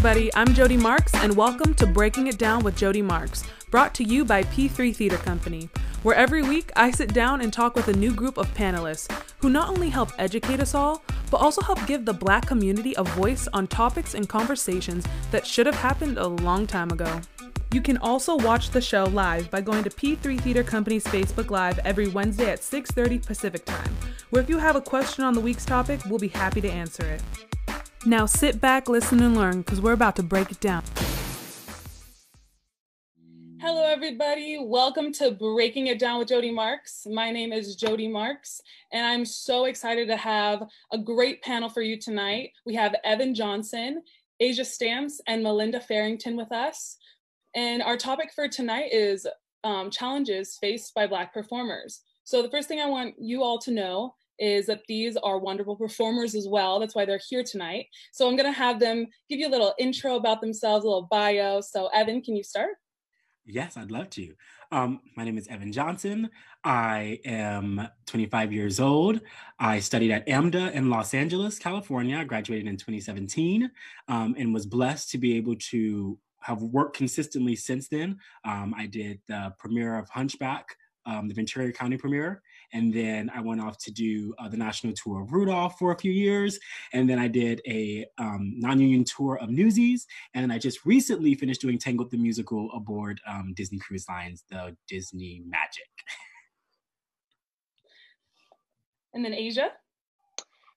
everybody, 0.00 0.34
I'm 0.34 0.54
Jody 0.54 0.78
Marks, 0.78 1.12
and 1.16 1.36
welcome 1.36 1.74
to 1.74 1.86
Breaking 1.86 2.26
It 2.26 2.38
Down 2.38 2.64
with 2.64 2.74
Jody 2.74 3.02
Marks, 3.02 3.44
brought 3.70 3.94
to 3.96 4.02
you 4.02 4.24
by 4.24 4.44
P3 4.44 4.96
Theater 4.96 5.18
Company, 5.18 5.68
where 6.02 6.16
every 6.16 6.40
week 6.40 6.72
I 6.74 6.90
sit 6.90 7.12
down 7.12 7.42
and 7.42 7.52
talk 7.52 7.74
with 7.74 7.86
a 7.88 7.92
new 7.92 8.10
group 8.10 8.38
of 8.38 8.48
panelists 8.54 9.12
who 9.40 9.50
not 9.50 9.68
only 9.68 9.90
help 9.90 10.12
educate 10.16 10.58
us 10.58 10.74
all, 10.74 11.02
but 11.30 11.42
also 11.42 11.60
help 11.60 11.86
give 11.86 12.06
the 12.06 12.14
black 12.14 12.46
community 12.46 12.94
a 12.96 13.04
voice 13.04 13.46
on 13.52 13.66
topics 13.66 14.14
and 14.14 14.26
conversations 14.26 15.04
that 15.32 15.46
should 15.46 15.66
have 15.66 15.74
happened 15.74 16.16
a 16.16 16.28
long 16.28 16.66
time 16.66 16.90
ago. 16.90 17.20
You 17.70 17.82
can 17.82 17.98
also 17.98 18.36
watch 18.38 18.70
the 18.70 18.80
show 18.80 19.04
live 19.04 19.50
by 19.50 19.60
going 19.60 19.84
to 19.84 19.90
P3 19.90 20.40
Theater 20.40 20.62
Company's 20.62 21.04
Facebook 21.04 21.50
Live 21.50 21.78
every 21.80 22.08
Wednesday 22.08 22.50
at 22.50 22.62
6:30 22.62 23.18
Pacific 23.18 23.66
Time, 23.66 23.94
where 24.30 24.42
if 24.42 24.48
you 24.48 24.56
have 24.56 24.76
a 24.76 24.80
question 24.80 25.24
on 25.24 25.34
the 25.34 25.42
week's 25.42 25.66
topic, 25.66 26.00
we'll 26.06 26.18
be 26.18 26.28
happy 26.28 26.62
to 26.62 26.70
answer 26.70 27.04
it. 27.04 27.49
Now 28.06 28.24
sit 28.24 28.62
back, 28.62 28.88
listen, 28.88 29.22
and 29.22 29.36
learn 29.36 29.58
because 29.58 29.78
we're 29.78 29.92
about 29.92 30.16
to 30.16 30.22
break 30.22 30.50
it 30.50 30.58
down. 30.58 30.82
Hello, 33.60 33.84
everybody. 33.84 34.58
Welcome 34.58 35.12
to 35.14 35.32
Breaking 35.32 35.88
It 35.88 35.98
Down 35.98 36.18
with 36.18 36.28
Jody 36.28 36.50
Marks. 36.50 37.06
My 37.06 37.30
name 37.30 37.52
is 37.52 37.76
Jody 37.76 38.08
Marks, 38.08 38.62
and 38.90 39.06
I'm 39.06 39.26
so 39.26 39.66
excited 39.66 40.08
to 40.08 40.16
have 40.16 40.62
a 40.90 40.96
great 40.96 41.42
panel 41.42 41.68
for 41.68 41.82
you 41.82 41.98
tonight. 41.98 42.52
We 42.64 42.74
have 42.76 42.94
Evan 43.04 43.34
Johnson, 43.34 44.02
Asia 44.40 44.64
Stamps, 44.64 45.20
and 45.26 45.42
Melinda 45.42 45.78
Farrington 45.78 46.38
with 46.38 46.52
us. 46.52 46.96
And 47.54 47.82
our 47.82 47.98
topic 47.98 48.32
for 48.34 48.48
tonight 48.48 48.94
is 48.94 49.26
um, 49.62 49.90
challenges 49.90 50.56
faced 50.58 50.94
by 50.94 51.06
Black 51.06 51.34
performers. 51.34 52.00
So, 52.24 52.40
the 52.40 52.50
first 52.50 52.66
thing 52.66 52.80
I 52.80 52.88
want 52.88 53.16
you 53.18 53.42
all 53.42 53.58
to 53.58 53.70
know 53.70 54.14
is 54.40 54.66
that 54.66 54.82
these 54.88 55.16
are 55.18 55.38
wonderful 55.38 55.76
performers 55.76 56.34
as 56.34 56.48
well. 56.48 56.80
That's 56.80 56.94
why 56.94 57.04
they're 57.04 57.20
here 57.28 57.44
tonight. 57.44 57.86
So 58.12 58.28
I'm 58.28 58.36
going 58.36 58.50
to 58.50 58.58
have 58.58 58.80
them 58.80 59.06
give 59.28 59.38
you 59.38 59.48
a 59.48 59.50
little 59.50 59.74
intro 59.78 60.16
about 60.16 60.40
themselves, 60.40 60.84
a 60.84 60.88
little 60.88 61.08
bio. 61.10 61.60
So, 61.60 61.88
Evan, 61.94 62.22
can 62.22 62.34
you 62.34 62.42
start? 62.42 62.70
Yes, 63.44 63.76
I'd 63.76 63.90
love 63.90 64.10
to. 64.10 64.34
Um, 64.72 65.00
my 65.16 65.24
name 65.24 65.36
is 65.36 65.48
Evan 65.48 65.72
Johnson. 65.72 66.30
I 66.62 67.18
am 67.24 67.88
25 68.06 68.52
years 68.52 68.78
old. 68.78 69.20
I 69.58 69.80
studied 69.80 70.12
at 70.12 70.26
AMDA 70.26 70.72
in 70.72 70.90
Los 70.90 71.14
Angeles, 71.14 71.58
California. 71.58 72.18
I 72.18 72.24
graduated 72.24 72.68
in 72.68 72.76
2017 72.76 73.70
um, 74.08 74.34
and 74.38 74.54
was 74.54 74.66
blessed 74.66 75.10
to 75.10 75.18
be 75.18 75.36
able 75.36 75.56
to 75.56 76.18
have 76.40 76.62
worked 76.62 76.96
consistently 76.96 77.56
since 77.56 77.88
then. 77.88 78.18
Um, 78.44 78.74
I 78.76 78.86
did 78.86 79.20
the 79.26 79.52
premiere 79.58 79.98
of 79.98 80.08
Hunchback, 80.08 80.76
um, 81.04 81.28
the 81.28 81.34
Ventura 81.34 81.72
County 81.72 81.96
premiere, 81.96 82.42
and 82.72 82.92
then 82.92 83.30
I 83.34 83.40
went 83.40 83.60
off 83.60 83.78
to 83.78 83.90
do 83.90 84.34
uh, 84.38 84.48
the 84.48 84.56
national 84.56 84.92
tour 84.92 85.22
of 85.22 85.32
Rudolph 85.32 85.78
for 85.78 85.92
a 85.92 85.98
few 85.98 86.12
years. 86.12 86.58
And 86.92 87.08
then 87.08 87.18
I 87.18 87.28
did 87.28 87.60
a 87.66 88.06
um, 88.18 88.54
non 88.56 88.80
union 88.80 89.04
tour 89.04 89.38
of 89.38 89.50
Newsies. 89.50 90.06
And 90.34 90.42
then 90.42 90.50
I 90.50 90.58
just 90.58 90.84
recently 90.84 91.34
finished 91.34 91.60
doing 91.60 91.78
Tangled 91.78 92.10
the 92.10 92.18
Musical 92.18 92.70
aboard 92.72 93.20
um, 93.28 93.54
Disney 93.54 93.78
Cruise 93.78 94.06
Lines, 94.08 94.44
the 94.50 94.76
Disney 94.88 95.42
Magic. 95.46 95.88
And 99.12 99.24
then 99.24 99.34
Asia. 99.34 99.72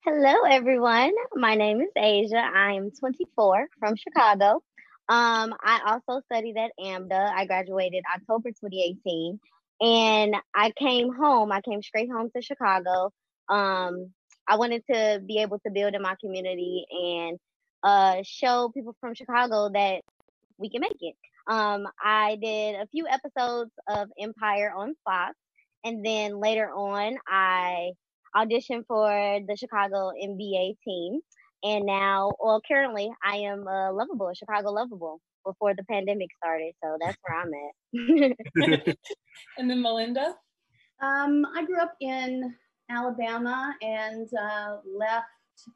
Hello, 0.06 0.44
everyone. 0.50 1.14
My 1.36 1.56
name 1.56 1.80
is 1.80 1.92
Asia. 1.96 2.44
I 2.54 2.74
am 2.74 2.92
24 2.92 3.68
from 3.80 3.96
Chicago. 3.96 4.64
Um, 5.10 5.54
I 5.62 5.82
also 5.86 6.22
studied 6.26 6.58
at 6.58 6.72
AMDA. 6.80 7.32
I 7.34 7.46
graduated 7.46 8.04
October 8.16 8.50
2018 8.50 9.40
and 9.84 10.36
I 10.56 10.72
came 10.72 11.14
home. 11.14 11.52
I 11.52 11.60
came 11.60 11.84
straight 11.84 12.10
home 12.10 12.30
to 12.34 12.42
Chicago. 12.42 13.12
Um, 13.50 14.14
I 14.48 14.56
wanted 14.56 14.84
to 14.90 15.22
be 15.28 15.40
able 15.40 15.60
to 15.60 15.72
build 15.72 15.94
in 15.94 16.02
my 16.02 16.16
community 16.22 16.86
and 16.90 17.38
uh, 17.84 18.24
show 18.24 18.72
people 18.74 18.96
from 19.02 19.14
Chicago 19.14 19.70
that 19.74 20.02
we 20.58 20.70
can 20.70 20.82
make 20.82 20.98
it. 21.02 21.16
Um, 21.50 21.86
I 22.02 22.38
did 22.42 22.76
a 22.76 22.88
few 22.88 23.08
episodes 23.08 23.72
of 23.90 24.08
Empire 24.18 24.72
on 24.76 24.96
Fox, 25.04 25.36
and 25.84 26.06
then 26.06 26.40
later 26.40 26.70
on, 26.70 27.18
I 27.28 27.92
auditioned 28.34 28.86
for 28.88 29.10
the 29.46 29.58
Chicago 29.58 30.12
NBA 30.12 30.78
team. 30.86 31.20
And 31.62 31.86
now, 31.86 32.32
well, 32.40 32.62
currently, 32.66 33.10
I 33.22 33.38
am 33.38 33.68
a 33.68 33.92
Luvabull, 33.92 34.38
Chicago 34.38 34.74
Luvabull 34.74 35.18
before 35.46 35.74
the 35.76 35.84
pandemic 35.84 36.30
started. 36.38 36.74
So 36.84 36.98
that's 37.00 37.18
where 37.24 37.42
I'm 37.42 37.52
at. 37.54 38.98
and 39.58 39.70
then 39.70 39.82
Melinda? 39.82 40.36
Um, 41.02 41.46
I 41.56 41.66
grew 41.66 41.80
up 41.80 41.96
in 42.00 42.56
Alabama 42.90 43.76
and 43.82 44.30
uh, 44.34 44.78
left 44.86 45.28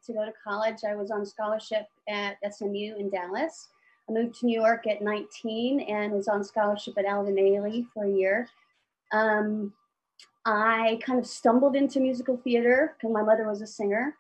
to 0.05 0.13
go 0.13 0.25
to 0.25 0.33
college. 0.43 0.77
I 0.87 0.95
was 0.95 1.11
on 1.11 1.25
scholarship 1.25 1.85
at 2.07 2.37
SMU 2.49 2.95
in 2.97 3.09
Dallas. 3.09 3.69
I 4.09 4.13
moved 4.13 4.39
to 4.39 4.45
New 4.45 4.59
York 4.59 4.87
at 4.87 5.01
19 5.01 5.81
and 5.81 6.13
was 6.13 6.27
on 6.27 6.43
scholarship 6.43 6.95
at 6.97 7.05
Alvin 7.05 7.35
Ailey 7.35 7.85
for 7.93 8.05
a 8.05 8.11
year. 8.11 8.47
Um, 9.11 9.73
I 10.45 10.99
kind 11.05 11.19
of 11.19 11.27
stumbled 11.27 11.75
into 11.75 11.99
musical 11.99 12.37
theater 12.37 12.95
because 12.95 13.13
my 13.13 13.21
mother 13.21 13.47
was 13.47 13.61
a 13.61 13.67
singer, 13.67 14.15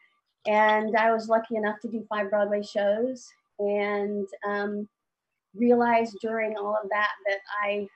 and 0.45 0.95
I 0.97 1.11
was 1.11 1.29
lucky 1.29 1.55
enough 1.55 1.79
to 1.81 1.87
do 1.87 2.05
five 2.09 2.29
Broadway 2.29 2.61
shows. 2.63 3.29
And 3.59 4.27
um, 4.45 4.89
realized 5.55 6.17
during 6.21 6.55
all 6.55 6.77
of 6.81 6.89
that 6.89 7.11
that 7.25 7.39
I 7.63 7.87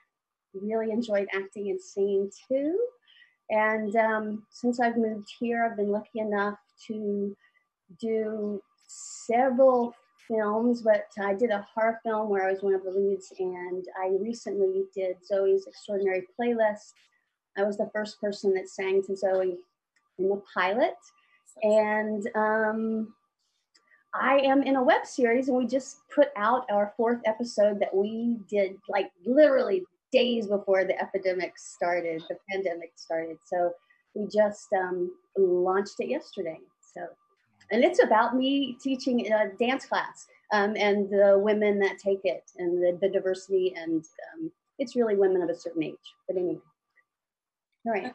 really 0.53 0.91
enjoyed 0.91 1.27
acting 1.33 1.69
and 1.69 1.81
singing 1.81 2.31
too. 2.49 2.77
And 3.49 3.95
um, 3.95 4.43
since 4.49 4.79
I've 4.79 4.97
moved 4.97 5.27
here, 5.39 5.65
I've 5.65 5.77
been 5.77 5.91
lucky 5.91 6.19
enough 6.19 6.57
to 6.87 7.35
do 7.99 8.61
several 8.87 9.93
films, 10.27 10.81
but 10.81 11.07
I 11.21 11.33
did 11.33 11.49
a 11.49 11.67
horror 11.73 11.99
film 12.03 12.29
where 12.29 12.47
I 12.47 12.51
was 12.51 12.61
one 12.61 12.73
of 12.73 12.83
the 12.83 12.91
leads, 12.91 13.33
and 13.39 13.85
I 14.01 14.15
recently 14.21 14.85
did 14.95 15.17
Zoey's 15.29 15.67
Extraordinary 15.67 16.25
Playlist. 16.39 16.93
I 17.57 17.63
was 17.63 17.77
the 17.77 17.89
first 17.93 18.21
person 18.21 18.53
that 18.53 18.69
sang 18.69 19.03
to 19.03 19.15
Zoe 19.15 19.57
in 20.17 20.29
the 20.29 20.41
pilot. 20.53 20.95
And 21.63 22.25
um, 22.35 23.13
I 24.13 24.39
am 24.39 24.63
in 24.63 24.75
a 24.75 24.83
web 24.83 25.05
series, 25.05 25.47
and 25.47 25.57
we 25.57 25.65
just 25.65 25.99
put 26.13 26.29
out 26.35 26.65
our 26.69 26.93
fourth 26.97 27.21
episode 27.25 27.79
that 27.79 27.95
we 27.95 28.39
did 28.49 28.75
like 28.89 29.09
literally 29.25 29.83
days 30.11 30.47
before 30.47 30.83
the 30.83 31.01
epidemic 31.01 31.57
started, 31.57 32.21
the 32.29 32.35
pandemic 32.49 32.91
started. 32.95 33.37
So 33.45 33.71
we 34.13 34.27
just 34.27 34.67
um, 34.73 35.11
launched 35.37 35.95
it 35.99 36.09
yesterday. 36.09 36.59
So, 36.93 37.07
and 37.71 37.83
it's 37.83 38.03
about 38.03 38.35
me 38.35 38.77
teaching 38.81 39.31
a 39.31 39.51
dance 39.57 39.85
class 39.85 40.27
um, 40.51 40.75
and 40.75 41.09
the 41.09 41.39
women 41.41 41.79
that 41.79 41.97
take 41.97 42.19
it 42.25 42.43
and 42.57 42.81
the, 42.83 42.97
the 43.01 43.09
diversity, 43.09 43.73
and 43.77 44.03
um, 44.33 44.51
it's 44.77 44.95
really 44.95 45.15
women 45.15 45.41
of 45.41 45.49
a 45.49 45.55
certain 45.55 45.83
age. 45.83 45.95
But 46.27 46.35
anyway, 46.35 46.59
all 47.85 47.93
right. 47.93 48.13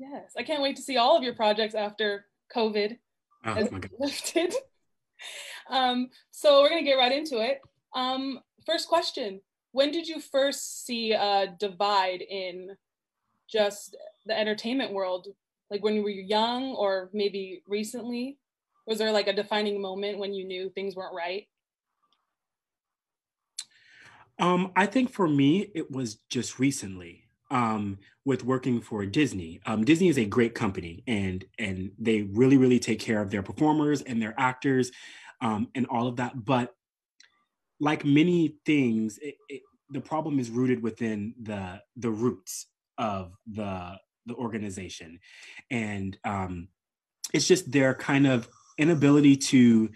Yes, 0.00 0.32
I 0.36 0.44
can't 0.44 0.62
wait 0.62 0.76
to 0.76 0.82
see 0.82 0.96
all 0.96 1.16
of 1.16 1.24
your 1.24 1.34
projects 1.34 1.74
after 1.74 2.26
COVID 2.54 2.98
Oh, 3.44 3.54
has 3.54 3.70
lifted. 3.98 4.54
um, 5.70 6.08
so 6.30 6.62
we're 6.62 6.70
gonna 6.70 6.82
get 6.82 6.94
right 6.94 7.12
into 7.12 7.40
it. 7.40 7.60
Um, 7.94 8.40
first 8.66 8.88
question: 8.88 9.40
When 9.72 9.90
did 9.90 10.08
you 10.08 10.20
first 10.20 10.86
see 10.86 11.12
a 11.12 11.54
divide 11.58 12.22
in 12.22 12.76
just 13.50 13.96
the 14.26 14.38
entertainment 14.38 14.92
world? 14.92 15.28
Like 15.70 15.84
when 15.84 15.94
you 15.94 16.02
were 16.02 16.10
young, 16.10 16.74
or 16.74 17.10
maybe 17.12 17.62
recently? 17.66 18.38
Was 18.86 18.98
there 18.98 19.12
like 19.12 19.28
a 19.28 19.34
defining 19.34 19.82
moment 19.82 20.18
when 20.18 20.32
you 20.32 20.46
knew 20.46 20.70
things 20.70 20.96
weren't 20.96 21.14
right? 21.14 21.46
Um, 24.38 24.72
I 24.76 24.86
think 24.86 25.10
for 25.10 25.28
me, 25.28 25.70
it 25.74 25.90
was 25.90 26.20
just 26.30 26.58
recently 26.58 27.27
um, 27.50 27.98
with 28.24 28.44
working 28.44 28.80
for 28.80 29.04
Disney. 29.06 29.60
Um, 29.66 29.84
Disney 29.84 30.08
is 30.08 30.18
a 30.18 30.24
great 30.24 30.54
company, 30.54 31.02
and 31.06 31.44
and 31.58 31.92
they 31.98 32.22
really 32.22 32.56
really 32.56 32.78
take 32.78 33.00
care 33.00 33.20
of 33.20 33.30
their 33.30 33.42
performers 33.42 34.02
and 34.02 34.20
their 34.20 34.34
actors, 34.38 34.90
um, 35.40 35.68
and 35.74 35.86
all 35.86 36.06
of 36.06 36.16
that. 36.16 36.44
But 36.44 36.74
like 37.80 38.04
many 38.04 38.56
things, 38.66 39.18
it, 39.18 39.36
it, 39.48 39.62
the 39.90 40.00
problem 40.00 40.38
is 40.38 40.50
rooted 40.50 40.82
within 40.82 41.34
the 41.40 41.80
the 41.96 42.10
roots 42.10 42.66
of 42.98 43.32
the 43.50 43.96
the 44.26 44.34
organization, 44.34 45.20
and 45.70 46.18
um, 46.24 46.68
it's 47.32 47.46
just 47.46 47.70
their 47.70 47.94
kind 47.94 48.26
of 48.26 48.48
inability 48.78 49.36
to 49.36 49.90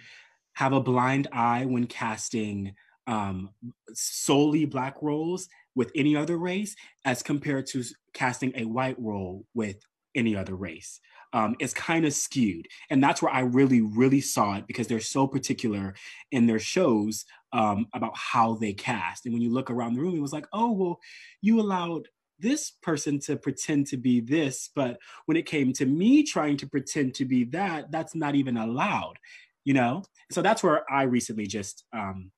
have 0.55 0.73
a 0.73 0.81
blind 0.81 1.29
eye 1.33 1.65
when 1.65 1.87
casting 1.87 2.75
um, 3.07 3.51
solely 3.95 4.65
black 4.65 4.97
roles 5.03 5.49
with 5.75 5.91
any 5.95 6.17
other 6.17 6.37
race 6.37 6.77
as 7.05 7.23
compared 7.23 7.67
to 7.67 7.83
casting 8.13 8.53
a 8.57 8.65
white 8.65 8.99
role 8.99 9.47
with 9.55 9.77
any 10.15 10.37
other 10.37 10.55
race. 10.55 11.01
Um, 11.35 11.57
it's 11.59 11.73
kind 11.73 12.05
of 12.05 12.13
skewed. 12.13 12.69
And 12.91 13.03
that's 13.03 13.23
where 13.23 13.33
I 13.33 13.41
really, 13.41 13.81
really 13.81 14.21
saw 14.21 14.57
it 14.57 14.67
because 14.67 14.87
they're 14.87 15.01
so 15.01 15.27
particular 15.27 15.95
in 16.31 16.47
their 16.47 16.59
shows 16.59 17.25
um, 17.55 17.87
about 17.95 18.15
how 18.15 18.55
they 18.57 18.75
cast. 18.75 19.25
And 19.25 19.33
when 19.33 19.43
you 19.43 19.51
look 19.51 19.71
around 19.71 19.95
the 19.95 20.01
room, 20.01 20.15
it 20.15 20.21
was 20.21 20.35
like, 20.35 20.47
oh, 20.53 20.73
well, 20.73 21.01
you 21.41 21.59
allowed 21.59 22.09
this 22.39 22.73
person 22.83 23.19
to 23.21 23.37
pretend 23.37 23.87
to 23.87 23.97
be 23.97 24.21
this. 24.21 24.69
But 24.75 24.99
when 25.25 25.39
it 25.39 25.47
came 25.47 25.73
to 25.75 25.87
me 25.87 26.23
trying 26.23 26.59
to 26.59 26.69
pretend 26.69 27.15
to 27.15 27.25
be 27.25 27.45
that, 27.45 27.91
that's 27.91 28.15
not 28.15 28.35
even 28.35 28.59
allowed. 28.59 29.17
you 29.65 29.75
know? 29.75 30.03
So 30.31 30.43
that's 30.43 30.63
where 30.63 30.91
I 30.91 31.05
recently 31.05 31.47
just 31.47 31.85
um, 31.93 32.31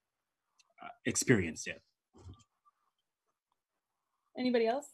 uh, 0.82 0.88
experienced 1.06 1.66
it. 1.66 1.80
Anybody 4.38 4.66
else? 4.66 4.86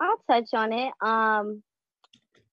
I'll 0.00 0.22
touch 0.28 0.48
on 0.54 0.72
it. 0.72 0.92
Um, 1.00 1.62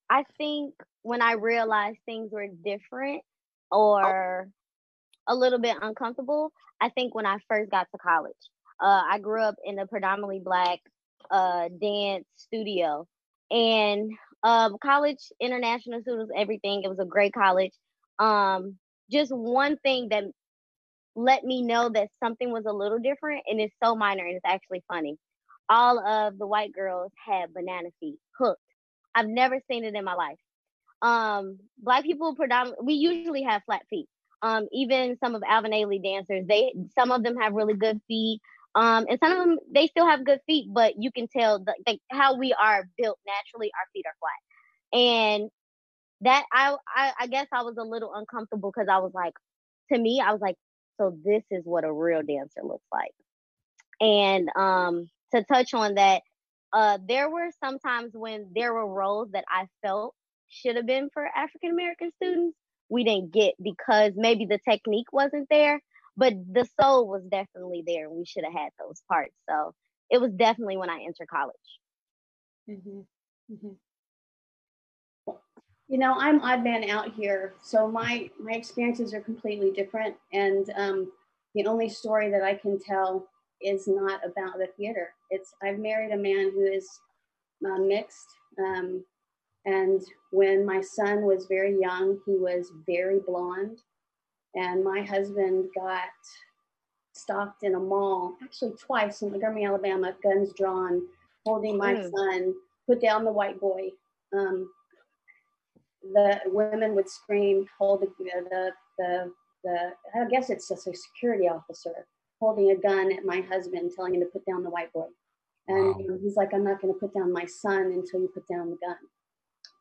I 0.10 0.24
think 0.38 0.74
when 1.02 1.22
I 1.22 1.34
realized 1.34 2.00
things 2.06 2.32
were 2.32 2.48
different 2.48 3.22
or 3.72 4.50
a 5.28 5.36
little 5.36 5.60
bit 5.60 5.78
uncomfortable, 5.82 6.52
I 6.80 6.90
think 6.90 7.16
when 7.16 7.26
I 7.26 7.38
first 7.48 7.72
got 7.72 7.88
to 7.92 7.98
college. 7.98 8.36
Uh, 8.80 9.02
I 9.10 9.20
grew 9.20 9.42
up 9.42 9.56
in 9.66 9.80
a 9.80 9.88
predominantly 9.88 10.40
black 10.40 10.80
uh, 11.32 11.68
dance 11.82 12.26
studio, 12.36 13.08
and 13.50 14.12
um, 14.44 14.78
college, 14.84 15.18
international 15.42 16.02
students, 16.02 16.32
everything. 16.36 16.84
It 16.84 16.90
was 16.90 17.00
a 17.00 17.06
great 17.06 17.34
college. 17.34 17.72
Um, 18.20 18.78
just 19.10 19.32
one 19.32 19.78
thing 19.78 20.10
that 20.10 20.26
let 21.16 21.44
me 21.44 21.64
know 21.64 21.90
that 21.90 22.10
something 22.24 22.52
was 22.52 22.66
a 22.68 22.72
little 22.72 23.00
different, 23.00 23.44
and 23.48 23.60
it's 23.60 23.74
so 23.84 23.96
minor, 23.96 24.26
and 24.26 24.36
it's 24.36 24.46
actually 24.46 24.84
funny. 24.88 25.18
All 25.69 26.00
of 26.00 26.38
the 26.38 26.48
white 26.48 26.74
girls 26.74 27.12
had 27.25 27.54
banana 27.54 27.90
feet 28.00 28.19
hooked. 28.38 28.62
I've 29.16 29.28
never 29.28 29.60
seen 29.69 29.84
it 29.84 29.96
in 29.96 30.06
my 30.06 30.14
life. 30.14 30.38
Um, 31.02 31.60
black 31.78 32.04
people 32.04 32.36
predominantly, 32.36 32.86
we 32.86 32.94
usually 32.94 33.44
have 33.44 33.64
flat 33.66 33.84
feet. 33.90 34.08
Um, 34.42 34.68
even 34.72 35.18
some 35.24 35.36
of 35.36 35.44
Alvin 35.48 35.72
Ailey 35.72 36.02
dancers, 36.02 36.46
they 36.48 36.74
some 36.98 37.12
of 37.12 37.24
them 37.24 37.38
have 37.38 37.54
really 37.54 37.74
good 37.74 38.00
feet. 38.08 38.40
Um, 38.75 39.08
and 39.10 39.19
some 39.19 39.31
of 39.31 39.40
them 39.40 39.58
they 39.72 39.88
still 39.88 40.08
have 40.08 40.24
good 40.25 40.40
feet, 40.46 40.68
but 40.72 40.94
you 40.98 41.12
can 41.12 41.28
tell 41.28 41.60
the, 41.60 41.74
the, 41.86 42.00
how 42.12 42.38
we 42.38 42.54
are 42.54 42.88
built 42.98 43.18
naturally. 43.25 43.72
Our 43.74 43.88
feet 43.94 44.06
are 44.06 44.16
flat, 44.20 45.00
and 45.00 45.50
that 46.22 46.46
I, 46.54 46.75
I 46.96 47.12
I 47.22 47.28
guess 47.28 47.48
I 47.52 47.63
was 47.63 47.78
a 47.78 47.84
little 47.84 48.13
uncomfortable 48.13 48.72
because 48.72 48.88
I 48.90 49.00
was 49.00 49.12
like, 49.16 49.34
to 49.92 49.98
me, 49.98 50.22
I 50.24 50.31
was 50.31 50.42
like, 50.42 50.58
so 51.00 51.16
this 51.24 51.44
is 51.50 51.63
what 51.66 51.84
a 51.84 51.92
real 51.92 52.22
dancer 52.22 52.62
looks 52.63 52.86
like. 52.92 53.13
And 54.00 54.50
um, 54.56 55.10
to 55.33 55.44
touch 55.44 55.74
on 55.74 55.95
that, 55.95 56.21
uh, 56.74 56.97
there 57.07 57.29
were 57.29 57.50
some 57.63 57.79
times 57.79 58.12
when 58.13 58.51
there 58.53 58.74
were 58.74 58.88
roles 58.88 59.31
that 59.31 59.45
I 59.50 59.68
felt 59.81 60.13
should 60.50 60.75
have 60.75 60.85
been 60.85 61.09
for 61.13 61.25
African 61.25 61.71
American 61.71 62.12
students 62.15 62.57
we 62.89 63.03
didn't 63.03 63.31
get 63.31 63.53
because 63.62 64.13
maybe 64.15 64.45
the 64.45 64.59
technique 64.68 65.12
wasn't 65.12 65.47
there, 65.50 65.81
but 66.15 66.33
the 66.51 66.68
soul 66.79 67.07
was 67.07 67.24
definitely 67.24 67.83
there. 67.85 68.09
We 68.09 68.25
should 68.25 68.45
have 68.45 68.53
had 68.53 68.69
those 68.79 69.01
parts. 69.09 69.33
So 69.50 69.74
it 70.09 70.21
was 70.21 70.31
definitely 70.31 70.77
when 70.77 70.89
I 70.89 71.01
entered 71.06 71.27
college. 71.29 71.56
Mm-hmm. 72.69 73.01
Mm-hmm. 73.53 73.74
You 75.89 75.97
know, 75.97 76.15
I'm 76.18 76.41
odd 76.41 76.63
man 76.63 76.89
out 76.89 77.13
here, 77.13 77.53
so 77.63 77.89
my 77.89 78.29
my 78.41 78.51
experiences 78.51 79.13
are 79.13 79.21
completely 79.21 79.71
different, 79.71 80.15
and 80.33 80.69
um, 80.75 81.12
the 81.56 81.65
only 81.65 81.88
story 81.88 82.29
that 82.31 82.44
I 82.44 82.56
can 82.56 82.77
tell 82.77 83.25
is 83.62 83.88
not 83.88 84.21
about 84.25 84.57
the 84.57 84.68
theater. 84.77 85.13
It's 85.30 85.54
I've 85.63 85.80
married 85.80 86.12
a 86.12 86.18
man 86.18 86.51
who 86.54 86.63
is 86.65 86.88
uh, 87.65 87.80
mixed. 87.80 88.27
Um, 88.59 89.04
and 89.65 90.01
when 90.31 90.65
my 90.65 90.81
son 90.81 91.24
was 91.24 91.48
very 91.48 91.80
young, 91.80 92.19
he 92.25 92.36
was 92.36 92.71
very 92.86 93.19
blonde. 93.19 93.80
And 94.56 94.83
my 94.83 95.01
husband 95.01 95.65
got 95.75 96.09
stopped 97.13 97.63
in 97.63 97.75
a 97.75 97.80
mall, 97.80 98.36
actually 98.44 98.74
twice 98.80 99.21
in 99.21 99.31
Montgomery, 99.31 99.65
Alabama, 99.65 100.15
guns 100.24 100.53
drawn, 100.53 101.01
holding 101.45 101.77
my 101.77 101.95
mm. 101.95 102.12
son, 102.15 102.53
put 102.88 103.01
down 103.01 103.25
the 103.25 103.31
white 103.31 103.60
boy. 103.60 103.89
Um, 104.33 104.69
the 106.13 106.39
women 106.45 106.95
would 106.95 107.10
scream, 107.10 107.68
hold 107.77 108.01
the, 108.01 108.07
the, 108.19 108.71
the, 108.98 109.31
the, 109.63 109.92
I 110.15 110.25
guess 110.30 110.50
it's 110.50 110.69
just 110.69 110.88
a 110.88 110.94
security 110.95 111.50
officer 111.50 112.07
holding 112.39 112.72
a 112.72 112.75
gun 112.75 113.12
at 113.12 113.25
my 113.25 113.42
husband, 113.42 113.92
telling 113.95 114.16
him 114.16 114.22
to 114.22 114.28
put 114.28 114.45
down 114.45 114.63
the 114.63 114.69
white 114.69 114.94
boy. 114.94 115.07
And 115.68 115.95
wow. 115.95 116.18
he's 116.22 116.38
like, 116.38 116.54
I'm 116.54 116.63
not 116.63 116.81
going 116.81 116.94
to 116.94 117.00
put 117.00 117.13
down 117.13 117.31
my 117.31 117.45
son 117.45 117.92
until 117.92 118.22
you 118.22 118.30
put 118.34 118.48
down 118.48 118.69
the 118.69 118.78
gun. 118.78 118.95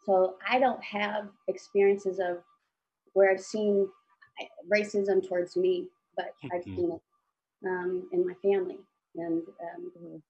So 0.05 0.35
I 0.49 0.59
don't 0.59 0.83
have 0.83 1.29
experiences 1.49 2.19
of 2.19 2.39
where 3.13 3.31
I've 3.31 3.41
seen 3.41 3.89
racism 4.71 5.27
towards 5.27 5.57
me, 5.57 5.89
but 6.17 6.35
I've 6.53 6.63
mm-hmm. 6.63 6.77
seen 6.77 6.93
it 6.93 7.01
um, 7.67 8.09
in 8.13 8.27
my 8.27 8.35
family, 8.43 8.79
and 9.17 9.43
um, 9.61 10.23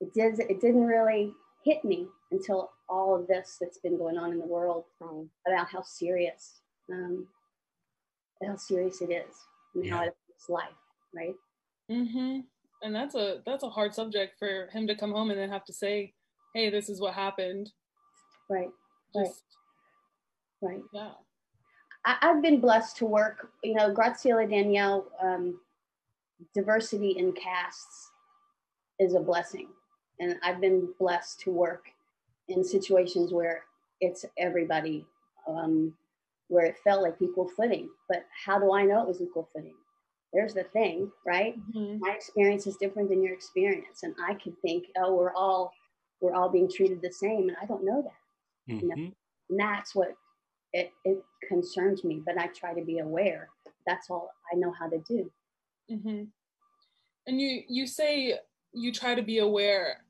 it 0.00 0.12
did. 0.12 0.38
It 0.38 0.60
didn't 0.60 0.84
really 0.84 1.32
hit 1.64 1.84
me 1.84 2.06
until 2.30 2.70
all 2.88 3.16
of 3.16 3.26
this 3.26 3.56
that's 3.60 3.78
been 3.78 3.98
going 3.98 4.18
on 4.18 4.32
in 4.32 4.38
the 4.38 4.46
world 4.46 4.84
um, 5.02 5.30
about 5.46 5.68
how 5.68 5.82
serious, 5.82 6.60
um, 6.92 7.26
how 8.46 8.56
serious 8.56 9.00
it 9.00 9.10
is, 9.10 9.34
and 9.74 9.84
yeah. 9.84 9.96
how 9.96 10.02
it 10.04 10.14
affects 10.28 10.48
life, 10.48 10.68
right? 11.14 11.34
Mm-hmm. 11.90 12.40
And 12.82 12.94
that's 12.94 13.14
a 13.14 13.42
that's 13.46 13.62
a 13.62 13.70
hard 13.70 13.94
subject 13.94 14.38
for 14.38 14.68
him 14.72 14.86
to 14.86 14.94
come 14.94 15.12
home 15.12 15.30
and 15.30 15.38
then 15.38 15.50
have 15.50 15.64
to 15.64 15.72
say, 15.72 16.12
"Hey, 16.54 16.70
this 16.70 16.88
is 16.88 17.00
what 17.00 17.14
happened." 17.14 17.70
Right. 18.48 18.68
Just, 19.14 19.42
right. 20.62 20.70
Right. 20.70 20.82
Yeah. 20.92 21.10
I, 22.04 22.16
have 22.20 22.42
been 22.42 22.60
blessed 22.60 22.96
to 22.98 23.06
work, 23.06 23.50
you 23.64 23.74
know, 23.74 23.92
Graziella 23.92 24.48
Danielle, 24.48 25.06
um, 25.20 25.58
diversity 26.54 27.16
in 27.18 27.32
casts 27.32 28.10
is 29.00 29.14
a 29.14 29.20
blessing. 29.20 29.68
And 30.20 30.36
I've 30.42 30.60
been 30.60 30.88
blessed 30.98 31.40
to 31.40 31.50
work 31.50 31.86
in 32.48 32.62
situations 32.62 33.32
where 33.32 33.64
it's 34.00 34.24
everybody, 34.38 35.04
um, 35.48 35.94
where 36.48 36.64
it 36.64 36.76
felt 36.84 37.02
like 37.02 37.16
equal 37.20 37.48
footing. 37.48 37.88
But 38.08 38.24
how 38.44 38.58
do 38.60 38.72
I 38.72 38.84
know 38.84 39.02
it 39.02 39.08
was 39.08 39.20
equal 39.20 39.48
footing? 39.52 39.74
There's 40.36 40.52
the 40.52 40.64
thing, 40.64 41.10
right? 41.24 41.54
Mm-hmm. 41.74 42.00
My 42.00 42.12
experience 42.12 42.66
is 42.66 42.76
different 42.76 43.08
than 43.08 43.22
your 43.22 43.32
experience. 43.32 44.02
And 44.02 44.14
I 44.22 44.34
could 44.34 44.52
think, 44.60 44.84
oh, 44.98 45.14
we're 45.14 45.32
all 45.32 45.72
we're 46.20 46.34
all 46.34 46.50
being 46.50 46.70
treated 46.70 47.00
the 47.00 47.10
same. 47.10 47.48
And 47.48 47.56
I 47.60 47.64
don't 47.64 47.84
know 47.84 48.02
that. 48.02 48.72
Mm-hmm. 48.74 48.80
You 48.80 48.88
know? 48.88 49.12
And 49.48 49.58
that's 49.58 49.94
what 49.94 50.08
it, 50.74 50.92
it 51.06 51.22
concerns 51.48 52.04
me, 52.04 52.20
but 52.24 52.38
I 52.38 52.48
try 52.48 52.74
to 52.74 52.84
be 52.84 52.98
aware. 52.98 53.48
That's 53.86 54.10
all 54.10 54.30
I 54.52 54.56
know 54.56 54.74
how 54.78 54.88
to 54.90 54.98
do. 55.08 55.30
Mm-hmm. 55.90 56.24
And 57.28 57.40
you 57.40 57.62
you 57.68 57.86
say 57.86 58.38
you 58.74 58.92
try 58.92 59.14
to 59.14 59.22
be 59.22 59.38
aware, 59.38 60.04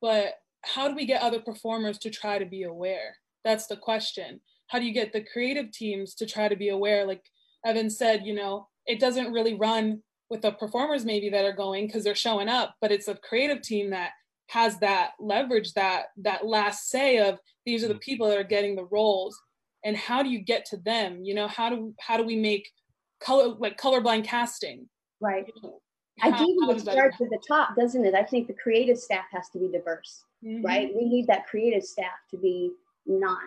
but 0.00 0.36
how 0.62 0.88
do 0.88 0.94
we 0.94 1.04
get 1.04 1.20
other 1.20 1.40
performers 1.40 1.98
to 1.98 2.10
try 2.10 2.38
to 2.38 2.46
be 2.46 2.62
aware? 2.62 3.16
That's 3.44 3.66
the 3.66 3.76
question. 3.76 4.40
How 4.68 4.78
do 4.78 4.86
you 4.86 4.94
get 4.94 5.12
the 5.12 5.26
creative 5.30 5.72
teams 5.72 6.14
to 6.14 6.26
try 6.26 6.48
to 6.48 6.56
be 6.56 6.70
aware? 6.70 7.06
Like 7.06 7.22
Evan 7.66 7.90
said, 7.90 8.24
you 8.24 8.34
know, 8.34 8.68
it 8.88 8.98
doesn't 8.98 9.32
really 9.32 9.54
run 9.54 10.02
with 10.30 10.42
the 10.42 10.52
performers 10.52 11.04
maybe 11.04 11.30
that 11.30 11.44
are 11.44 11.54
going 11.54 11.86
because 11.86 12.04
they're 12.04 12.14
showing 12.14 12.48
up, 12.48 12.74
but 12.80 12.92
it's 12.92 13.08
a 13.08 13.14
creative 13.14 13.62
team 13.62 13.90
that 13.90 14.10
has 14.48 14.78
that 14.80 15.12
leverage 15.20 15.72
that 15.74 16.06
that 16.16 16.46
last 16.46 16.88
say 16.88 17.18
of 17.18 17.38
these 17.64 17.84
are 17.84 17.88
the 17.88 17.94
mm. 17.94 18.00
people 18.00 18.28
that 18.28 18.38
are 18.38 18.44
getting 18.44 18.74
the 18.74 18.86
roles 18.86 19.38
and 19.84 19.96
how 19.96 20.22
do 20.22 20.30
you 20.30 20.40
get 20.40 20.64
to 20.64 20.78
them 20.78 21.22
you 21.22 21.34
know 21.34 21.46
how 21.46 21.68
do 21.68 21.94
how 22.00 22.16
do 22.16 22.24
we 22.24 22.34
make 22.34 22.66
color 23.20 23.54
like 23.58 23.78
colorblind 23.78 24.24
casting 24.24 24.88
right 25.20 25.46
you 25.54 25.62
know, 25.62 25.80
how, 26.18 26.30
I 26.30 26.38
think 26.38 26.70
it 26.70 26.80
starts 26.80 27.20
at 27.20 27.30
the 27.30 27.40
top, 27.46 27.76
doesn't 27.76 28.04
it? 28.04 28.14
I 28.14 28.24
think 28.24 28.48
the 28.48 28.54
creative 28.54 28.98
staff 28.98 29.26
has 29.32 29.48
to 29.50 29.58
be 29.58 29.68
diverse, 29.68 30.24
mm-hmm. 30.44 30.66
right? 30.66 30.90
We 30.94 31.04
need 31.04 31.28
that 31.28 31.46
creative 31.46 31.84
staff 31.84 32.18
to 32.32 32.36
be 32.36 32.72
not, 33.06 33.38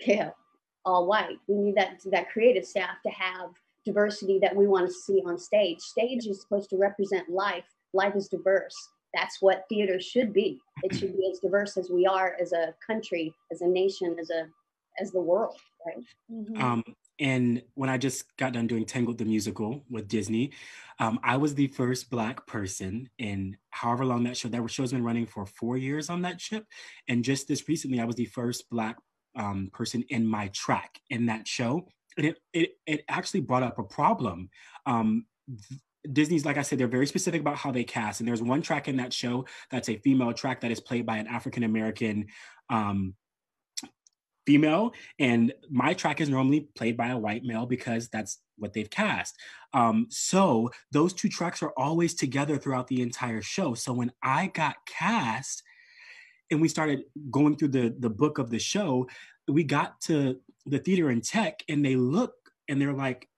yeah, 0.00 0.30
all 0.84 1.06
white. 1.06 1.38
We 1.46 1.54
need 1.56 1.76
that 1.76 2.00
that 2.10 2.30
creative 2.30 2.66
staff 2.66 2.96
to 3.04 3.10
have 3.10 3.50
diversity 3.84 4.38
that 4.40 4.54
we 4.54 4.66
want 4.66 4.86
to 4.86 4.92
see 4.92 5.22
on 5.26 5.38
stage. 5.38 5.80
Stage 5.80 6.26
is 6.26 6.40
supposed 6.40 6.70
to 6.70 6.76
represent 6.76 7.28
life. 7.28 7.64
Life 7.92 8.16
is 8.16 8.28
diverse 8.28 8.74
that's 9.14 9.40
what 9.40 9.64
theater 9.68 10.00
should 10.00 10.32
be. 10.32 10.60
It 10.82 10.94
should 10.94 11.16
be 11.16 11.28
as 11.30 11.38
diverse 11.38 11.76
as 11.76 11.90
we 11.90 12.06
are 12.06 12.36
as 12.40 12.52
a 12.52 12.74
country, 12.86 13.34
as 13.50 13.60
a 13.60 13.66
nation, 13.66 14.16
as 14.20 14.30
a 14.30 14.46
as 15.00 15.10
the 15.10 15.20
world, 15.20 15.56
right? 15.86 16.04
Mm-hmm. 16.30 16.62
Um, 16.62 16.84
and 17.18 17.62
when 17.74 17.88
I 17.88 17.96
just 17.96 18.36
got 18.36 18.52
done 18.52 18.66
doing 18.66 18.84
Tangled 18.84 19.16
the 19.16 19.24
musical 19.24 19.82
with 19.90 20.06
Disney, 20.06 20.52
um, 20.98 21.18
I 21.22 21.38
was 21.38 21.54
the 21.54 21.68
first 21.68 22.10
Black 22.10 22.46
person 22.46 23.08
in 23.18 23.56
however 23.70 24.04
long 24.04 24.24
that 24.24 24.36
show. 24.36 24.48
That 24.48 24.68
show's 24.70 24.92
been 24.92 25.04
running 25.04 25.26
for 25.26 25.46
four 25.46 25.76
years 25.76 26.10
on 26.10 26.22
that 26.22 26.40
ship, 26.40 26.66
and 27.08 27.24
just 27.24 27.48
this 27.48 27.68
recently, 27.68 28.00
I 28.00 28.04
was 28.04 28.16
the 28.16 28.26
first 28.26 28.68
Black 28.70 28.96
um, 29.36 29.70
person 29.72 30.04
in 30.08 30.26
my 30.26 30.48
track 30.48 31.00
in 31.10 31.26
that 31.26 31.46
show. 31.46 31.86
And 32.16 32.26
it, 32.26 32.38
it, 32.52 32.70
it 32.86 33.04
actually 33.08 33.40
brought 33.40 33.62
up 33.62 33.78
a 33.78 33.82
problem. 33.82 34.50
Um, 34.86 35.26
Disney's, 36.10 36.44
like 36.44 36.58
I 36.58 36.62
said, 36.62 36.78
they're 36.78 36.88
very 36.88 37.06
specific 37.06 37.40
about 37.40 37.56
how 37.56 37.70
they 37.70 37.84
cast. 37.84 38.20
And 38.20 38.28
there's 38.28 38.42
one 38.42 38.62
track 38.62 38.88
in 38.88 38.96
that 38.96 39.12
show 39.12 39.46
that's 39.70 39.88
a 39.88 39.98
female 39.98 40.32
track 40.32 40.60
that 40.62 40.70
is 40.70 40.80
played 40.80 41.06
by 41.06 41.18
an 41.18 41.26
African 41.26 41.62
American 41.62 42.26
um, 42.70 43.14
female. 44.46 44.92
And 45.18 45.52
my 45.70 45.94
track 45.94 46.20
is 46.20 46.28
normally 46.28 46.68
played 46.74 46.96
by 46.96 47.08
a 47.08 47.18
white 47.18 47.44
male 47.44 47.66
because 47.66 48.08
that's 48.08 48.40
what 48.56 48.72
they've 48.72 48.90
cast. 48.90 49.36
Um, 49.72 50.06
so 50.10 50.70
those 50.90 51.12
two 51.12 51.28
tracks 51.28 51.62
are 51.62 51.72
always 51.76 52.14
together 52.14 52.58
throughout 52.58 52.88
the 52.88 53.02
entire 53.02 53.42
show. 53.42 53.74
So 53.74 53.92
when 53.92 54.12
I 54.22 54.48
got 54.48 54.76
cast 54.86 55.62
and 56.50 56.60
we 56.60 56.68
started 56.68 57.04
going 57.30 57.56
through 57.56 57.68
the, 57.68 57.94
the 57.98 58.10
book 58.10 58.38
of 58.38 58.50
the 58.50 58.58
show, 58.58 59.08
we 59.48 59.64
got 59.64 60.00
to 60.02 60.38
the 60.66 60.78
theater 60.78 61.10
in 61.10 61.20
tech 61.20 61.62
and 61.68 61.84
they 61.84 61.96
look 61.96 62.34
and 62.68 62.80
they're 62.80 62.92
like, 62.92 63.28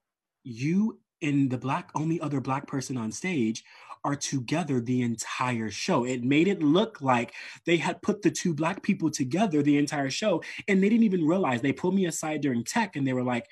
you 0.45 1.01
and 1.23 1.51
the 1.51 1.59
black 1.59 1.91
only 1.95 2.21
other 2.21 2.41
black 2.41 2.67
person 2.67 2.97
on 2.97 3.11
stage 3.11 3.65
are 4.05 4.15
together 4.15 4.81
the 4.81 5.01
entire 5.01 5.71
show. 5.71 6.05
It 6.05 6.23
made 6.23 6.47
it 6.47 6.63
look 6.63 7.01
like 7.01 7.33
they 7.65 7.79
had 7.79 8.03
put 8.03 8.21
the 8.21 8.31
two 8.31 8.53
black 8.53 8.83
people 8.83 9.11
together 9.11 9.63
the 9.63 9.79
entire 9.79 10.11
show, 10.11 10.43
and 10.69 10.83
they 10.83 10.91
didn't 10.91 11.05
even 11.05 11.27
realize. 11.27 11.63
They 11.63 11.73
pulled 11.73 11.95
me 11.95 12.05
aside 12.05 12.43
during 12.43 12.65
tech, 12.65 12.97
and 12.97 13.07
they 13.07 13.15
were 13.15 13.23
like, 13.23 13.47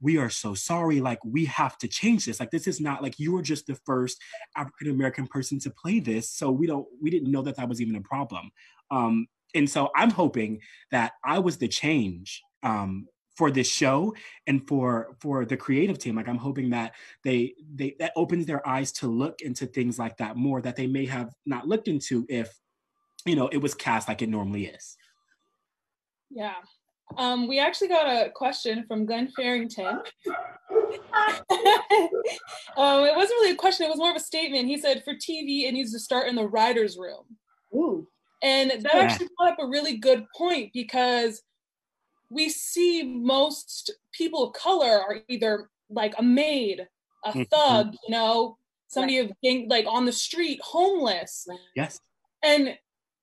"We 0.00 0.18
are 0.18 0.28
so 0.30 0.54
sorry. 0.54 1.00
Like, 1.00 1.24
we 1.24 1.44
have 1.46 1.78
to 1.78 1.88
change 1.88 2.26
this. 2.26 2.40
Like, 2.40 2.50
this 2.50 2.66
is 2.66 2.80
not 2.80 3.00
like 3.02 3.20
you 3.20 3.32
were 3.32 3.42
just 3.42 3.68
the 3.68 3.76
first 3.86 4.20
African 4.56 4.90
American 4.90 5.28
person 5.28 5.60
to 5.60 5.70
play 5.70 6.00
this, 6.00 6.28
so 6.30 6.50
we 6.50 6.66
don't. 6.66 6.86
We 7.00 7.10
didn't 7.10 7.30
know 7.30 7.42
that 7.42 7.56
that 7.56 7.68
was 7.68 7.80
even 7.80 7.94
a 7.94 8.00
problem." 8.00 8.50
Um, 8.90 9.28
and 9.54 9.68
so 9.68 9.90
I'm 9.94 10.10
hoping 10.10 10.60
that 10.90 11.12
I 11.24 11.38
was 11.38 11.58
the 11.58 11.68
change 11.68 12.42
um, 12.62 13.06
for 13.36 13.50
this 13.50 13.70
show 13.70 14.14
and 14.46 14.66
for 14.66 15.14
for 15.20 15.44
the 15.44 15.56
creative 15.56 15.98
team 15.98 16.16
like 16.16 16.26
i'm 16.26 16.38
hoping 16.38 16.70
that 16.70 16.94
they 17.22 17.54
they 17.74 17.94
that 17.98 18.12
opens 18.16 18.46
their 18.46 18.66
eyes 18.66 18.90
to 18.90 19.06
look 19.06 19.42
into 19.42 19.66
things 19.66 19.98
like 19.98 20.16
that 20.16 20.36
more 20.36 20.62
that 20.62 20.74
they 20.74 20.86
may 20.86 21.04
have 21.04 21.32
not 21.44 21.68
looked 21.68 21.86
into 21.86 22.24
if 22.28 22.58
you 23.26 23.36
know 23.36 23.46
it 23.48 23.58
was 23.58 23.74
cast 23.74 24.08
like 24.08 24.22
it 24.22 24.28
normally 24.28 24.66
is 24.66 24.96
yeah 26.30 26.54
um, 27.16 27.46
we 27.46 27.60
actually 27.60 27.86
got 27.86 28.06
a 28.26 28.30
question 28.30 28.84
from 28.88 29.06
Glenn 29.06 29.28
Farrington. 29.36 29.86
um, 29.86 30.02
it 33.04 33.16
wasn't 33.16 33.38
really 33.38 33.52
a 33.52 33.56
question, 33.56 33.86
it 33.86 33.90
was 33.90 33.98
more 33.98 34.10
of 34.10 34.16
a 34.16 34.20
statement. 34.20 34.66
He 34.66 34.76
said, 34.76 35.04
for 35.04 35.14
TV, 35.14 35.62
it 35.68 35.72
needs 35.72 35.92
to 35.92 36.00
start 36.00 36.26
in 36.26 36.34
the 36.34 36.48
writer's 36.48 36.98
room. 36.98 37.24
Ooh. 37.72 38.08
And 38.42 38.70
that 38.70 38.94
yeah. 38.94 39.00
actually 39.00 39.28
brought 39.36 39.52
up 39.52 39.58
a 39.60 39.66
really 39.66 39.96
good 39.96 40.26
point 40.36 40.70
because 40.74 41.42
we 42.30 42.48
see 42.48 43.02
most 43.02 43.92
people 44.12 44.44
of 44.44 44.52
color 44.52 45.00
are 45.00 45.20
either 45.28 45.70
like 45.88 46.14
a 46.18 46.22
maid, 46.22 46.86
a 47.24 47.30
mm-hmm. 47.30 47.42
thug, 47.44 47.94
you 48.06 48.14
know, 48.14 48.56
somebody 48.88 49.18
right. 49.18 49.30
of 49.30 49.36
gang, 49.42 49.68
like 49.68 49.86
on 49.88 50.04
the 50.04 50.12
street, 50.12 50.60
homeless. 50.62 51.46
Yes. 51.74 52.00
And 52.42 52.76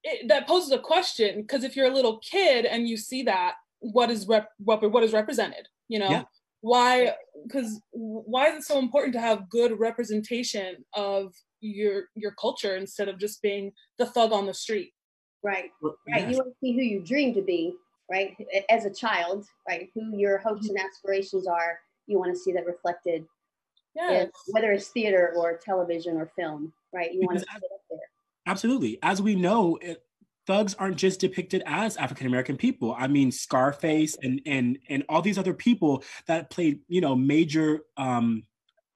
it, 0.04 0.28
that 0.28 0.48
poses 0.48 0.72
a 0.72 0.80
question 0.80 1.42
because 1.42 1.64
if 1.64 1.76
you're 1.76 1.92
a 1.92 1.94
little 1.94 2.20
kid 2.20 2.66
and 2.66 2.88
you 2.88 2.98
see 2.98 3.24
that, 3.24 3.56
what 3.80 4.10
is 4.10 4.28
rep, 4.28 4.50
what, 4.60 4.90
what 4.92 5.04
is 5.04 5.14
represented? 5.14 5.68
You 5.90 6.00
know, 6.00 6.10
yeah. 6.10 6.24
why? 6.62 7.14
Because 7.46 7.82
why 7.92 8.50
is 8.50 8.56
it 8.56 8.64
so 8.64 8.80
important 8.80 9.14
to 9.14 9.20
have 9.20 9.50
good 9.50 9.78
representation 9.80 10.78
of 10.94 11.34
your 11.60 12.06
your 12.16 12.32
culture 12.32 12.76
instead 12.78 13.10
of 13.10 13.20
just 13.20 13.42
being 13.42 13.72
the 13.98 14.06
thug 14.06 14.32
on 14.32 14.46
the 14.46 14.54
street? 14.54 14.94
Right, 15.44 15.72
right. 15.82 15.94
Yes. 16.08 16.32
You 16.32 16.38
want 16.38 16.50
to 16.50 16.56
see 16.62 16.74
who 16.74 16.82
you 16.82 17.00
dream 17.02 17.34
to 17.34 17.42
be, 17.42 17.76
right? 18.10 18.36
As 18.70 18.86
a 18.86 18.94
child, 18.94 19.46
right? 19.68 19.90
Who 19.94 20.18
your 20.18 20.38
hopes 20.38 20.70
and 20.70 20.78
aspirations 20.80 21.48
are, 21.48 21.80
you 22.08 22.18
want 22.18 22.34
to 22.34 22.40
see 22.40 22.52
that 22.54 22.66
reflected. 22.66 23.26
Yes. 23.96 24.32
whether 24.48 24.72
it's 24.72 24.88
theater 24.88 25.34
or 25.36 25.60
television 25.64 26.18
or 26.18 26.32
film, 26.36 26.74
right? 26.94 27.14
You 27.14 27.22
want 27.22 27.40
to 27.40 27.40
see 27.42 27.58
it 27.58 27.72
up 27.72 27.82
there. 27.90 28.00
Absolutely. 28.48 28.98
As 29.04 29.22
we 29.22 29.36
know, 29.36 29.78
it, 29.82 30.04
thugs 30.48 30.74
aren't 30.76 30.98
just 30.98 31.20
depicted 31.20 31.64
as 31.66 31.96
African 31.98 32.28
American 32.28 32.58
people. 32.58 32.96
I 32.98 33.08
mean, 33.08 33.32
Scarface 33.32 34.18
and 34.22 34.42
and 34.46 34.80
and 34.90 35.04
all 35.10 35.22
these 35.22 35.38
other 35.38 35.54
people 35.54 36.04
that 36.28 36.50
played, 36.50 36.80
you 36.88 37.02
know, 37.02 37.16
major 37.16 37.82
um 37.98 38.44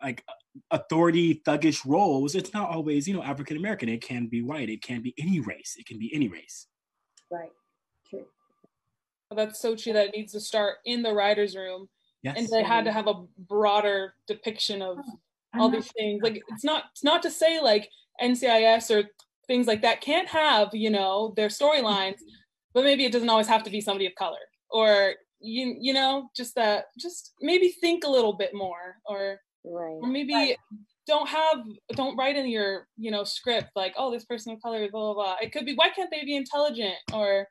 like 0.02 0.24
authority 0.72 1.42
thuggish 1.46 1.86
roles. 1.86 2.36
It's 2.36 2.54
not 2.54 2.70
always, 2.70 3.08
you 3.08 3.14
know, 3.14 3.24
African 3.24 3.58
American. 3.58 3.90
It 3.90 4.02
can 4.02 4.28
be 4.28 4.42
white. 4.42 4.70
It 4.70 4.82
can 4.82 5.02
be 5.02 5.14
any 5.18 5.40
race. 5.40 5.76
It 5.78 5.86
can 5.86 6.00
be 6.00 6.14
any 6.14 6.28
race. 6.28 6.68
Right. 7.32 7.52
True 8.10 8.26
that's 9.36 9.60
so 9.60 9.76
true 9.76 9.94
that 9.94 10.08
it 10.08 10.16
needs 10.16 10.32
to 10.34 10.40
start 10.40 10.78
in 10.86 11.02
the 11.02 11.14
writer's 11.14 11.56
room. 11.56 11.90
Yes. 12.24 12.38
And 12.38 12.48
they 12.48 12.64
had 12.64 12.86
to 12.86 12.92
have 12.92 13.08
a 13.08 13.24
broader 13.48 14.14
depiction 14.28 14.82
of 14.82 14.98
oh, 14.98 15.60
all 15.60 15.70
these 15.70 15.92
things. 15.98 16.22
Like 16.24 16.42
it's 16.48 16.64
not 16.64 16.86
it's 16.92 17.04
not 17.04 17.22
to 17.24 17.32
say 17.32 17.60
like 17.60 17.90
NCIS 18.22 18.96
or 18.96 19.08
things 19.48 19.68
like 19.68 19.82
that 19.82 20.02
can't 20.02 20.28
have, 20.28 20.70
you 20.74 20.90
know, 20.90 21.34
their 21.36 21.48
storylines, 21.48 22.18
but 22.74 22.84
maybe 22.84 23.06
it 23.06 23.12
doesn't 23.12 23.30
always 23.30 23.48
have 23.48 23.64
to 23.64 23.70
be 23.70 23.82
somebody 23.82 24.06
of 24.06 24.16
color. 24.16 24.38
Or 24.72 25.14
you 25.40 25.76
you 25.80 25.94
know, 25.94 26.30
just 26.36 26.56
that 26.56 26.86
just 27.00 27.34
maybe 27.42 27.70
think 27.70 28.04
a 28.04 28.10
little 28.10 28.34
bit 28.34 28.54
more 28.54 28.96
or 29.06 29.40
right. 29.72 30.00
or 30.02 30.08
maybe 30.08 30.34
right. 30.34 30.58
don't 31.06 31.28
have 31.28 31.60
don't 31.96 32.16
write 32.18 32.36
in 32.36 32.48
your, 32.48 32.88
you 32.98 33.12
know, 33.12 33.24
script 33.24 33.72
like, 33.76 33.94
oh, 33.98 34.12
this 34.12 34.26
person 34.26 34.54
of 34.54 34.62
color, 34.62 34.88
blah 34.92 35.14
blah 35.14 35.14
blah. 35.14 35.36
It 35.42 35.52
could 35.52 35.66
be 35.66 35.76
why 35.76 35.90
can't 35.90 36.10
they 36.12 36.24
be 36.24 36.36
intelligent 36.36 36.96
or 37.14 37.48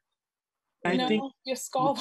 I 0.84 0.96
know, 0.96 1.08
think 1.08 1.22
be 1.44 1.52
a 1.52 1.56
scholar. 1.56 2.00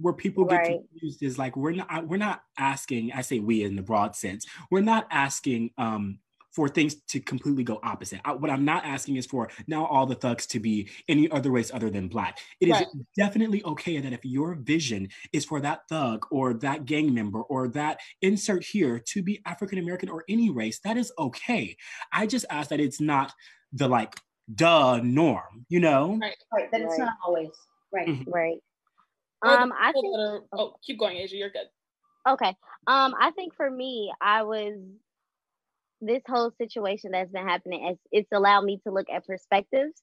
Where 0.00 0.14
people 0.14 0.44
get 0.44 0.56
right. 0.56 0.78
confused 0.90 1.22
is 1.22 1.38
like 1.38 1.56
we're 1.56 1.72
not 1.72 2.06
we're 2.06 2.16
not 2.16 2.42
asking. 2.58 3.12
I 3.12 3.22
say 3.22 3.38
we 3.38 3.64
in 3.64 3.76
the 3.76 3.82
broad 3.82 4.16
sense. 4.16 4.46
We're 4.70 4.80
not 4.80 5.06
asking 5.10 5.70
um, 5.76 6.20
for 6.60 6.68
things 6.68 6.96
to 7.08 7.18
completely 7.20 7.64
go 7.64 7.80
opposite. 7.82 8.20
I, 8.22 8.34
what 8.34 8.50
I'm 8.50 8.66
not 8.66 8.84
asking 8.84 9.16
is 9.16 9.24
for 9.24 9.48
now 9.66 9.86
all 9.86 10.04
the 10.04 10.14
thugs 10.14 10.46
to 10.48 10.60
be 10.60 10.90
any 11.08 11.30
other 11.30 11.50
race 11.50 11.70
other 11.72 11.88
than 11.88 12.06
black. 12.06 12.38
It 12.60 12.66
is 12.66 12.72
right. 12.72 12.86
definitely 13.16 13.64
okay 13.64 13.98
that 13.98 14.12
if 14.12 14.22
your 14.26 14.56
vision 14.56 15.08
is 15.32 15.46
for 15.46 15.62
that 15.62 15.88
thug 15.88 16.26
or 16.30 16.52
that 16.52 16.84
gang 16.84 17.14
member 17.14 17.40
or 17.40 17.68
that 17.68 18.00
insert 18.20 18.62
here 18.62 18.98
to 18.98 19.22
be 19.22 19.40
African 19.46 19.78
American 19.78 20.10
or 20.10 20.22
any 20.28 20.50
race, 20.50 20.80
that 20.80 20.98
is 20.98 21.10
okay. 21.18 21.78
I 22.12 22.26
just 22.26 22.44
ask 22.50 22.68
that 22.68 22.78
it's 22.78 23.00
not 23.00 23.32
the 23.72 23.88
like 23.88 24.14
duh 24.54 25.00
norm, 25.02 25.64
you 25.70 25.80
know? 25.80 26.18
Right, 26.20 26.36
right. 26.52 26.70
That 26.72 26.82
it's 26.82 26.98
not 26.98 27.14
always. 27.24 27.52
Right. 27.90 28.06
Mm-hmm. 28.06 28.30
Right. 28.30 28.58
Um, 29.40 29.72
I 29.80 29.92
think. 29.92 30.04
Are, 30.14 30.42
oh, 30.52 30.74
keep 30.84 30.98
going, 30.98 31.16
Asia. 31.16 31.36
You're 31.36 31.48
good. 31.48 31.68
Okay. 32.28 32.54
Um, 32.86 33.14
I 33.18 33.30
think 33.30 33.54
for 33.54 33.70
me, 33.70 34.12
I 34.20 34.42
was 34.42 34.74
this 36.00 36.22
whole 36.28 36.52
situation 36.58 37.12
that's 37.12 37.30
been 37.30 37.46
happening. 37.46 37.86
It's, 37.88 38.00
it's 38.10 38.32
allowed 38.32 38.64
me 38.64 38.80
to 38.86 38.92
look 38.92 39.06
at 39.12 39.26
perspectives, 39.26 40.00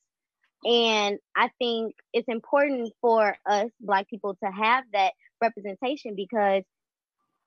and 0.65 1.19
I 1.35 1.49
think 1.59 1.95
it's 2.13 2.27
important 2.27 2.91
for 3.01 3.35
us 3.45 3.69
Black 3.79 4.07
people 4.09 4.35
to 4.43 4.51
have 4.51 4.83
that 4.93 5.13
representation 5.41 6.15
because 6.15 6.63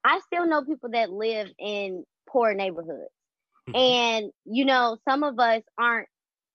I 0.04 0.20
still 0.20 0.46
know 0.46 0.62
people 0.62 0.90
that 0.90 1.10
live 1.10 1.48
in 1.58 2.04
poor 2.28 2.54
neighborhoods, 2.54 3.10
mm-hmm. 3.68 3.76
and 3.76 4.32
you 4.44 4.64
know, 4.64 4.96
some 5.08 5.22
of 5.22 5.38
us 5.38 5.62
aren't. 5.78 6.08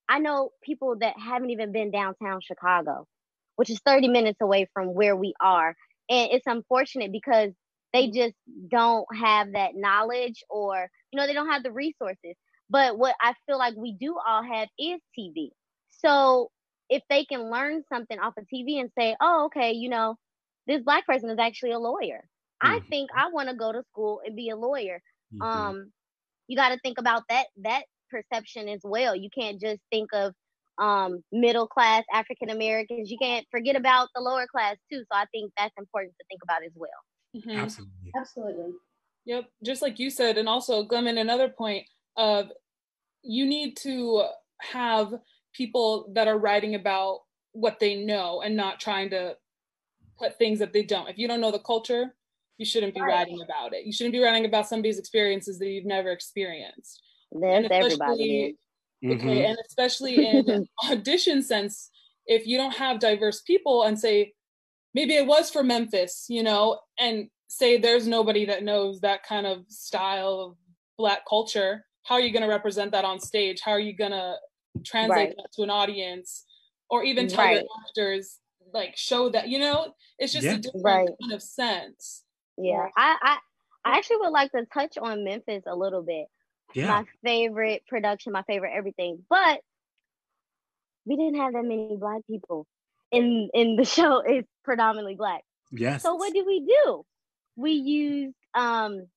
I 0.08 0.20
know 0.20 0.52
people 0.64 0.98
that 1.00 1.16
haven't 1.18 1.50
even 1.50 1.72
been 1.72 1.90
downtown 1.90 2.40
Chicago 2.42 3.08
which 3.56 3.70
is 3.70 3.80
30 3.86 4.10
minutes 4.10 4.40
away 4.42 4.68
from 4.74 4.94
where 4.94 5.16
we 5.16 5.34
are. 5.40 5.76
And 6.10 6.32
it's 6.32 6.46
unfortunate 6.46 7.12
because 7.12 7.52
they 7.96 8.10
just 8.10 8.36
don't 8.70 9.06
have 9.16 9.54
that 9.54 9.72
knowledge 9.74 10.44
or, 10.50 10.90
you 11.12 11.18
know, 11.18 11.26
they 11.26 11.34
don't 11.34 11.50
have 11.50 11.64
the 11.64 11.72
resources. 11.72 12.36
But 12.70 12.98
what 12.98 13.16
I 13.22 13.34
feel 13.46 13.58
like 13.58 13.76
we 13.78 13.94
do 13.94 14.18
all 14.28 14.44
have 14.44 14.68
is 14.78 15.00
TV. 15.18 15.52
So 15.90 16.50
if 16.90 17.04
they 17.10 17.24
can 17.24 17.50
learn 17.50 17.84
something 17.88 18.20
off 18.20 18.34
of 18.38 18.46
TV 18.54 18.82
and 18.82 18.90
say, 18.98 19.16
oh, 19.22 19.46
okay, 19.46 19.72
you 19.72 19.90
know, 19.90 20.18
this 20.68 20.84
black 20.84 21.06
person 21.06 21.30
is 21.30 21.40
actually 21.40 21.72
a 21.72 21.80
lawyer. 21.80 22.26
Mm-hmm. 22.62 22.76
I 22.76 22.80
think 22.90 23.12
I 23.16 23.30
want 23.30 23.50
to 23.50 23.56
go 23.56 23.72
to 23.72 23.84
school 23.92 24.22
and 24.26 24.36
be 24.36 24.50
a 24.50 24.58
lawyer. 24.58 25.02
Mm-hmm. 25.34 25.42
Um, 25.42 25.92
you 26.48 26.58
got 26.58 26.70
to 26.70 26.80
think 26.80 26.98
about 26.98 27.24
that 27.30 27.46
that 27.64 27.84
perception 28.10 28.68
as 28.68 28.82
well. 28.84 29.16
You 29.16 29.30
can't 29.38 29.60
just 29.60 29.80
think 29.90 30.10
of 30.12 30.34
um, 30.78 31.24
middle 31.32 31.68
class 31.68 32.04
African 32.14 32.50
Americans. 32.50 33.10
You 33.10 33.18
can't 33.18 33.46
forget 33.52 33.78
about 33.78 34.10
the 34.14 34.22
lower 34.22 34.48
class 34.48 34.76
too. 34.92 35.00
So 35.00 35.18
I 35.18 35.26
think 35.32 35.54
that's 35.58 35.74
important 35.78 36.14
to 36.20 36.26
think 36.30 36.42
about 36.44 36.64
as 36.66 36.74
well. 36.76 36.90
Mm-hmm. 37.36 37.52
Absolutely. 37.52 38.12
Absolutely. 38.16 38.72
Yep. 39.26 39.46
Just 39.64 39.82
like 39.82 40.00
you 40.00 40.10
said, 40.10 40.38
and 40.38 40.48
also 40.48 40.84
Glenn, 40.84 41.08
another 41.18 41.50
point 41.50 41.86
of 42.16 42.52
you 43.24 43.46
need 43.46 43.76
to 43.78 44.24
have 44.62 45.14
people 45.54 46.12
that 46.14 46.28
are 46.28 46.38
writing 46.38 46.76
about 46.76 47.22
what 47.54 47.80
they 47.80 47.96
know 47.96 48.42
and 48.42 48.56
not 48.56 48.80
trying 48.80 49.10
to 49.10 49.36
put 50.20 50.38
things 50.38 50.60
that 50.60 50.74
they 50.74 50.84
don't. 50.84 51.10
If 51.10 51.18
you 51.18 51.28
don't 51.28 51.42
know 51.42 51.52
the 51.52 51.60
culture, 51.60 52.14
you 52.58 52.66
shouldn't 52.66 52.94
be 52.94 53.02
right. 53.02 53.10
writing 53.10 53.42
about 53.42 53.74
it. 53.74 53.86
You 53.86 53.92
shouldn't 53.92 54.14
be 54.14 54.22
writing 54.22 54.46
about 54.46 54.68
somebody's 54.68 55.00
experiences 55.00 55.60
that 55.60 55.68
you've 55.68 55.86
never 55.86 56.12
experienced. 56.12 57.02
There's 57.32 57.68
everybody. 57.70 58.58
Mm-hmm. 59.04 59.28
Okay, 59.28 59.46
and 59.46 59.58
especially 59.68 60.26
in 60.26 60.68
audition 60.90 61.44
sense, 61.44 61.90
if 62.28 62.48
you 62.48 62.58
don't 62.58 62.76
have 62.76 63.00
diverse 63.00 63.42
people 63.42 63.84
and 63.84 64.00
say, 64.00 64.34
maybe 64.96 65.14
it 65.14 65.28
was 65.28 65.52
for 65.52 65.62
Memphis, 65.62 66.26
you 66.30 66.42
know, 66.42 66.80
and 66.98 67.28
say 67.48 67.78
there's 67.78 68.08
nobody 68.08 68.46
that 68.46 68.64
knows 68.64 69.02
that 69.02 69.24
kind 69.24 69.46
of 69.46 69.66
style 69.68 70.40
of 70.40 70.58
black 70.98 71.20
culture, 71.30 71.86
how 72.04 72.16
are 72.16 72.22
you 72.22 72.32
going 72.32 72.42
to 72.42 72.50
represent 72.50 72.92
that 72.94 73.06
on 73.06 73.20
stage? 73.20 73.62
How 73.64 73.72
are 73.72 73.80
you 73.80 73.96
going 73.96 74.12
to 74.12 74.36
translate 74.84 75.18
right. 75.18 75.36
that 75.36 75.52
to 75.56 75.64
an 75.64 75.70
audience? 75.70 76.46
Or 76.90 77.04
even 77.04 77.28
tell 77.28 77.44
right. 77.44 77.56
your 77.56 77.66
actors, 77.88 78.38
like, 78.74 78.96
show 78.96 79.30
that, 79.30 79.50
you 79.50 79.60
know, 79.60 79.94
it's 80.20 80.32
just 80.32 80.46
yeah. 80.46 80.54
a 80.54 80.58
different 80.58 80.86
right. 80.86 81.10
kind 81.20 81.34
of 81.34 81.42
sense. 81.42 82.24
Yeah, 82.58 82.88
I, 82.96 83.18
I, 83.22 83.38
I 83.84 83.98
actually 83.98 84.18
would 84.18 84.30
like 84.30 84.52
to 84.52 84.66
touch 84.72 84.98
on 84.98 85.24
Memphis 85.24 85.64
a 85.68 85.76
little 85.76 86.04
bit 86.04 86.28
yeah. 86.76 86.88
my 86.88 87.06
favorite 87.24 87.84
production, 87.88 88.34
my 88.34 88.44
favorite 88.44 88.74
everything. 88.76 89.24
But 89.30 89.62
we 91.06 91.16
didn't 91.16 91.40
have 91.40 91.54
that 91.54 91.64
many 91.64 91.98
black 92.00 92.22
people 92.28 92.68
in 93.16 93.50
in 93.54 93.76
the 93.76 93.86
show. 93.96 94.22
is 94.22 94.46
predominantly 94.64 95.16
black. 95.16 95.42
Yes. 95.72 96.04
So 96.04 96.16
what 96.16 96.34
did 96.34 96.46
we 96.46 96.60
do? 96.66 97.04
We 97.56 97.72
used 97.72 98.36
um 98.54 99.08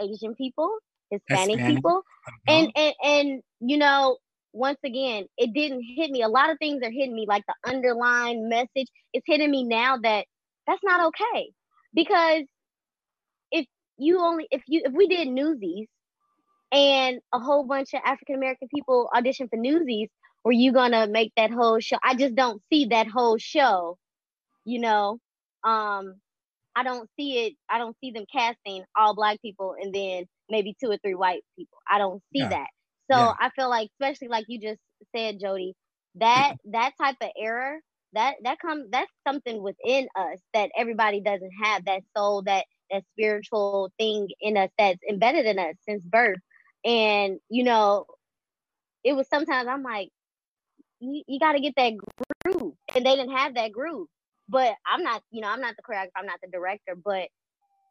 Asian 0.00 0.34
people, 0.34 0.70
Hispanic, 1.10 1.58
Hispanic. 1.58 1.76
people, 1.76 2.02
uh-huh. 2.26 2.36
and 2.48 2.72
and 2.76 2.94
and 3.02 3.42
you 3.60 3.78
know, 3.78 4.18
once 4.52 4.78
again, 4.84 5.24
it 5.36 5.52
didn't 5.52 5.82
hit 5.96 6.10
me. 6.10 6.22
A 6.22 6.28
lot 6.28 6.50
of 6.50 6.58
things 6.58 6.82
are 6.82 6.90
hitting 6.90 7.14
me, 7.14 7.26
like 7.28 7.44
the 7.46 7.70
underlying 7.70 8.48
message 8.48 8.88
is 9.14 9.22
hitting 9.26 9.50
me 9.50 9.64
now 9.64 9.98
that 9.98 10.26
that's 10.66 10.82
not 10.84 11.06
okay 11.06 11.50
because 11.94 12.44
if 13.50 13.66
you 13.98 14.20
only 14.20 14.46
if 14.50 14.62
you 14.66 14.82
if 14.84 14.92
we 14.92 15.08
did 15.08 15.28
Newsies 15.28 15.88
and 16.72 17.20
a 17.32 17.38
whole 17.38 17.64
bunch 17.64 17.94
of 17.94 18.00
African 18.04 18.36
American 18.36 18.68
people 18.72 19.08
audition 19.14 19.48
for 19.48 19.56
Newsies, 19.56 20.08
were 20.44 20.52
you 20.52 20.72
gonna 20.72 21.06
make 21.06 21.32
that 21.36 21.50
whole 21.50 21.80
show? 21.80 21.98
I 22.02 22.14
just 22.14 22.34
don't 22.34 22.62
see 22.72 22.86
that 22.86 23.06
whole 23.06 23.38
show, 23.38 23.98
you 24.64 24.80
know. 24.80 25.18
Um, 25.64 26.14
I 26.74 26.82
don't 26.82 27.08
see 27.18 27.46
it. 27.46 27.54
I 27.68 27.78
don't 27.78 27.96
see 28.00 28.10
them 28.10 28.24
casting 28.32 28.84
all 28.96 29.14
black 29.14 29.42
people 29.42 29.74
and 29.80 29.94
then 29.94 30.24
maybe 30.48 30.74
two 30.80 30.90
or 30.90 30.96
three 30.98 31.14
white 31.14 31.42
people. 31.58 31.78
I 31.88 31.98
don't 31.98 32.22
see 32.32 32.40
yeah. 32.40 32.48
that. 32.48 32.68
So 33.10 33.18
yeah. 33.18 33.34
I 33.38 33.50
feel 33.50 33.68
like, 33.68 33.90
especially 34.00 34.28
like 34.28 34.46
you 34.48 34.60
just 34.60 34.80
said, 35.14 35.40
Jody, 35.40 35.74
that 36.16 36.54
that 36.66 36.92
type 37.00 37.16
of 37.20 37.30
error 37.36 37.80
that 38.12 38.34
that 38.42 38.58
comes 38.58 38.86
that's 38.90 39.12
something 39.26 39.62
within 39.62 40.08
us 40.16 40.38
that 40.54 40.70
everybody 40.76 41.20
doesn't 41.20 41.52
have 41.62 41.84
that 41.84 42.02
soul 42.16 42.42
that 42.42 42.64
that 42.90 43.04
spiritual 43.12 43.90
thing 43.98 44.28
in 44.40 44.56
us 44.56 44.70
that's 44.78 44.98
embedded 45.08 45.46
in 45.46 45.58
us 45.58 45.74
since 45.88 46.02
birth 46.02 46.38
and 46.84 47.38
you 47.48 47.62
know 47.62 48.06
it 49.04 49.12
was 49.12 49.28
sometimes 49.28 49.68
i'm 49.68 49.82
like 49.82 50.10
you, 51.00 51.22
you 51.26 51.38
got 51.40 51.52
to 51.52 51.60
get 51.60 51.74
that 51.76 51.94
groove. 52.44 52.74
And 52.94 53.06
they 53.06 53.16
didn't 53.16 53.36
have 53.36 53.54
that 53.54 53.72
groove. 53.72 54.08
But 54.48 54.74
i'm 54.86 55.02
not 55.02 55.22
you 55.30 55.40
know 55.40 55.48
i'm 55.48 55.60
not 55.60 55.76
the 55.76 55.82
choreographer 55.82 56.10
i'm 56.16 56.26
not 56.26 56.40
the 56.42 56.50
director. 56.50 56.96
But 56.96 57.28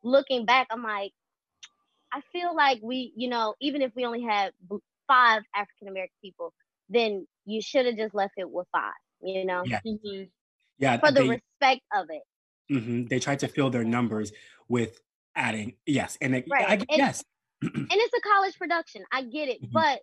looking 0.03 0.45
back 0.45 0.67
i'm 0.71 0.83
like 0.83 1.11
i 2.13 2.21
feel 2.31 2.55
like 2.55 2.79
we 2.81 3.11
you 3.15 3.29
know 3.29 3.55
even 3.59 3.81
if 3.81 3.91
we 3.95 4.05
only 4.05 4.23
had 4.23 4.51
five 5.07 5.41
african 5.53 5.89
american 5.89 6.15
people 6.23 6.53
then 6.89 7.27
you 7.45 7.61
should 7.61 7.85
have 7.85 7.97
just 7.97 8.15
left 8.15 8.33
it 8.37 8.49
with 8.49 8.65
five 8.71 8.93
you 9.21 9.45
know? 9.45 9.63
Yeah, 9.65 9.79
mm-hmm. 9.85 10.23
yeah 10.77 10.97
for 10.97 11.11
the 11.11 11.21
they, 11.21 11.29
respect 11.29 11.81
of 11.93 12.07
it. 12.09 12.23
Mm-hmm. 12.73 13.07
they 13.07 13.19
tried 13.19 13.39
to 13.39 13.47
fill 13.47 13.69
their 13.69 13.83
numbers 13.83 14.31
with 14.67 15.01
adding 15.35 15.73
yes 15.85 16.17
and 16.21 16.35
it, 16.35 16.45
right. 16.49 16.69
I, 16.69 16.73
and, 16.73 16.85
yes. 16.89 17.23
and 17.61 17.87
it's 17.89 18.13
a 18.13 18.21
college 18.21 18.57
production. 18.57 19.03
I 19.11 19.23
get 19.23 19.49
it. 19.49 19.61
Mm-hmm. 19.61 19.73
but 19.73 19.99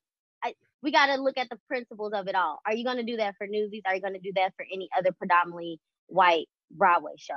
we 0.83 0.93
got 0.93 1.07
to 1.07 1.21
look 1.21 1.39
at 1.39 1.49
the 1.49 1.59
principles 1.69 2.13
of 2.13 2.29
it 2.29 2.35
all 2.35 2.61
are 2.67 2.75
you 2.75 2.85
going 2.85 2.97
to 2.97 3.03
do 3.03 3.17
that 3.17 3.35
for 3.39 3.47
newsies 3.47 3.83
are 3.87 3.95
you 3.95 4.01
going 4.01 4.15
to 4.15 4.21
do 4.21 4.33
that 4.35 4.53
for 4.57 4.65
any 4.73 4.89
other 4.97 5.13
predominantly 5.13 5.81
white 6.07 6.47
broadway 6.71 7.13
show 7.19 7.35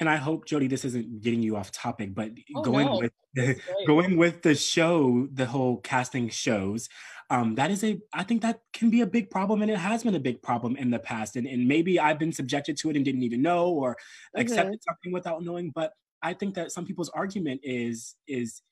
and 0.00 0.08
I 0.08 0.14
hope 0.14 0.46
Jody, 0.46 0.68
this 0.68 0.84
isn't 0.84 1.22
getting 1.22 1.42
you 1.42 1.56
off 1.56 1.72
topic, 1.72 2.14
but 2.14 2.30
oh, 2.54 2.62
going 2.62 2.86
no. 2.86 2.98
with 2.98 3.12
the, 3.34 3.56
going 3.88 4.16
with 4.16 4.42
the 4.42 4.54
show, 4.54 5.26
the 5.32 5.46
whole 5.46 5.78
casting 5.78 6.28
shows, 6.28 6.88
um, 7.30 7.54
that 7.56 7.70
is 7.70 7.84
a 7.84 7.98
i 8.12 8.22
think 8.22 8.42
that 8.42 8.60
can 8.72 8.90
be 8.90 9.00
a 9.02 9.06
big 9.06 9.30
problem 9.30 9.62
and 9.62 9.70
it 9.70 9.76
has 9.76 10.02
been 10.02 10.14
a 10.14 10.20
big 10.20 10.42
problem 10.42 10.76
in 10.76 10.90
the 10.90 10.98
past 10.98 11.36
and, 11.36 11.46
and 11.46 11.66
maybe 11.66 12.00
i've 12.00 12.18
been 12.18 12.32
subjected 12.32 12.76
to 12.78 12.90
it 12.90 12.96
and 12.96 13.04
didn't 13.04 13.22
even 13.22 13.42
know 13.42 13.68
or 13.68 13.92
mm-hmm. 13.92 14.40
accepted 14.40 14.82
something 14.82 15.12
without 15.12 15.42
knowing 15.42 15.70
but 15.74 15.92
i 16.22 16.32
think 16.32 16.54
that 16.54 16.72
some 16.72 16.86
people's 16.86 17.10
argument 17.10 17.60
is 17.62 18.16
is 18.26 18.62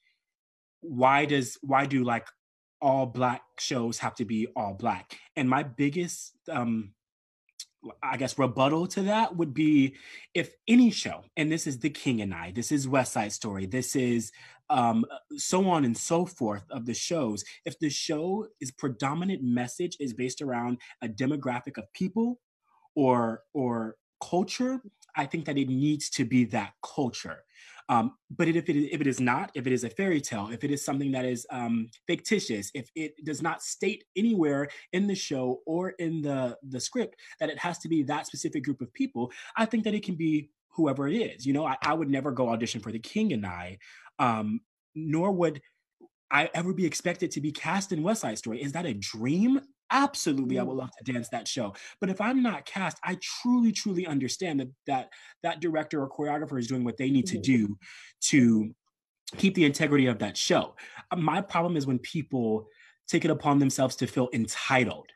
why 0.81 1.25
does 1.25 1.59
why 1.63 1.85
do 1.87 2.05
like 2.05 2.27
all 2.81 3.07
black 3.07 3.43
shows 3.59 3.99
have 3.99 4.15
to 4.15 4.25
be 4.25 4.47
all 4.57 4.75
black 4.75 5.19
and 5.37 5.49
my 5.49 5.63
biggest 5.63 6.35
um 6.51 6.93
I 8.03 8.17
guess 8.17 8.39
rebuttal 8.39 8.87
to 8.89 9.03
that 9.03 9.37
would 9.37 9.55
be 9.55 9.95
if 10.35 10.55
any 10.67 10.91
show, 10.91 11.25
and 11.37 11.51
this 11.51 11.67
is 11.67 11.79
The 11.79 11.91
King 11.91 12.21
and 12.21 12.35
I, 12.35 12.53
this 12.53 12.73
is 12.73 12.89
West 12.89 13.13
Side 13.13 13.33
Story, 13.33 13.67
this 13.67 13.95
is 13.95 14.33
um, 14.71 15.05
so 15.37 15.69
on 15.69 15.85
and 15.85 15.97
so 15.97 16.27
forth 16.27 16.65
of 16.71 16.87
the 16.87 16.95
shows. 16.95 17.45
If 17.65 17.79
the 17.79 17.91
show 17.91 18.49
is 18.61 18.71
predominant 18.71 19.43
message 19.43 19.97
is 20.01 20.13
based 20.13 20.43
around 20.43 20.79
a 21.03 21.09
demographic 21.09 21.79
of 21.79 21.93
people 21.93 22.41
or 22.95 23.43
or 23.53 23.97
culture, 24.21 24.81
I 25.15 25.27
think 25.27 25.45
that 25.45 25.59
it 25.59 25.69
needs 25.69 26.11
to 26.11 26.25
be 26.25 26.45
that 26.47 26.73
culture. 26.83 27.45
Um, 27.89 28.13
but 28.31 28.49
if 28.49 28.69
it, 28.69 28.77
if 28.93 29.01
it 29.01 29.07
is 29.07 29.21
not, 29.21 29.51
if 29.55 29.67
it 29.67 29.73
is 29.73 29.85
a 29.85 29.91
fairy 29.91 30.21
tale, 30.21 30.49
if 30.53 30.65
it 30.65 30.71
is 30.71 30.85
something 30.85 31.13
that 31.13 31.25
is 31.25 31.47
um, 31.51 31.89
fictitious, 32.07 32.71
if 32.75 32.89
it 32.97 33.25
does 33.25 33.43
not 33.43 33.63
state 33.63 34.05
anywhere 34.17 34.69
in 34.93 35.07
the 35.07 35.15
show 35.15 35.61
or 35.67 35.91
in 35.91 36.23
the 36.23 36.57
the 36.69 36.81
script 36.81 37.17
that 37.39 37.49
it 37.49 37.59
has 37.59 37.79
to 37.79 37.89
be 37.89 38.03
that 38.03 38.27
specific 38.27 38.65
group 38.65 38.81
of 38.81 38.93
people, 38.93 39.31
I 39.57 39.67
think 39.67 39.85
that 39.85 39.95
it 39.95 40.05
can 40.05 40.17
be 40.17 40.51
whoever 40.75 41.09
it 41.09 41.15
is. 41.15 41.47
You 41.47 41.53
know, 41.53 41.65
I, 41.67 41.77
I 41.83 41.95
would 41.95 42.11
never 42.11 42.33
go 42.33 42.51
audition 42.51 42.81
for 42.81 42.93
The 42.93 42.99
King 42.99 43.33
and 43.33 43.47
I 43.47 43.79
um, 44.19 44.61
nor 44.95 45.33
would 45.33 45.61
I 46.31 46.51
ever 46.55 46.73
be 46.73 46.87
expected 46.87 47.31
to 47.33 47.41
be 47.41 47.53
cast 47.53 47.93
in 47.93 48.03
West 48.03 48.23
Side 48.23 48.39
Story. 48.39 48.63
Is 48.63 48.73
that 48.73 48.87
a 48.87 48.95
dream? 48.95 49.61
Absolutely, 49.91 50.59
I 50.59 50.63
would 50.63 50.75
mm. 50.75 50.81
love 50.81 50.91
to 50.99 51.13
dance 51.13 51.29
that 51.31 51.47
show. 51.47 51.75
But 52.01 52.11
if 52.11 52.21
I'm 52.21 52.43
not 52.43 52.67
cast, 52.67 52.99
I 53.05 53.19
truly, 53.21 53.73
truly 53.73 54.07
understand 54.07 54.61
that 54.61 54.69
that 54.87 55.09
that 55.43 55.61
director 55.61 56.03
or 56.03 56.09
choreographer 56.09 56.59
is 56.59 56.67
doing 56.67 56.85
what 56.85 56.97
they 56.97 57.11
need 57.11 57.27
to 57.27 57.39
mm. 57.39 57.43
do 57.43 57.79
to 58.23 58.75
keep 59.37 59.55
the 59.55 59.65
integrity 59.65 60.07
of 60.07 60.19
that 60.21 60.37
show. 60.37 60.75
Uh, 61.11 61.17
my 61.17 61.41
problem 61.41 61.77
is 61.77 61.87
when 61.87 61.99
people 61.99 62.67
take 63.09 63.25
it 63.25 63.31
upon 63.31 63.59
themselves 63.59 63.97
to 63.97 64.07
feel 64.07 64.29
entitled 64.33 65.11